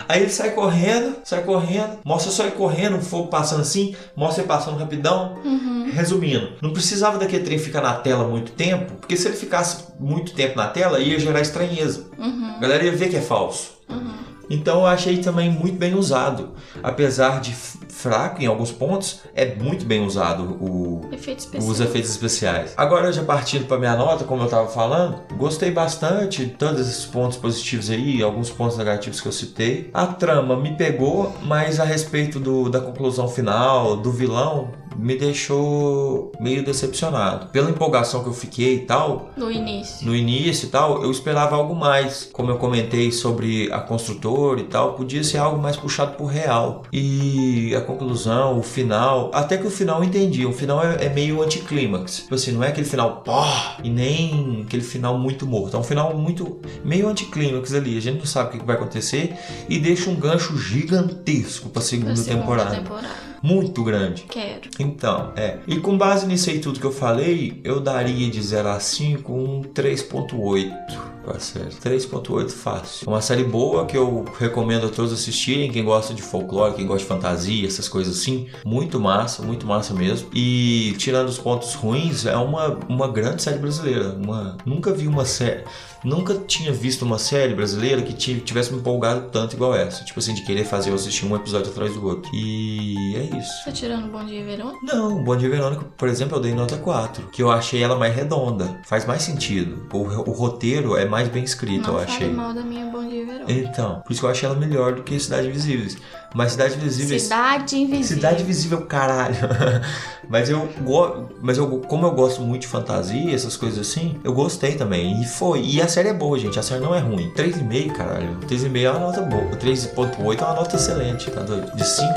Aí 0.08 0.22
ele 0.22 0.30
sai 0.30 0.52
correndo, 0.52 1.16
sai 1.24 1.44
correndo, 1.44 2.00
mostra 2.06 2.32
só 2.32 2.44
ele 2.44 2.52
correndo, 2.52 2.98
o 2.98 3.02
fogo 3.02 3.28
passando 3.28 3.62
assim, 3.62 3.96
mostra 4.16 4.42
ele 4.42 4.48
passando 4.48 4.78
rapidão. 4.78 5.36
Uhum. 5.44 5.90
Resumindo, 5.92 6.54
não 6.62 6.72
precisava 6.74 7.18
daquele 7.18 7.44
trem 7.44 7.58
ficar 7.58 7.82
na 7.82 7.94
tela 7.94 8.28
muito 8.28 8.52
tempo, 8.52 8.94
porque 9.00 9.16
se 9.18 9.28
ele 9.28 9.38
ficasse 9.38 9.86
muito 10.00 10.34
tempo 10.34 10.56
na 10.58 10.68
tela, 10.68 11.00
ia 11.00 11.20
gerar 11.20 11.42
estranheza. 11.42 12.06
Uhum. 12.18 12.54
A 12.58 12.60
galera 12.60 12.84
ia 12.84 12.92
ver 12.92 13.10
que 13.10 13.16
é 13.16 13.22
falso. 13.22 13.72
Uhum. 13.90 14.14
Então 14.50 14.80
eu 14.80 14.86
achei 14.86 15.18
também 15.18 15.50
muito 15.50 15.78
bem 15.78 15.94
usado. 15.94 16.52
Apesar 16.82 17.40
de 17.42 17.54
fraco 17.54 18.42
em 18.42 18.46
alguns 18.46 18.72
pontos, 18.72 19.22
é 19.34 19.56
muito 19.56 19.86
bem 19.86 20.06
usado 20.06 20.44
o, 20.44 21.10
Efeito 21.12 21.48
os 21.58 21.80
efeitos 21.80 22.12
especiais. 22.12 22.74
Agora, 22.78 23.12
já 23.12 23.24
partindo 23.24 23.66
para 23.66 23.78
minha 23.78 23.96
nota, 23.96 24.24
como 24.24 24.44
eu 24.44 24.48
tava 24.48 24.68
falando, 24.68 25.22
gostei 25.36 25.72
bastante 25.72 26.46
de 26.46 26.52
todos 26.52 26.82
esses 26.82 27.06
pontos 27.06 27.38
positivos 27.38 27.90
aí, 27.90 28.22
alguns 28.22 28.50
pontos 28.50 28.78
negativos 28.78 29.20
que 29.20 29.28
eu 29.28 29.32
citei. 29.32 29.90
A 29.94 30.08
trama 30.08 30.56
me 30.56 30.76
pegou, 30.76 31.34
mas 31.44 31.80
a 31.80 31.84
respeito 31.84 32.40
do, 32.40 32.70
da 32.70 32.80
conclusão 32.80 33.28
final, 33.28 33.98
do 33.98 34.12
vilão, 34.12 34.72
me 34.98 35.16
deixou 35.18 36.32
meio 36.40 36.64
decepcionado. 36.64 37.48
Pela 37.48 37.70
empolgação 37.70 38.24
que 38.24 38.30
eu 38.30 38.34
fiquei 38.34 38.76
e 38.76 38.80
tal, 38.80 39.32
No 39.38 39.52
início. 39.52 40.06
no 40.06 40.16
início 40.16 40.68
e 40.68 40.70
tal, 40.70 41.04
eu 41.04 41.12
esperava 41.12 41.56
algo 41.56 41.76
mais. 41.76 42.30
Como 42.34 42.50
eu 42.52 42.58
comentei 42.58 43.12
sobre 43.12 43.72
a 43.72 43.80
construtora 43.80 44.60
e 44.60 44.64
tal, 44.66 44.94
podia 44.94 45.24
ser 45.24 45.38
algo 45.38 45.62
mais 45.62 45.76
puxado 45.76 46.14
pro 46.16 46.26
real. 46.26 46.84
E 46.92 47.74
a 47.76 47.82
conclusão, 47.82 48.58
o 48.60 48.64
final, 48.64 49.32
até 49.34 49.58
que 49.58 49.68
o 49.68 49.70
final 49.72 50.00
eu 50.00 50.04
entendi. 50.06 50.46
O 50.46 50.52
final 50.54 50.84
é, 50.84 51.06
é 51.06 51.10
meio 51.10 51.42
anticlímax. 51.42 52.18
Tipo 52.18 52.36
assim, 52.36 52.52
não 52.52 52.64
é 52.64 52.70
aquele 52.70 52.88
final 52.88 53.22
pá, 53.22 53.78
e 53.84 53.90
nem 53.90 54.64
aquele 54.66 54.84
final 54.84 55.18
muito 55.18 55.46
morto. 55.46 55.76
É 55.76 55.80
um 55.80 55.84
final 55.84 56.16
muito 56.18 56.60
meio 56.84 57.08
anticlímax 57.08 57.74
ali. 57.74 57.98
A 57.98 58.02
gente 58.02 58.20
não 58.20 58.26
sabe 58.26 58.50
o 58.50 58.52
que 58.54 58.60
que 58.60 58.66
vai 58.66 58.76
acontecer 58.76 59.36
e 59.70 59.80
deixa 59.80 60.10
um 60.10 60.16
gancho 60.16 60.58
gigantesco 60.58 61.70
pra 61.70 61.82
segunda, 61.82 62.14
Pra 62.14 62.24
segunda 62.24 62.42
temporada. 62.42 62.76
temporada. 62.76 63.28
Muito 63.42 63.84
grande. 63.84 64.24
Quero. 64.24 64.70
Então, 64.80 65.32
é. 65.36 65.58
E 65.68 65.80
com 65.80 65.98
base 65.98 66.26
nisso 66.26 66.50
aí 66.50 66.60
tudo 66.60 66.80
que 66.80 66.86
eu 66.86 66.92
falei, 66.92 67.60
eu 67.64 67.80
daria 67.80 68.30
de 68.30 68.42
0 68.42 68.70
a 68.70 68.80
5 68.80 69.34
um 69.34 69.62
3.8. 69.64 71.17
Certo. 71.40 71.78
3.8 71.82 72.50
fácil. 72.52 73.08
Uma 73.08 73.22
série 73.22 73.44
boa 73.44 73.86
que 73.86 73.98
eu 73.98 74.26
recomendo 74.40 74.88
a 74.88 74.90
todos 74.90 75.12
assistirem. 75.14 75.72
Quem 75.72 75.84
gosta 75.84 76.14
de 76.14 76.22
folclore, 76.22 76.76
quem 76.76 76.86
gosta 76.86 77.04
de 77.04 77.06
fantasia, 77.06 77.68
essas 77.68 77.88
coisas 77.88 78.18
assim. 78.20 78.48
Muito 78.66 79.00
massa, 79.00 79.42
muito 79.44 79.66
massa 79.66 79.94
mesmo. 79.94 80.30
E 80.34 80.96
tirando 80.98 81.28
os 81.30 81.38
pontos 81.38 81.74
ruins, 81.74 82.26
é 82.26 82.36
uma, 82.38 82.78
uma 82.90 83.08
grande 83.08 83.42
série 83.42 83.60
brasileira. 83.60 84.10
Uma, 84.14 84.58
nunca 84.66 84.92
vi 84.94 85.08
uma 85.08 85.26
série. 85.26 85.64
Nunca 86.04 86.36
tinha 86.36 86.72
visto 86.72 87.02
uma 87.04 87.18
série 87.18 87.54
brasileira 87.56 88.02
que 88.04 88.14
ti- 88.14 88.40
tivesse 88.46 88.72
me 88.72 88.80
empolgado 88.80 89.30
tanto 89.32 89.56
igual 89.56 89.74
essa. 89.76 90.04
Tipo 90.04 90.20
assim, 90.20 90.34
de 90.34 90.44
querer 90.44 90.64
fazer 90.64 90.92
eu 90.92 90.96
assistir 90.96 91.26
um 91.26 91.36
episódio 91.36 91.72
atrás 91.72 91.94
do 91.94 92.06
outro. 92.06 92.30
E 92.34 93.16
é 93.16 93.38
isso. 93.38 93.66
Tá 93.66 93.72
tirando 93.72 94.08
Bom 94.12 94.24
Dia 94.24 94.46
Verônica? 94.46 94.78
Não, 94.84 95.24
Bom 95.24 95.36
Dia 95.36 95.50
Verônica, 95.50 95.86
por 95.98 96.08
exemplo, 96.08 96.38
eu 96.38 96.42
dei 96.42 96.54
nota 96.54 96.78
4, 96.78 97.28
que 97.32 97.42
eu 97.42 97.50
achei 97.50 97.82
ela 97.82 97.96
mais 97.98 98.16
redonda, 98.16 98.80
faz 98.86 99.06
mais 99.06 99.24
sentido. 99.24 99.88
O, 99.92 99.98
o 99.98 100.32
roteiro 100.34 100.96
é 100.96 101.06
mais 101.06 101.17
bem 101.26 101.44
escrito, 101.44 101.88
Não 101.88 101.98
eu 101.98 102.04
achei. 102.04 102.30
mal 102.32 102.54
da 102.54 102.62
minha 102.62 102.86
Bom 102.86 103.08
Dia 103.08 103.26
Verônica. 103.26 103.52
Então, 103.52 104.02
por 104.02 104.12
isso 104.12 104.22
que 104.22 104.26
eu 104.26 104.30
achei 104.30 104.48
ela 104.48 104.58
melhor 104.58 104.94
do 104.94 105.04
que 105.04 105.20
Cidade 105.20 105.48
Invisíveis. 105.48 105.98
Mas 106.36 106.52
Cidade 106.52 106.76
Invisíveis. 106.76 107.24
Cidade 107.24 107.78
Invisível. 107.78 108.16
Cidade 108.18 108.44
Invisível, 108.44 108.82
caralho. 108.86 109.36
mas 110.30 110.50
eu 110.50 110.70
go... 110.82 111.30
mas 111.42 111.58
eu 111.58 111.68
como 111.82 112.06
eu 112.06 112.12
gosto 112.12 112.42
muito 112.42 112.62
de 112.62 112.68
fantasia, 112.68 113.34
essas 113.34 113.58
coisas 113.58 113.80
assim, 113.80 114.20
eu 114.24 114.34
gostei 114.34 114.76
também. 114.76 115.22
E 115.22 115.26
foi. 115.26 115.62
E 115.62 115.82
a 115.82 115.88
série 115.88 116.10
é 116.10 116.14
boa, 116.14 116.38
gente. 116.38 116.60
A 116.60 116.64
série 116.64 116.82
não 116.82 116.94
é 116.94 117.00
ruim. 117.00 117.32
3,5, 117.36 117.94
caralho. 117.94 118.38
3,5 118.42 118.82
é 118.84 118.92
uma 118.92 119.00
nota 119.00 119.22
boa. 119.22 119.52
3,8 119.58 120.40
é 120.40 120.44
uma 120.44 120.54
nota 120.54 120.76
excelente, 120.76 121.32
tá 121.32 121.42
doido? 121.42 121.76
De 121.76 121.88
5. 121.88 122.08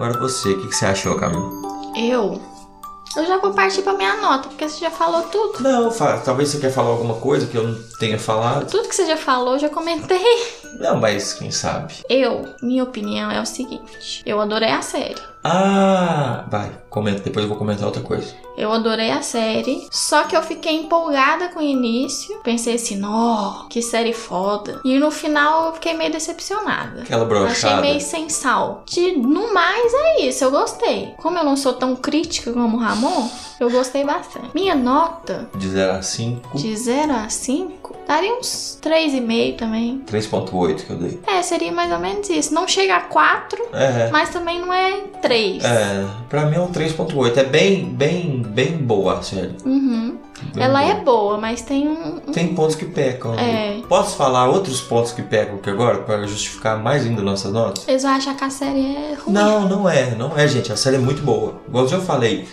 Agora 0.00 0.18
você, 0.18 0.52
o 0.52 0.60
que, 0.62 0.68
que 0.68 0.74
você 0.74 0.86
achou, 0.86 1.14
Camila? 1.16 1.50
Eu? 1.94 2.40
Eu 3.16 3.26
já 3.26 3.38
vou 3.38 3.52
partir 3.52 3.82
pra 3.82 3.92
minha 3.94 4.16
nota, 4.18 4.48
porque 4.48 4.66
você 4.68 4.78
já 4.80 4.90
falou 4.90 5.22
tudo. 5.24 5.60
Não, 5.60 5.90
fa- 5.90 6.18
talvez 6.18 6.48
você 6.48 6.58
quer 6.58 6.70
falar 6.72 6.88
alguma 6.90 7.14
coisa 7.16 7.46
que 7.46 7.56
eu 7.58 7.66
não 7.66 7.78
tenha 7.98 8.18
falado. 8.18 8.70
Tudo 8.70 8.88
que 8.88 8.94
você 8.94 9.04
já 9.04 9.16
falou, 9.16 9.54
eu 9.54 9.58
já 9.58 9.68
comentei. 9.68 10.24
Não, 10.78 10.96
mas 10.96 11.34
quem 11.34 11.50
sabe? 11.50 11.92
Eu, 12.08 12.46
minha 12.62 12.84
opinião 12.84 13.30
é 13.30 13.40
o 13.40 13.44
seguinte: 13.46 14.22
eu 14.24 14.40
adorei 14.40 14.70
a 14.70 14.80
série. 14.80 15.20
Ah, 15.42 16.44
vai, 16.50 16.70
comenta, 16.90 17.20
depois 17.20 17.44
eu 17.44 17.48
vou 17.48 17.56
comentar 17.58 17.86
outra 17.86 18.02
coisa. 18.02 18.34
Eu 18.56 18.70
adorei 18.72 19.10
a 19.10 19.22
série, 19.22 19.86
só 19.90 20.24
que 20.24 20.36
eu 20.36 20.42
fiquei 20.42 20.76
empolgada 20.76 21.48
com 21.48 21.60
o 21.60 21.62
início. 21.62 22.38
Pensei 22.42 22.74
assim, 22.74 22.96
nó, 22.96 23.64
que 23.70 23.80
série 23.80 24.12
foda. 24.12 24.80
E 24.84 24.98
no 24.98 25.10
final 25.10 25.66
eu 25.68 25.72
fiquei 25.74 25.94
meio 25.94 26.12
decepcionada. 26.12 27.02
Aquela 27.02 27.24
Achei 27.24 27.38
brochada. 27.38 27.80
meio 27.80 28.00
sem 28.00 28.28
sal. 28.28 28.82
De, 28.86 29.12
no 29.16 29.54
mais, 29.54 29.92
é 29.94 30.20
isso, 30.26 30.44
eu 30.44 30.50
gostei. 30.50 31.14
Como 31.16 31.38
eu 31.38 31.44
não 31.44 31.56
sou 31.56 31.72
tão 31.72 31.96
crítica 31.96 32.52
como 32.52 32.76
o 32.76 32.80
Ramon, 32.80 33.28
eu 33.58 33.70
gostei 33.70 34.04
bastante. 34.04 34.50
Minha 34.54 34.74
nota 34.74 35.48
De 35.54 35.66
0 35.68 35.92
a 35.92 36.02
5. 36.02 36.58
de 36.58 36.76
0 36.76 37.12
a 37.12 37.28
5, 37.30 37.90
Daria 38.06 38.34
uns 38.34 38.76
3,5 38.82 39.56
também. 39.56 40.02
3.8 40.10 40.84
que 40.84 40.90
eu 40.90 40.96
dei. 40.96 41.20
É, 41.28 41.40
seria 41.42 41.70
mais 41.70 41.92
ou 41.92 41.98
menos 42.00 42.28
isso. 42.28 42.52
Não 42.52 42.66
chega 42.66 42.96
a 42.96 43.00
4, 43.02 43.62
É. 43.72 44.10
mas 44.10 44.30
também 44.30 44.58
não 44.60 44.72
é 44.74 45.02
3. 45.22 45.29
É, 45.64 46.04
pra 46.28 46.46
mim 46.46 46.56
é 46.56 46.60
um 46.60 46.68
3.8. 46.72 47.36
É 47.38 47.44
bem, 47.44 47.84
bem, 47.84 48.42
bem 48.46 48.76
boa 48.76 49.18
a 49.18 49.22
série. 49.22 49.54
Uhum. 49.64 50.16
Bem 50.54 50.64
Ela 50.64 50.80
boa. 50.80 50.90
é 50.92 50.94
boa, 51.04 51.38
mas 51.38 51.62
tem 51.62 51.86
um. 51.86 52.18
Tem 52.32 52.54
pontos 52.54 52.74
que 52.74 52.86
pecam. 52.86 53.34
É. 53.38 53.80
Posso 53.88 54.16
falar 54.16 54.48
outros 54.48 54.80
pontos 54.80 55.12
que 55.12 55.22
pecam 55.22 55.56
aqui 55.56 55.68
agora 55.70 55.98
para 55.98 56.26
justificar 56.26 56.78
mais 56.82 57.04
ainda 57.04 57.20
nossas 57.22 57.52
notas? 57.52 57.86
Eles 57.86 58.02
vão 58.02 58.12
achar 58.12 58.34
que 58.36 58.44
a 58.44 58.50
série 58.50 58.80
é 58.96 59.14
ruim. 59.22 59.34
Não, 59.34 59.68
não 59.68 59.88
é, 59.88 60.14
não 60.14 60.36
é, 60.38 60.48
gente. 60.48 60.72
A 60.72 60.76
série 60.76 60.96
é 60.96 60.98
muito 61.00 61.22
boa. 61.22 61.60
Igual 61.68 61.84
eu 61.84 61.90
já 61.90 62.00
falei, 62.00 62.46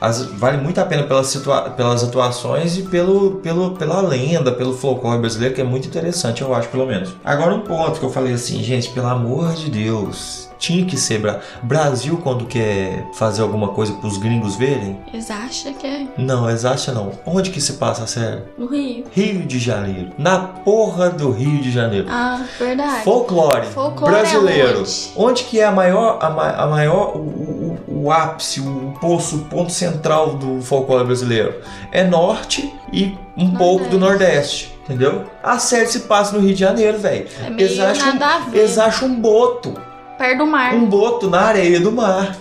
as- 0.00 0.24
vale 0.24 0.58
muito 0.58 0.80
a 0.80 0.84
pena 0.84 1.02
pelas, 1.02 1.34
pelas 1.76 2.04
atuações 2.04 2.78
e 2.78 2.82
pelo, 2.82 3.32
pelo, 3.42 3.72
pela 3.72 4.00
lenda, 4.00 4.52
pelo 4.52 4.72
folclore 4.76 5.18
brasileiro, 5.18 5.54
que 5.54 5.60
é 5.60 5.64
muito 5.64 5.88
interessante, 5.88 6.42
eu 6.42 6.54
acho, 6.54 6.68
pelo 6.68 6.86
menos. 6.86 7.12
Agora, 7.24 7.54
um 7.54 7.60
ponto 7.62 7.98
que 7.98 8.04
eu 8.06 8.10
falei 8.10 8.34
assim, 8.34 8.62
gente, 8.62 8.88
pelo 8.90 9.08
amor 9.08 9.52
de 9.54 9.68
Deus. 9.68 10.48
Tinha 10.62 10.84
que 10.86 10.96
ser 10.96 11.18
Bra- 11.18 11.40
Brasil 11.60 12.16
quando 12.22 12.46
quer 12.46 13.04
fazer 13.14 13.42
alguma 13.42 13.68
coisa 13.68 13.92
pros 13.94 14.16
gringos 14.16 14.54
verem? 14.54 14.96
Eles 15.12 15.28
acham 15.28 15.74
que 15.74 15.84
é 15.84 16.06
Não, 16.16 16.48
eles 16.48 16.64
acham 16.64 16.94
não. 16.94 17.10
Onde 17.26 17.50
que 17.50 17.60
se 17.60 17.72
passa 17.72 18.04
a 18.04 18.06
série? 18.06 18.42
no 18.56 18.66
Rio. 18.66 19.04
Rio 19.10 19.40
de 19.44 19.58
Janeiro. 19.58 20.12
Na 20.16 20.38
porra 20.38 21.10
do 21.10 21.32
Rio 21.32 21.60
de 21.60 21.68
Janeiro. 21.72 22.06
Ah, 22.08 22.40
verdade. 22.60 23.02
Folclore, 23.02 23.66
Folclore 23.66 24.12
brasileiro. 24.14 24.84
é 24.84 24.84
onde? 25.16 25.42
que 25.42 25.58
é 25.58 25.64
a 25.64 25.72
maior, 25.72 26.18
a, 26.22 26.30
ma- 26.30 26.52
a 26.54 26.66
maior, 26.68 27.16
o, 27.16 27.18
o, 27.18 27.78
o- 27.88 28.02
o 28.04 28.12
ápice, 28.12 28.60
o 28.60 28.94
poço, 29.00 29.36
o 29.38 29.44
ponto 29.46 29.72
central 29.72 30.34
do 30.36 30.62
folclore 30.62 31.04
brasileiro? 31.06 31.60
É 31.90 32.04
norte 32.04 32.72
e 32.92 33.18
um 33.36 33.50
pouco 33.50 33.88
do 33.88 33.98
nordeste, 33.98 34.72
entendeu? 34.84 35.24
A 35.42 35.58
série 35.58 35.86
se 35.88 36.00
passa 36.00 36.36
no 36.36 36.40
Rio 36.44 36.54
de 36.54 36.60
Janeiro, 36.60 36.98
velho. 36.98 37.26
É 37.44 37.50
meio 37.50 37.76
nada 37.76 38.26
a 38.26 38.38
ver. 38.38 38.58
Eles 38.60 38.78
acham 38.78 39.08
um 39.08 39.20
boto, 39.20 39.74
Perto 40.22 40.38
do 40.38 40.46
mar. 40.46 40.72
um 40.72 40.86
boto 40.86 41.28
na 41.28 41.40
areia 41.40 41.80
do 41.80 41.90
mar. 41.90 42.36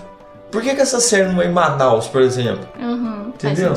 Por 0.51 0.61
que, 0.61 0.75
que 0.75 0.81
essa 0.81 0.99
série 0.99 1.31
não 1.31 1.41
é 1.41 1.47
em 1.47 1.51
Manaus, 1.51 2.07
por 2.07 2.21
exemplo? 2.21 2.67
Uhum, 2.79 3.29
Entendeu? 3.29 3.73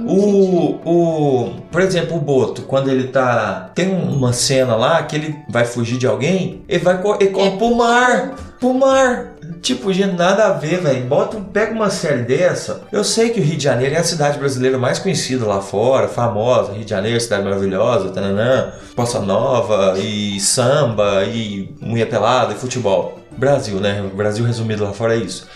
O, 0.00 0.78
o, 0.84 1.54
por 1.72 1.80
exemplo, 1.80 2.18
o 2.18 2.20
Boto, 2.20 2.62
quando 2.62 2.90
ele 2.90 3.08
tá. 3.08 3.70
Tem 3.74 3.88
uma 3.88 4.34
cena 4.34 4.76
lá 4.76 5.02
que 5.02 5.16
ele 5.16 5.36
vai 5.48 5.64
fugir 5.64 5.96
de 5.96 6.06
alguém, 6.06 6.62
ele 6.68 6.84
vai 6.84 7.00
ele 7.20 7.30
corre 7.30 7.48
É 7.48 7.56
pro 7.56 7.74
mar. 7.74 8.34
Pro 8.60 8.74
mar. 8.74 9.32
Tipo, 9.62 9.92
gente, 9.92 10.14
nada 10.14 10.48
a 10.48 10.52
ver, 10.52 10.80
velho. 10.80 11.06
Bota, 11.06 11.40
pega 11.52 11.72
uma 11.72 11.90
série 11.90 12.22
dessa. 12.22 12.82
Eu 12.92 13.02
sei 13.02 13.30
que 13.30 13.40
o 13.40 13.42
Rio 13.42 13.56
de 13.56 13.64
Janeiro 13.64 13.94
é 13.94 13.98
a 13.98 14.04
cidade 14.04 14.38
brasileira 14.38 14.78
mais 14.78 14.98
conhecida 14.98 15.46
lá 15.46 15.60
fora, 15.60 16.06
famosa. 16.06 16.72
Rio 16.72 16.84
de 16.84 16.90
Janeiro, 16.90 17.20
cidade 17.20 17.44
maravilhosa, 17.44 18.10
tananã, 18.10 18.72
Bossa 18.94 19.20
Nova 19.20 19.98
e 19.98 20.38
samba 20.38 21.24
e 21.24 21.74
mulher 21.80 22.08
pelada 22.08 22.52
e 22.52 22.56
futebol. 22.56 23.17
Brasil, 23.38 23.78
né? 23.80 24.02
Brasil 24.14 24.44
resumido 24.44 24.82
lá 24.82 24.92
fora 24.92 25.14
é 25.14 25.18
isso. 25.18 25.46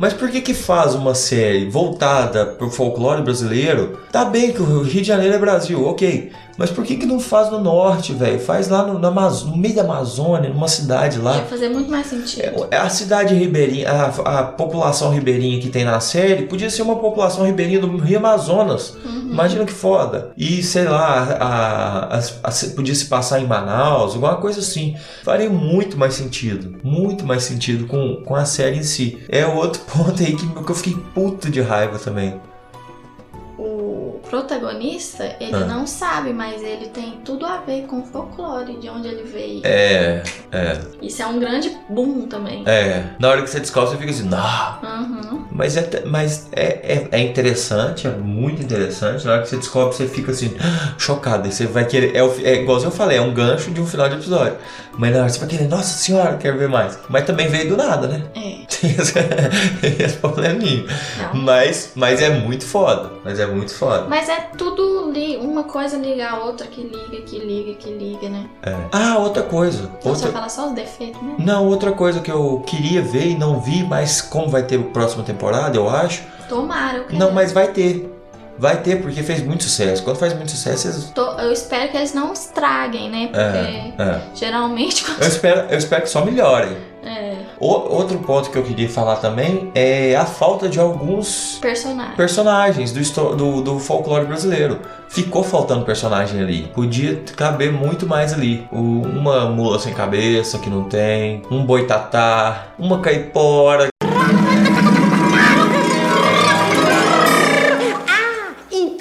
Mas 0.00 0.14
por 0.14 0.30
que 0.30 0.40
que 0.40 0.54
faz 0.54 0.94
uma 0.94 1.14
série 1.14 1.68
voltada 1.68 2.46
pro 2.46 2.70
folclore 2.70 3.20
brasileiro? 3.22 3.98
Tá 4.10 4.24
bem 4.24 4.50
que 4.52 4.62
o 4.62 4.82
Rio 4.82 5.02
de 5.02 5.04
Janeiro 5.04 5.34
é 5.34 5.38
Brasil, 5.38 5.86
ok. 5.86 6.32
Mas 6.56 6.70
por 6.70 6.84
que 6.84 6.96
que 6.96 7.06
não 7.06 7.18
faz 7.18 7.50
no 7.50 7.58
norte, 7.58 8.12
velho? 8.12 8.38
Faz 8.38 8.68
lá 8.68 8.82
no, 8.86 8.98
no 8.98 9.56
meio 9.56 9.74
da 9.74 9.80
Amazônia, 9.82 10.50
numa 10.50 10.68
cidade 10.68 11.18
lá. 11.18 11.36
Ia 11.36 11.44
fazer 11.44 11.70
muito 11.70 11.90
mais 11.90 12.06
sentido. 12.06 12.66
É, 12.70 12.76
A 12.76 12.88
cidade 12.90 13.34
ribeirinha, 13.34 13.90
a, 13.90 14.40
a 14.40 14.42
população 14.44 15.10
ribeirinha 15.10 15.58
que 15.58 15.70
tem 15.70 15.84
na 15.84 16.00
série 16.00 16.42
podia 16.42 16.68
ser 16.68 16.82
uma 16.82 16.96
população 16.96 17.46
ribeirinha 17.46 17.80
do 17.80 17.96
Rio 17.96 18.18
Amazonas. 18.18 18.94
Imagina 19.06 19.64
que 19.64 19.72
foda. 19.72 20.32
E 20.36 20.62
sei 20.62 20.84
lá, 20.84 21.36
a, 21.40 22.16
a- 22.16 22.20
a- 22.42 22.74
podia 22.74 22.94
se 22.94 23.06
passar 23.06 23.40
em 23.40 23.46
Manaus, 23.46 24.12
alguma 24.14 24.36
coisa 24.36 24.60
assim. 24.60 24.96
Faria 25.24 25.48
muito 25.48 25.96
mais 25.96 26.12
sentido. 26.14 26.76
Muito 26.82 27.24
mais 27.24 27.44
sentido 27.44 27.86
com, 27.86 28.16
com 28.24 28.34
a 28.34 28.44
série 28.44 28.76
em 28.78 28.82
si. 28.82 29.18
É 29.30 29.46
outro 29.46 29.80
ponto 29.92 30.22
aí 30.22 30.34
que, 30.34 30.46
eu 30.70 30.74
fiquei 30.74 30.96
puto 31.14 31.50
de 31.50 31.60
raiva 31.60 31.98
também. 31.98 32.40
O 33.58 34.20
protagonista, 34.54 35.36
ele 35.40 35.54
Ah. 35.54 35.60
não 35.60 35.86
sabe, 35.86 36.32
mas 36.32 36.62
ele 36.62 36.88
tem 36.88 37.20
tudo 37.24 37.46
a 37.46 37.58
ver 37.58 37.82
com 37.86 38.00
o 38.00 38.04
folclore, 38.04 38.76
de 38.78 38.88
onde 38.88 39.06
ele 39.06 39.22
veio. 39.22 39.60
É, 39.64 40.22
é, 40.50 40.78
Isso 41.00 41.22
é 41.22 41.26
um 41.26 41.38
grande 41.38 41.76
boom 41.88 42.26
também. 42.26 42.64
é. 42.66 43.04
Na 43.18 43.28
hora 43.28 43.42
que 43.42 43.50
você 43.50 43.60
descobre, 43.60 43.90
você 43.90 43.96
fica 43.96 44.10
assim, 44.10 44.28
nah. 44.28 44.78
Uhum. 44.82 45.44
Mas, 45.52 45.76
é, 45.76 46.02
mas 46.04 46.48
é, 46.52 46.64
é, 46.64 47.08
é 47.12 47.20
interessante, 47.20 48.06
é 48.06 48.10
muito 48.10 48.62
interessante. 48.62 49.24
Na 49.24 49.32
hora 49.34 49.42
que 49.42 49.48
você 49.48 49.56
descobre, 49.56 49.94
você 49.94 50.06
fica 50.08 50.32
assim, 50.32 50.54
chocado. 50.98 51.48
E 51.48 51.52
você 51.52 51.66
vai 51.66 51.84
querer. 51.84 52.16
É, 52.16 52.20
é 52.48 52.62
igual 52.62 52.80
eu 52.82 52.90
falei, 52.90 53.18
é 53.18 53.20
um 53.20 53.32
gancho 53.32 53.70
de 53.70 53.80
um 53.80 53.86
final 53.86 54.08
de 54.08 54.16
episódio. 54.16 54.56
Mas 54.98 55.12
na 55.12 55.20
hora 55.20 55.28
você 55.28 55.38
vai 55.38 55.48
querer, 55.48 55.68
nossa 55.68 55.96
senhora, 55.98 56.36
quero 56.36 56.58
ver 56.58 56.68
mais. 56.68 56.98
Mas 57.08 57.24
também 57.24 57.48
veio 57.48 57.68
do 57.70 57.76
nada, 57.76 58.06
né? 58.08 58.22
É. 58.34 58.50
Tem 58.80 58.90
esse, 58.92 59.12
esse 60.02 60.16
probleminha. 60.16 60.84
Não. 61.18 61.42
Mas, 61.42 61.92
mas 61.94 62.22
é 62.22 62.30
muito 62.30 62.64
foda. 62.64 63.10
Mas 63.24 63.38
é 63.38 63.46
muito 63.46 63.74
foda. 63.74 64.06
Mas 64.08 64.28
é 64.28 64.39
tudo 64.56 65.10
li 65.10 65.36
uma 65.36 65.64
coisa 65.64 65.96
liga 65.96 66.28
a 66.28 66.44
outra, 66.44 66.66
que 66.66 66.80
liga, 66.82 67.22
que 67.24 67.38
liga, 67.38 67.74
que 67.74 67.90
liga, 67.90 68.28
né? 68.28 68.48
É. 68.62 68.76
Ah, 68.92 69.18
outra 69.18 69.42
coisa. 69.42 69.90
Então 69.98 70.14
você 70.14 70.24
Outra, 70.26 70.32
fala 70.32 70.48
só 70.48 70.68
os 70.68 70.74
defeitos, 70.74 71.20
né? 71.22 71.34
não, 71.38 71.66
outra 71.66 71.92
coisa 71.92 72.20
que 72.20 72.30
eu 72.30 72.62
queria 72.66 73.02
ver 73.02 73.28
e 73.28 73.34
não 73.38 73.60
vi, 73.60 73.82
mas 73.84 74.20
como 74.20 74.48
vai 74.48 74.62
ter 74.62 74.78
próxima 74.84 75.22
temporada, 75.22 75.76
eu 75.76 75.88
acho. 75.88 76.22
Tomara, 76.48 76.98
eu 76.98 77.04
quero. 77.04 77.18
Não, 77.18 77.30
mas 77.32 77.52
vai 77.52 77.68
ter. 77.68 78.08
Vai 78.58 78.82
ter, 78.82 79.00
porque 79.00 79.22
fez 79.22 79.42
muito 79.42 79.62
sucesso. 79.64 80.02
Quando 80.02 80.18
faz 80.18 80.34
muito 80.34 80.50
sucesso, 80.50 80.86
eles. 80.88 81.12
Eu 81.42 81.50
espero 81.50 81.90
que 81.90 81.96
eles 81.96 82.12
não 82.12 82.30
estraguem, 82.32 83.08
né? 83.08 83.26
Porque 83.28 83.40
É, 83.40 83.94
é. 83.98 84.20
geralmente 84.34 85.02
quando. 85.04 85.22
Eu 85.22 85.28
espero, 85.28 85.60
eu 85.70 85.78
espero 85.78 86.02
que 86.02 86.10
só 86.10 86.22
melhorem. 86.24 86.76
O- 87.60 87.94
outro 87.94 88.18
ponto 88.18 88.50
que 88.50 88.56
eu 88.56 88.62
queria 88.62 88.88
falar 88.88 89.16
também 89.16 89.70
é 89.74 90.16
a 90.16 90.24
falta 90.24 90.68
de 90.68 90.80
alguns 90.80 91.58
personagem. 91.60 92.16
personagens 92.16 92.90
do, 92.92 93.36
do, 93.36 93.60
do 93.62 93.78
folclore 93.78 94.24
brasileiro. 94.24 94.78
Ficou 95.08 95.42
faltando 95.42 95.84
personagem 95.84 96.40
ali. 96.40 96.70
Podia 96.74 97.22
caber 97.36 97.70
muito 97.72 98.06
mais 98.06 98.32
ali. 98.32 98.66
O- 98.72 98.76
uma 99.02 99.46
mula 99.50 99.78
sem 99.78 99.92
cabeça 99.92 100.58
que 100.58 100.70
não 100.70 100.84
tem, 100.84 101.42
um 101.50 101.64
boitatá, 101.64 102.68
uma 102.78 102.98
caipora. 103.00 103.88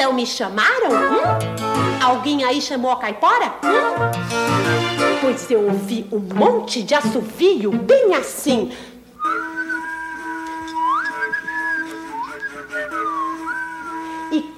Então 0.10 0.18
me 0.18 0.26
chamaram? 0.26 0.90
Hum? 0.90 2.04
Alguém 2.04 2.44
aí 2.44 2.60
chamou 2.60 2.90
a 2.90 2.96
caipora? 2.96 3.54
Hum? 3.64 5.20
Pois 5.22 5.52
eu 5.52 5.66
ouvi 5.66 6.08
um 6.12 6.18
monte 6.34 6.82
de 6.82 6.96
assovio 6.96 7.72
bem 7.72 8.16
assim. 8.16 8.72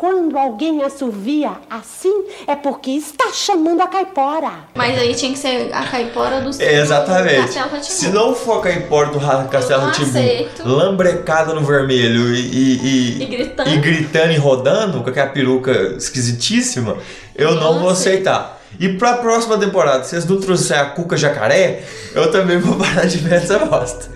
Quando 0.02 0.36
alguém 0.36 0.82
assovia 0.84 1.52
assim, 1.70 2.24
é 2.47 2.56
porque 2.56 2.89
está 2.89 3.32
chamando 3.32 3.82
a 3.82 3.88
caipora. 3.88 4.49
Mas 4.74 4.97
aí 4.97 5.14
tinha 5.14 5.32
que 5.32 5.38
ser 5.38 5.70
a 5.72 5.84
caipora 5.86 6.41
dos 6.41 6.60
É, 6.60 6.80
exatamente. 6.82 7.56
Rá-Tim-Bum. 7.56 7.84
Se 7.84 8.08
não 8.10 8.34
for 8.34 8.58
a 8.58 8.62
caipora 8.64 9.12
do 9.12 9.20
Castelo 9.47 9.91
Timbu, 9.91 10.10
aceito. 10.10 10.68
lambrecada 10.68 11.54
no 11.54 11.62
vermelho 11.64 12.34
e, 12.34 12.39
e- 12.39 13.22
E 13.22 13.26
gritando. 13.28 13.70
e 13.70 13.78
gritando 13.78 14.32
e 14.32 14.38
rodando 14.38 15.04
com 15.04 15.10
aquela 15.12 15.30
peruca 15.30 15.72
esquisitíssima, 15.95 16.97
eu 17.36 17.54
não, 17.54 17.74
Não 17.76 17.80
vou 17.82 17.89
aceito. 17.91 18.28
aceitar. 18.28 18.60
E 18.80 18.89
pra 18.97 19.18
próxima 19.18 19.56
temporada, 19.60 20.04
se 20.04 20.10
vocês 20.10 20.26
não 20.26 20.41
trouxerem 20.41 20.82
a 20.82 20.86
Cuca 20.88 21.16
Jacaré, 21.16 21.84
eu 22.16 22.32
também 22.32 22.58
vou 22.58 22.74
parar 22.84 23.06
de 23.06 23.20
ver 23.20 23.36
essa 23.36 23.60
bosta. 23.60 24.10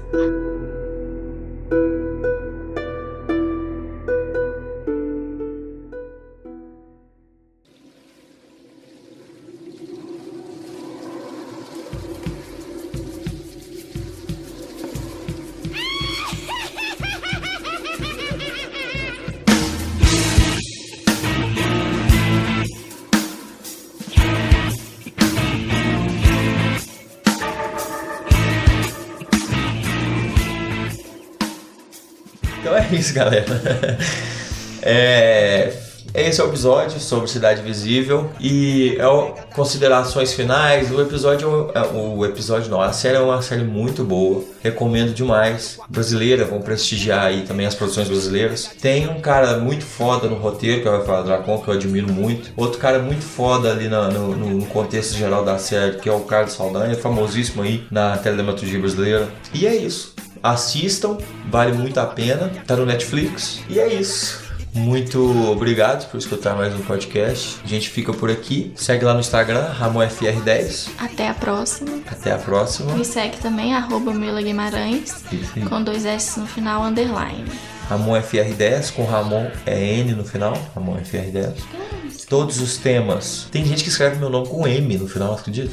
Isso, 33.06 33.14
galera. 33.14 33.45
É, 34.88 35.74
esse 36.14 36.39
é 36.39 36.43
o 36.43 36.47
episódio 36.47 36.99
sobre 36.99 37.28
Cidade 37.28 37.60
Visível 37.64 38.30
e 38.39 38.95
é 38.99 39.08
o, 39.08 39.34
considerações 39.56 40.32
finais. 40.32 40.91
O 40.91 41.01
episódio, 41.01 41.72
é, 41.74 41.82
o 41.91 42.24
episódio 42.24 42.70
não, 42.70 42.80
a 42.80 42.93
série 42.93 43.16
é 43.18 43.20
uma 43.20 43.41
série 43.41 43.64
muito 43.64 44.03
boa, 44.03 44.43
recomendo 44.62 45.12
demais. 45.12 45.80
Brasileira, 45.89 46.45
vamos 46.45 46.64
prestigiar 46.64 47.26
aí 47.26 47.41
também 47.41 47.66
as 47.66 47.74
produções 47.74 48.08
brasileiras. 48.08 48.70
Tem 48.80 49.10
um 49.10 49.20
cara 49.20 49.58
muito 49.58 49.84
foda 49.84 50.28
no 50.28 50.36
roteiro, 50.36 50.84
que 50.84 50.88
é 50.88 50.91
o 50.91 50.99
Rafael 50.99 51.24
Dracon, 51.24 51.58
que 51.58 51.68
eu 51.68 51.74
admiro 51.74 52.14
muito. 52.14 52.51
Outro 52.56 52.78
cara 52.80 52.99
muito 52.99 53.24
foda 53.24 53.72
ali 53.72 53.88
na- 53.88 54.10
no, 54.10 54.36
no- 54.36 54.66
contexto 54.68 55.16
geral 55.18 55.43
da 55.43 55.58
série, 55.58 55.97
que 55.97 56.08
é 56.08 56.14
o 56.14 56.20
Carlos 56.22 56.53
Saldanha, 56.53 56.95
famosíssimo 56.95 57.64
aí 57.64 57.84
na 57.89 58.18
teledramaturgia 58.18 58.78
brasileira. 58.80 59.28
E 59.51 59.66
é 59.66 59.76
isso. 59.76 60.14
Assistam, 60.46 61.18
vale 61.50 61.74
muito 61.74 62.00
a 62.00 62.06
pena. 62.06 62.52
Tá 62.68 62.76
no 62.76 62.86
Netflix. 62.86 63.62
E 63.68 63.80
é 63.80 63.91
isso. 63.91 64.46
Muito 64.76 65.50
obrigado 65.50 66.08
por 66.12 66.18
escutar 66.18 66.56
mais 66.56 66.72
um 66.76 66.80
podcast. 66.80 67.60
A 67.64 67.68
gente 67.68 67.89
fica 67.89 68.14
por 68.14 68.30
aqui. 68.30 68.72
Segue 68.76 69.04
lá 69.04 69.16
no 69.16 69.22
Instagram, 69.22 69.74
RamonFR10. 69.74 70.89
Até 71.00 71.30
a 71.30 71.34
próxima. 71.34 72.00
Até 72.06 72.32
a 72.34 72.38
próxima. 72.38 72.93
Me 72.93 73.04
segue 73.04 73.38
também, 73.38 73.74
arroba 73.74 74.14
Mila 74.14 74.39
Guimarães, 74.39 75.24
com 75.68 75.82
dois 75.82 76.06
S 76.06 76.39
no 76.39 76.46
final, 76.46 76.84
underline. 76.84 77.50
Ramon 77.89 78.20
FR10, 78.20 78.93
com 78.93 79.06
Ramon 79.06 79.48
é 79.66 80.00
N 80.00 80.14
no 80.14 80.26
final. 80.26 80.54
Ramon 80.76 80.98
FR10. 80.98 81.54
Todos 82.28 82.60
os 82.60 82.78
temas. 82.78 83.48
Tem 83.52 83.64
gente 83.64 83.84
que 83.84 83.89
escreve 83.89 84.18
meu 84.18 84.30
nome 84.30 84.48
com 84.48 84.68
M 84.68 84.98
no 84.98 85.08
final, 85.08 85.36
acredita? 85.36 85.72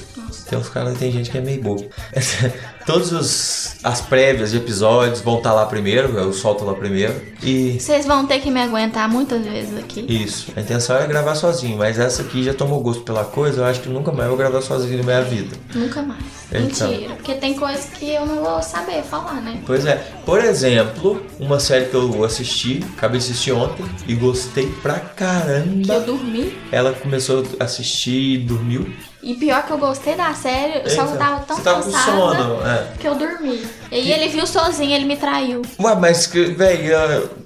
Tem 0.48 0.58
uns 0.58 0.68
caras, 0.68 0.98
tem 0.98 1.10
gente 1.10 1.30
que 1.30 1.38
é 1.38 1.40
meio 1.40 1.62
bobo. 1.62 1.88
Todos 2.86 3.12
os, 3.12 3.76
as 3.82 4.00
prévias 4.00 4.50
de 4.50 4.56
episódios 4.56 5.20
vão 5.20 5.38
estar 5.38 5.52
lá 5.52 5.66
primeiro, 5.66 6.16
eu 6.18 6.32
solto 6.32 6.64
lá 6.64 6.74
primeiro. 6.74 7.14
E 7.42 7.78
Vocês 7.80 8.06
vão 8.06 8.26
ter 8.26 8.40
que 8.40 8.50
me 8.50 8.60
aguentar 8.60 9.08
muitas 9.08 9.44
vezes 9.44 9.76
aqui. 9.78 10.04
isso, 10.08 10.52
a 10.56 10.60
intenção 10.60 10.96
era 10.96 11.06
gravar 11.06 11.34
sozinho, 11.34 11.78
mas 11.78 11.98
essa 11.98 12.22
aqui 12.22 12.42
já 12.42 12.54
tomou 12.54 12.80
gosto 12.80 13.02
pela 13.02 13.24
coisa, 13.24 13.60
eu 13.60 13.64
acho 13.64 13.80
que 13.80 13.88
nunca 13.88 14.12
mais 14.12 14.28
vou 14.28 14.36
gravar 14.36 14.60
sozinho 14.62 14.98
na 14.98 15.04
minha 15.04 15.22
vida. 15.22 15.56
Nunca 15.74 16.02
mais. 16.02 16.22
Então. 16.52 16.88
Mentira. 16.88 17.14
Porque 17.14 17.34
tem 17.34 17.54
coisas 17.54 17.86
que 17.86 18.10
eu 18.12 18.26
não 18.26 18.42
vou 18.44 18.62
saber 18.62 19.02
falar, 19.02 19.40
né? 19.40 19.60
Pois 19.66 19.86
é, 19.86 19.96
por 20.26 20.38
exemplo, 20.44 21.24
uma 21.40 21.58
série 21.58 21.86
que 21.86 21.94
eu 21.94 22.24
assisti, 22.24 22.84
acabei 22.96 23.18
de 23.18 23.24
assistir 23.26 23.52
ontem 23.52 23.84
e 24.06 24.14
gostei 24.14 24.66
pra 24.82 24.94
Que 25.00 25.06
eu 25.06 25.14
caramba. 25.16 26.00
dormi. 26.00 26.52
Ela 26.70 26.92
começou 26.92 27.44
a 27.58 27.64
assistir 27.64 28.34
e 28.34 28.38
dormiu. 28.38 28.86
E 29.22 29.34
pior 29.34 29.64
que 29.64 29.70
eu 29.70 29.78
gostei 29.78 30.16
da 30.16 30.34
série, 30.34 30.90
só 30.90 31.04
que 31.04 31.12
eu 31.12 31.18
tava 31.18 31.40
tão 31.44 31.60
tava 31.60 31.82
com 31.82 31.92
cansada 31.92 32.12
sono, 32.12 32.66
é. 32.66 32.88
que 32.98 33.06
eu 33.06 33.14
dormi. 33.14 33.64
E 33.92 34.10
ele 34.10 34.28
viu 34.28 34.44
sozinho, 34.46 34.92
ele 34.92 35.04
me 35.04 35.16
traiu. 35.16 35.62
Ué, 35.78 35.94
mas, 35.94 36.26
que- 36.26 36.46
véi, 36.46 36.90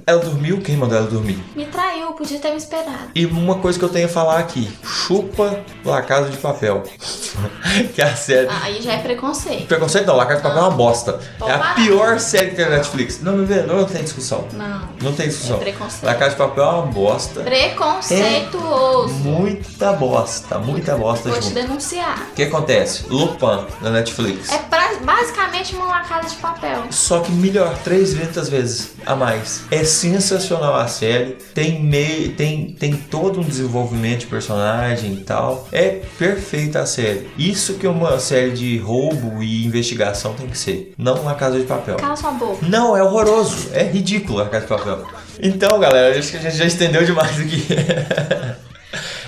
ela, 0.06 0.20
dormiu? 0.20 0.60
Quem 0.60 0.76
mandou 0.76 0.96
ela 0.96 1.06
dormir? 1.08 1.36
Me 1.56 1.66
traiu, 1.66 2.12
podia 2.12 2.38
ter 2.38 2.50
me 2.50 2.56
esperado. 2.56 3.10
E 3.14 3.26
uma 3.26 3.56
coisa 3.56 3.76
que 3.78 3.84
eu 3.84 3.88
tenho 3.88 4.06
a 4.06 4.08
falar 4.08 4.38
aqui: 4.38 4.70
chupa 4.84 5.60
La 5.84 6.00
Casa 6.02 6.30
de 6.30 6.36
Papel. 6.36 6.82
que 7.94 8.00
é 8.00 8.04
a 8.04 8.14
série. 8.16 8.46
Ah, 8.48 8.60
Aí 8.62 8.80
já 8.80 8.92
é 8.94 8.98
preconceito. 8.98 9.66
Preconceito 9.66 10.06
não, 10.06 10.16
La 10.16 10.24
Casa 10.26 10.36
de 10.36 10.42
Papel 10.44 10.58
é 10.58 10.62
uma 10.68 10.70
bosta. 10.76 11.20
Pode 11.38 11.50
É 11.50 11.54
a 11.54 11.58
parar. 11.58 11.74
pior 11.74 12.18
série 12.20 12.50
que 12.50 12.56
tem 12.56 12.64
na 12.66 12.76
Netflix. 12.76 13.20
Não, 13.20 13.36
não, 13.36 13.46
não 13.66 13.84
tem 13.84 14.02
discussão. 14.02 14.46
Não. 14.52 14.82
Não 15.02 15.12
tem 15.12 15.28
discussão. 15.28 15.56
É 15.56 15.60
preconceito. 15.60 16.04
La 16.04 16.14
Casa 16.14 16.30
de 16.30 16.36
Papel 16.36 16.64
é 16.64 16.68
uma 16.68 16.82
bosta. 16.86 17.40
Preconceituoso. 17.42 19.12
Muita 19.14 19.92
bosta, 19.92 20.58
muita 20.58 20.96
bosta 20.96 21.28
Vou 21.28 21.38
te 21.38 21.44
junto. 21.48 21.54
denunciar. 21.54 22.28
O 22.30 22.34
que 22.34 22.44
acontece? 22.44 23.04
Lupin 23.08 23.66
na 23.82 23.90
Netflix. 23.90 24.50
É 24.52 24.58
pra- 24.58 24.86
basicamente 25.02 25.74
uma 25.74 25.86
lacada 25.86 26.26
de 26.28 26.34
papel. 26.36 26.84
Só 26.90 27.20
que 27.20 27.30
melhor, 27.32 27.76
300 27.84 28.48
vezes 28.48 28.92
a 29.04 29.14
mais. 29.14 29.62
É 29.70 29.84
sensacional 29.96 30.74
a 30.76 30.86
série. 30.88 31.36
Tem, 31.54 31.82
me... 31.82 32.28
tem, 32.30 32.72
tem 32.78 32.94
todo 32.94 33.40
um 33.40 33.44
desenvolvimento 33.44 34.20
de 34.20 34.26
personagem 34.26 35.14
e 35.14 35.20
tal. 35.24 35.66
É 35.72 36.00
perfeita 36.18 36.80
a 36.80 36.86
série. 36.86 37.28
Isso 37.38 37.74
que 37.74 37.86
uma 37.86 38.18
série 38.18 38.52
de 38.52 38.78
roubo 38.78 39.42
e 39.42 39.64
investigação 39.66 40.34
tem 40.34 40.46
que 40.48 40.58
ser. 40.58 40.92
Não 40.98 41.14
uma 41.20 41.34
casa 41.34 41.58
de 41.58 41.64
papel. 41.66 41.96
Cala 41.96 42.16
sua 42.16 42.30
boca. 42.32 42.58
Não, 42.66 42.96
é 42.96 43.02
horroroso. 43.02 43.70
É 43.72 43.82
ridículo 43.84 44.40
a 44.42 44.48
casa 44.48 44.62
de 44.62 44.68
papel. 44.68 45.06
Então, 45.42 45.78
galera, 45.78 46.18
acho 46.18 46.30
que 46.30 46.36
a 46.36 46.40
gente 46.40 46.56
já 46.56 46.64
estendeu 46.64 47.04
demais 47.04 47.38
aqui. 47.40 47.66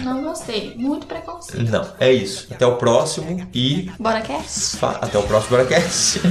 Não 0.00 0.22
gostei. 0.22 0.74
Muito 0.76 1.06
preconceito. 1.06 1.70
Não, 1.70 1.86
é 1.98 2.12
isso. 2.12 2.46
Até 2.50 2.64
o 2.66 2.76
próximo 2.76 3.46
e 3.52 3.90
Bora 3.98 4.20
cast? 4.20 4.76
Fa- 4.76 4.98
Até 5.02 5.18
o 5.18 5.22
próximo 5.24 5.56
broadcast. 5.56 6.20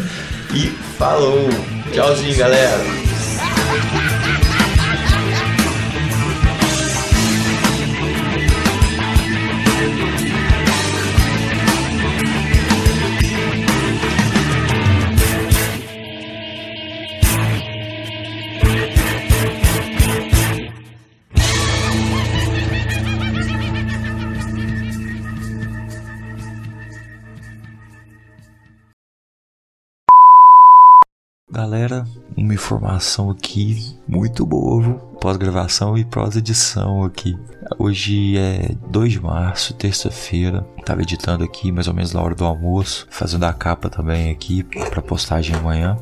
E 0.55 0.67
falou. 0.97 1.49
Tchauzinho, 1.93 2.35
galera. 2.37 2.77
Liquid 3.69 4.11
Fit. 4.23 4.46
Galera, 31.57 32.05
uma 32.37 32.53
informação 32.53 33.31
aqui 33.31 33.97
muito 34.07 34.45
boa, 34.45 34.93
pós-gravação 35.19 35.97
e 35.97 36.05
pós-edição 36.05 37.03
aqui. 37.03 37.35
Hoje 37.79 38.37
é 38.37 38.75
2 38.91 39.13
de 39.13 39.19
março, 39.19 39.73
terça-feira. 39.73 40.61
Tava 40.85 41.01
editando 41.01 41.43
aqui 41.43 41.71
mais 41.71 41.87
ou 41.87 41.95
menos 41.95 42.13
na 42.13 42.21
hora 42.21 42.35
do 42.35 42.45
almoço, 42.45 43.07
fazendo 43.09 43.45
a 43.45 43.53
capa 43.53 43.89
também 43.89 44.29
aqui 44.29 44.61
para 44.61 45.01
postagem 45.01 45.55
amanhã. 45.55 45.97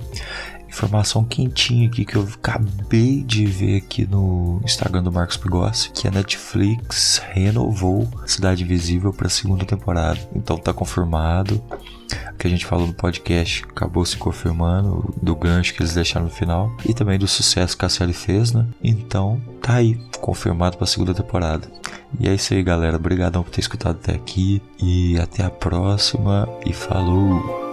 Informação 0.76 1.24
quentinha 1.24 1.88
aqui 1.88 2.04
que 2.04 2.18
eu 2.18 2.28
acabei 2.34 3.24
de 3.24 3.46
ver 3.46 3.78
aqui 3.78 4.06
no 4.06 4.60
Instagram 4.66 5.04
do 5.04 5.12
Marcos 5.12 5.38
Pigossi, 5.38 5.90
que 5.92 6.06
a 6.06 6.12
Netflix 6.12 7.22
renovou 7.32 8.06
Cidade 8.26 8.64
Invisível 8.64 9.14
para 9.14 9.28
a 9.28 9.30
segunda 9.30 9.64
temporada. 9.64 10.20
Então 10.36 10.58
tá 10.58 10.74
confirmado. 10.74 11.64
O 12.34 12.38
que 12.38 12.46
a 12.46 12.50
gente 12.50 12.66
falou 12.66 12.86
no 12.86 12.94
podcast 12.94 13.64
acabou 13.64 14.06
se 14.06 14.18
confirmando 14.18 15.16
do 15.24 15.34
gancho 15.34 15.74
que 15.74 15.82
eles 15.82 15.94
deixaram 15.94 16.26
no 16.26 16.32
final 16.32 16.70
e 16.86 16.94
também 16.94 17.18
do 17.18 17.26
sucesso 17.26 17.78
que 17.78 17.86
a 17.86 17.90
série 17.90 18.12
fez, 18.12 18.52
né? 18.52 18.68
Então 18.84 19.42
tá 19.62 19.76
aí, 19.76 19.98
confirmado 20.20 20.76
para 20.76 20.84
a 20.84 20.88
segunda 20.88 21.14
temporada. 21.14 21.72
E 22.20 22.28
é 22.28 22.34
isso 22.34 22.54
aí, 22.54 22.62
galera. 22.62 22.98
Obrigadão 22.98 23.44
por 23.44 23.50
ter 23.50 23.62
escutado 23.62 23.96
até 23.96 24.14
aqui 24.14 24.62
e 24.78 25.18
até 25.20 25.42
a 25.42 25.50
próxima 25.50 26.50
e 26.66 26.74
falou. 26.74 27.65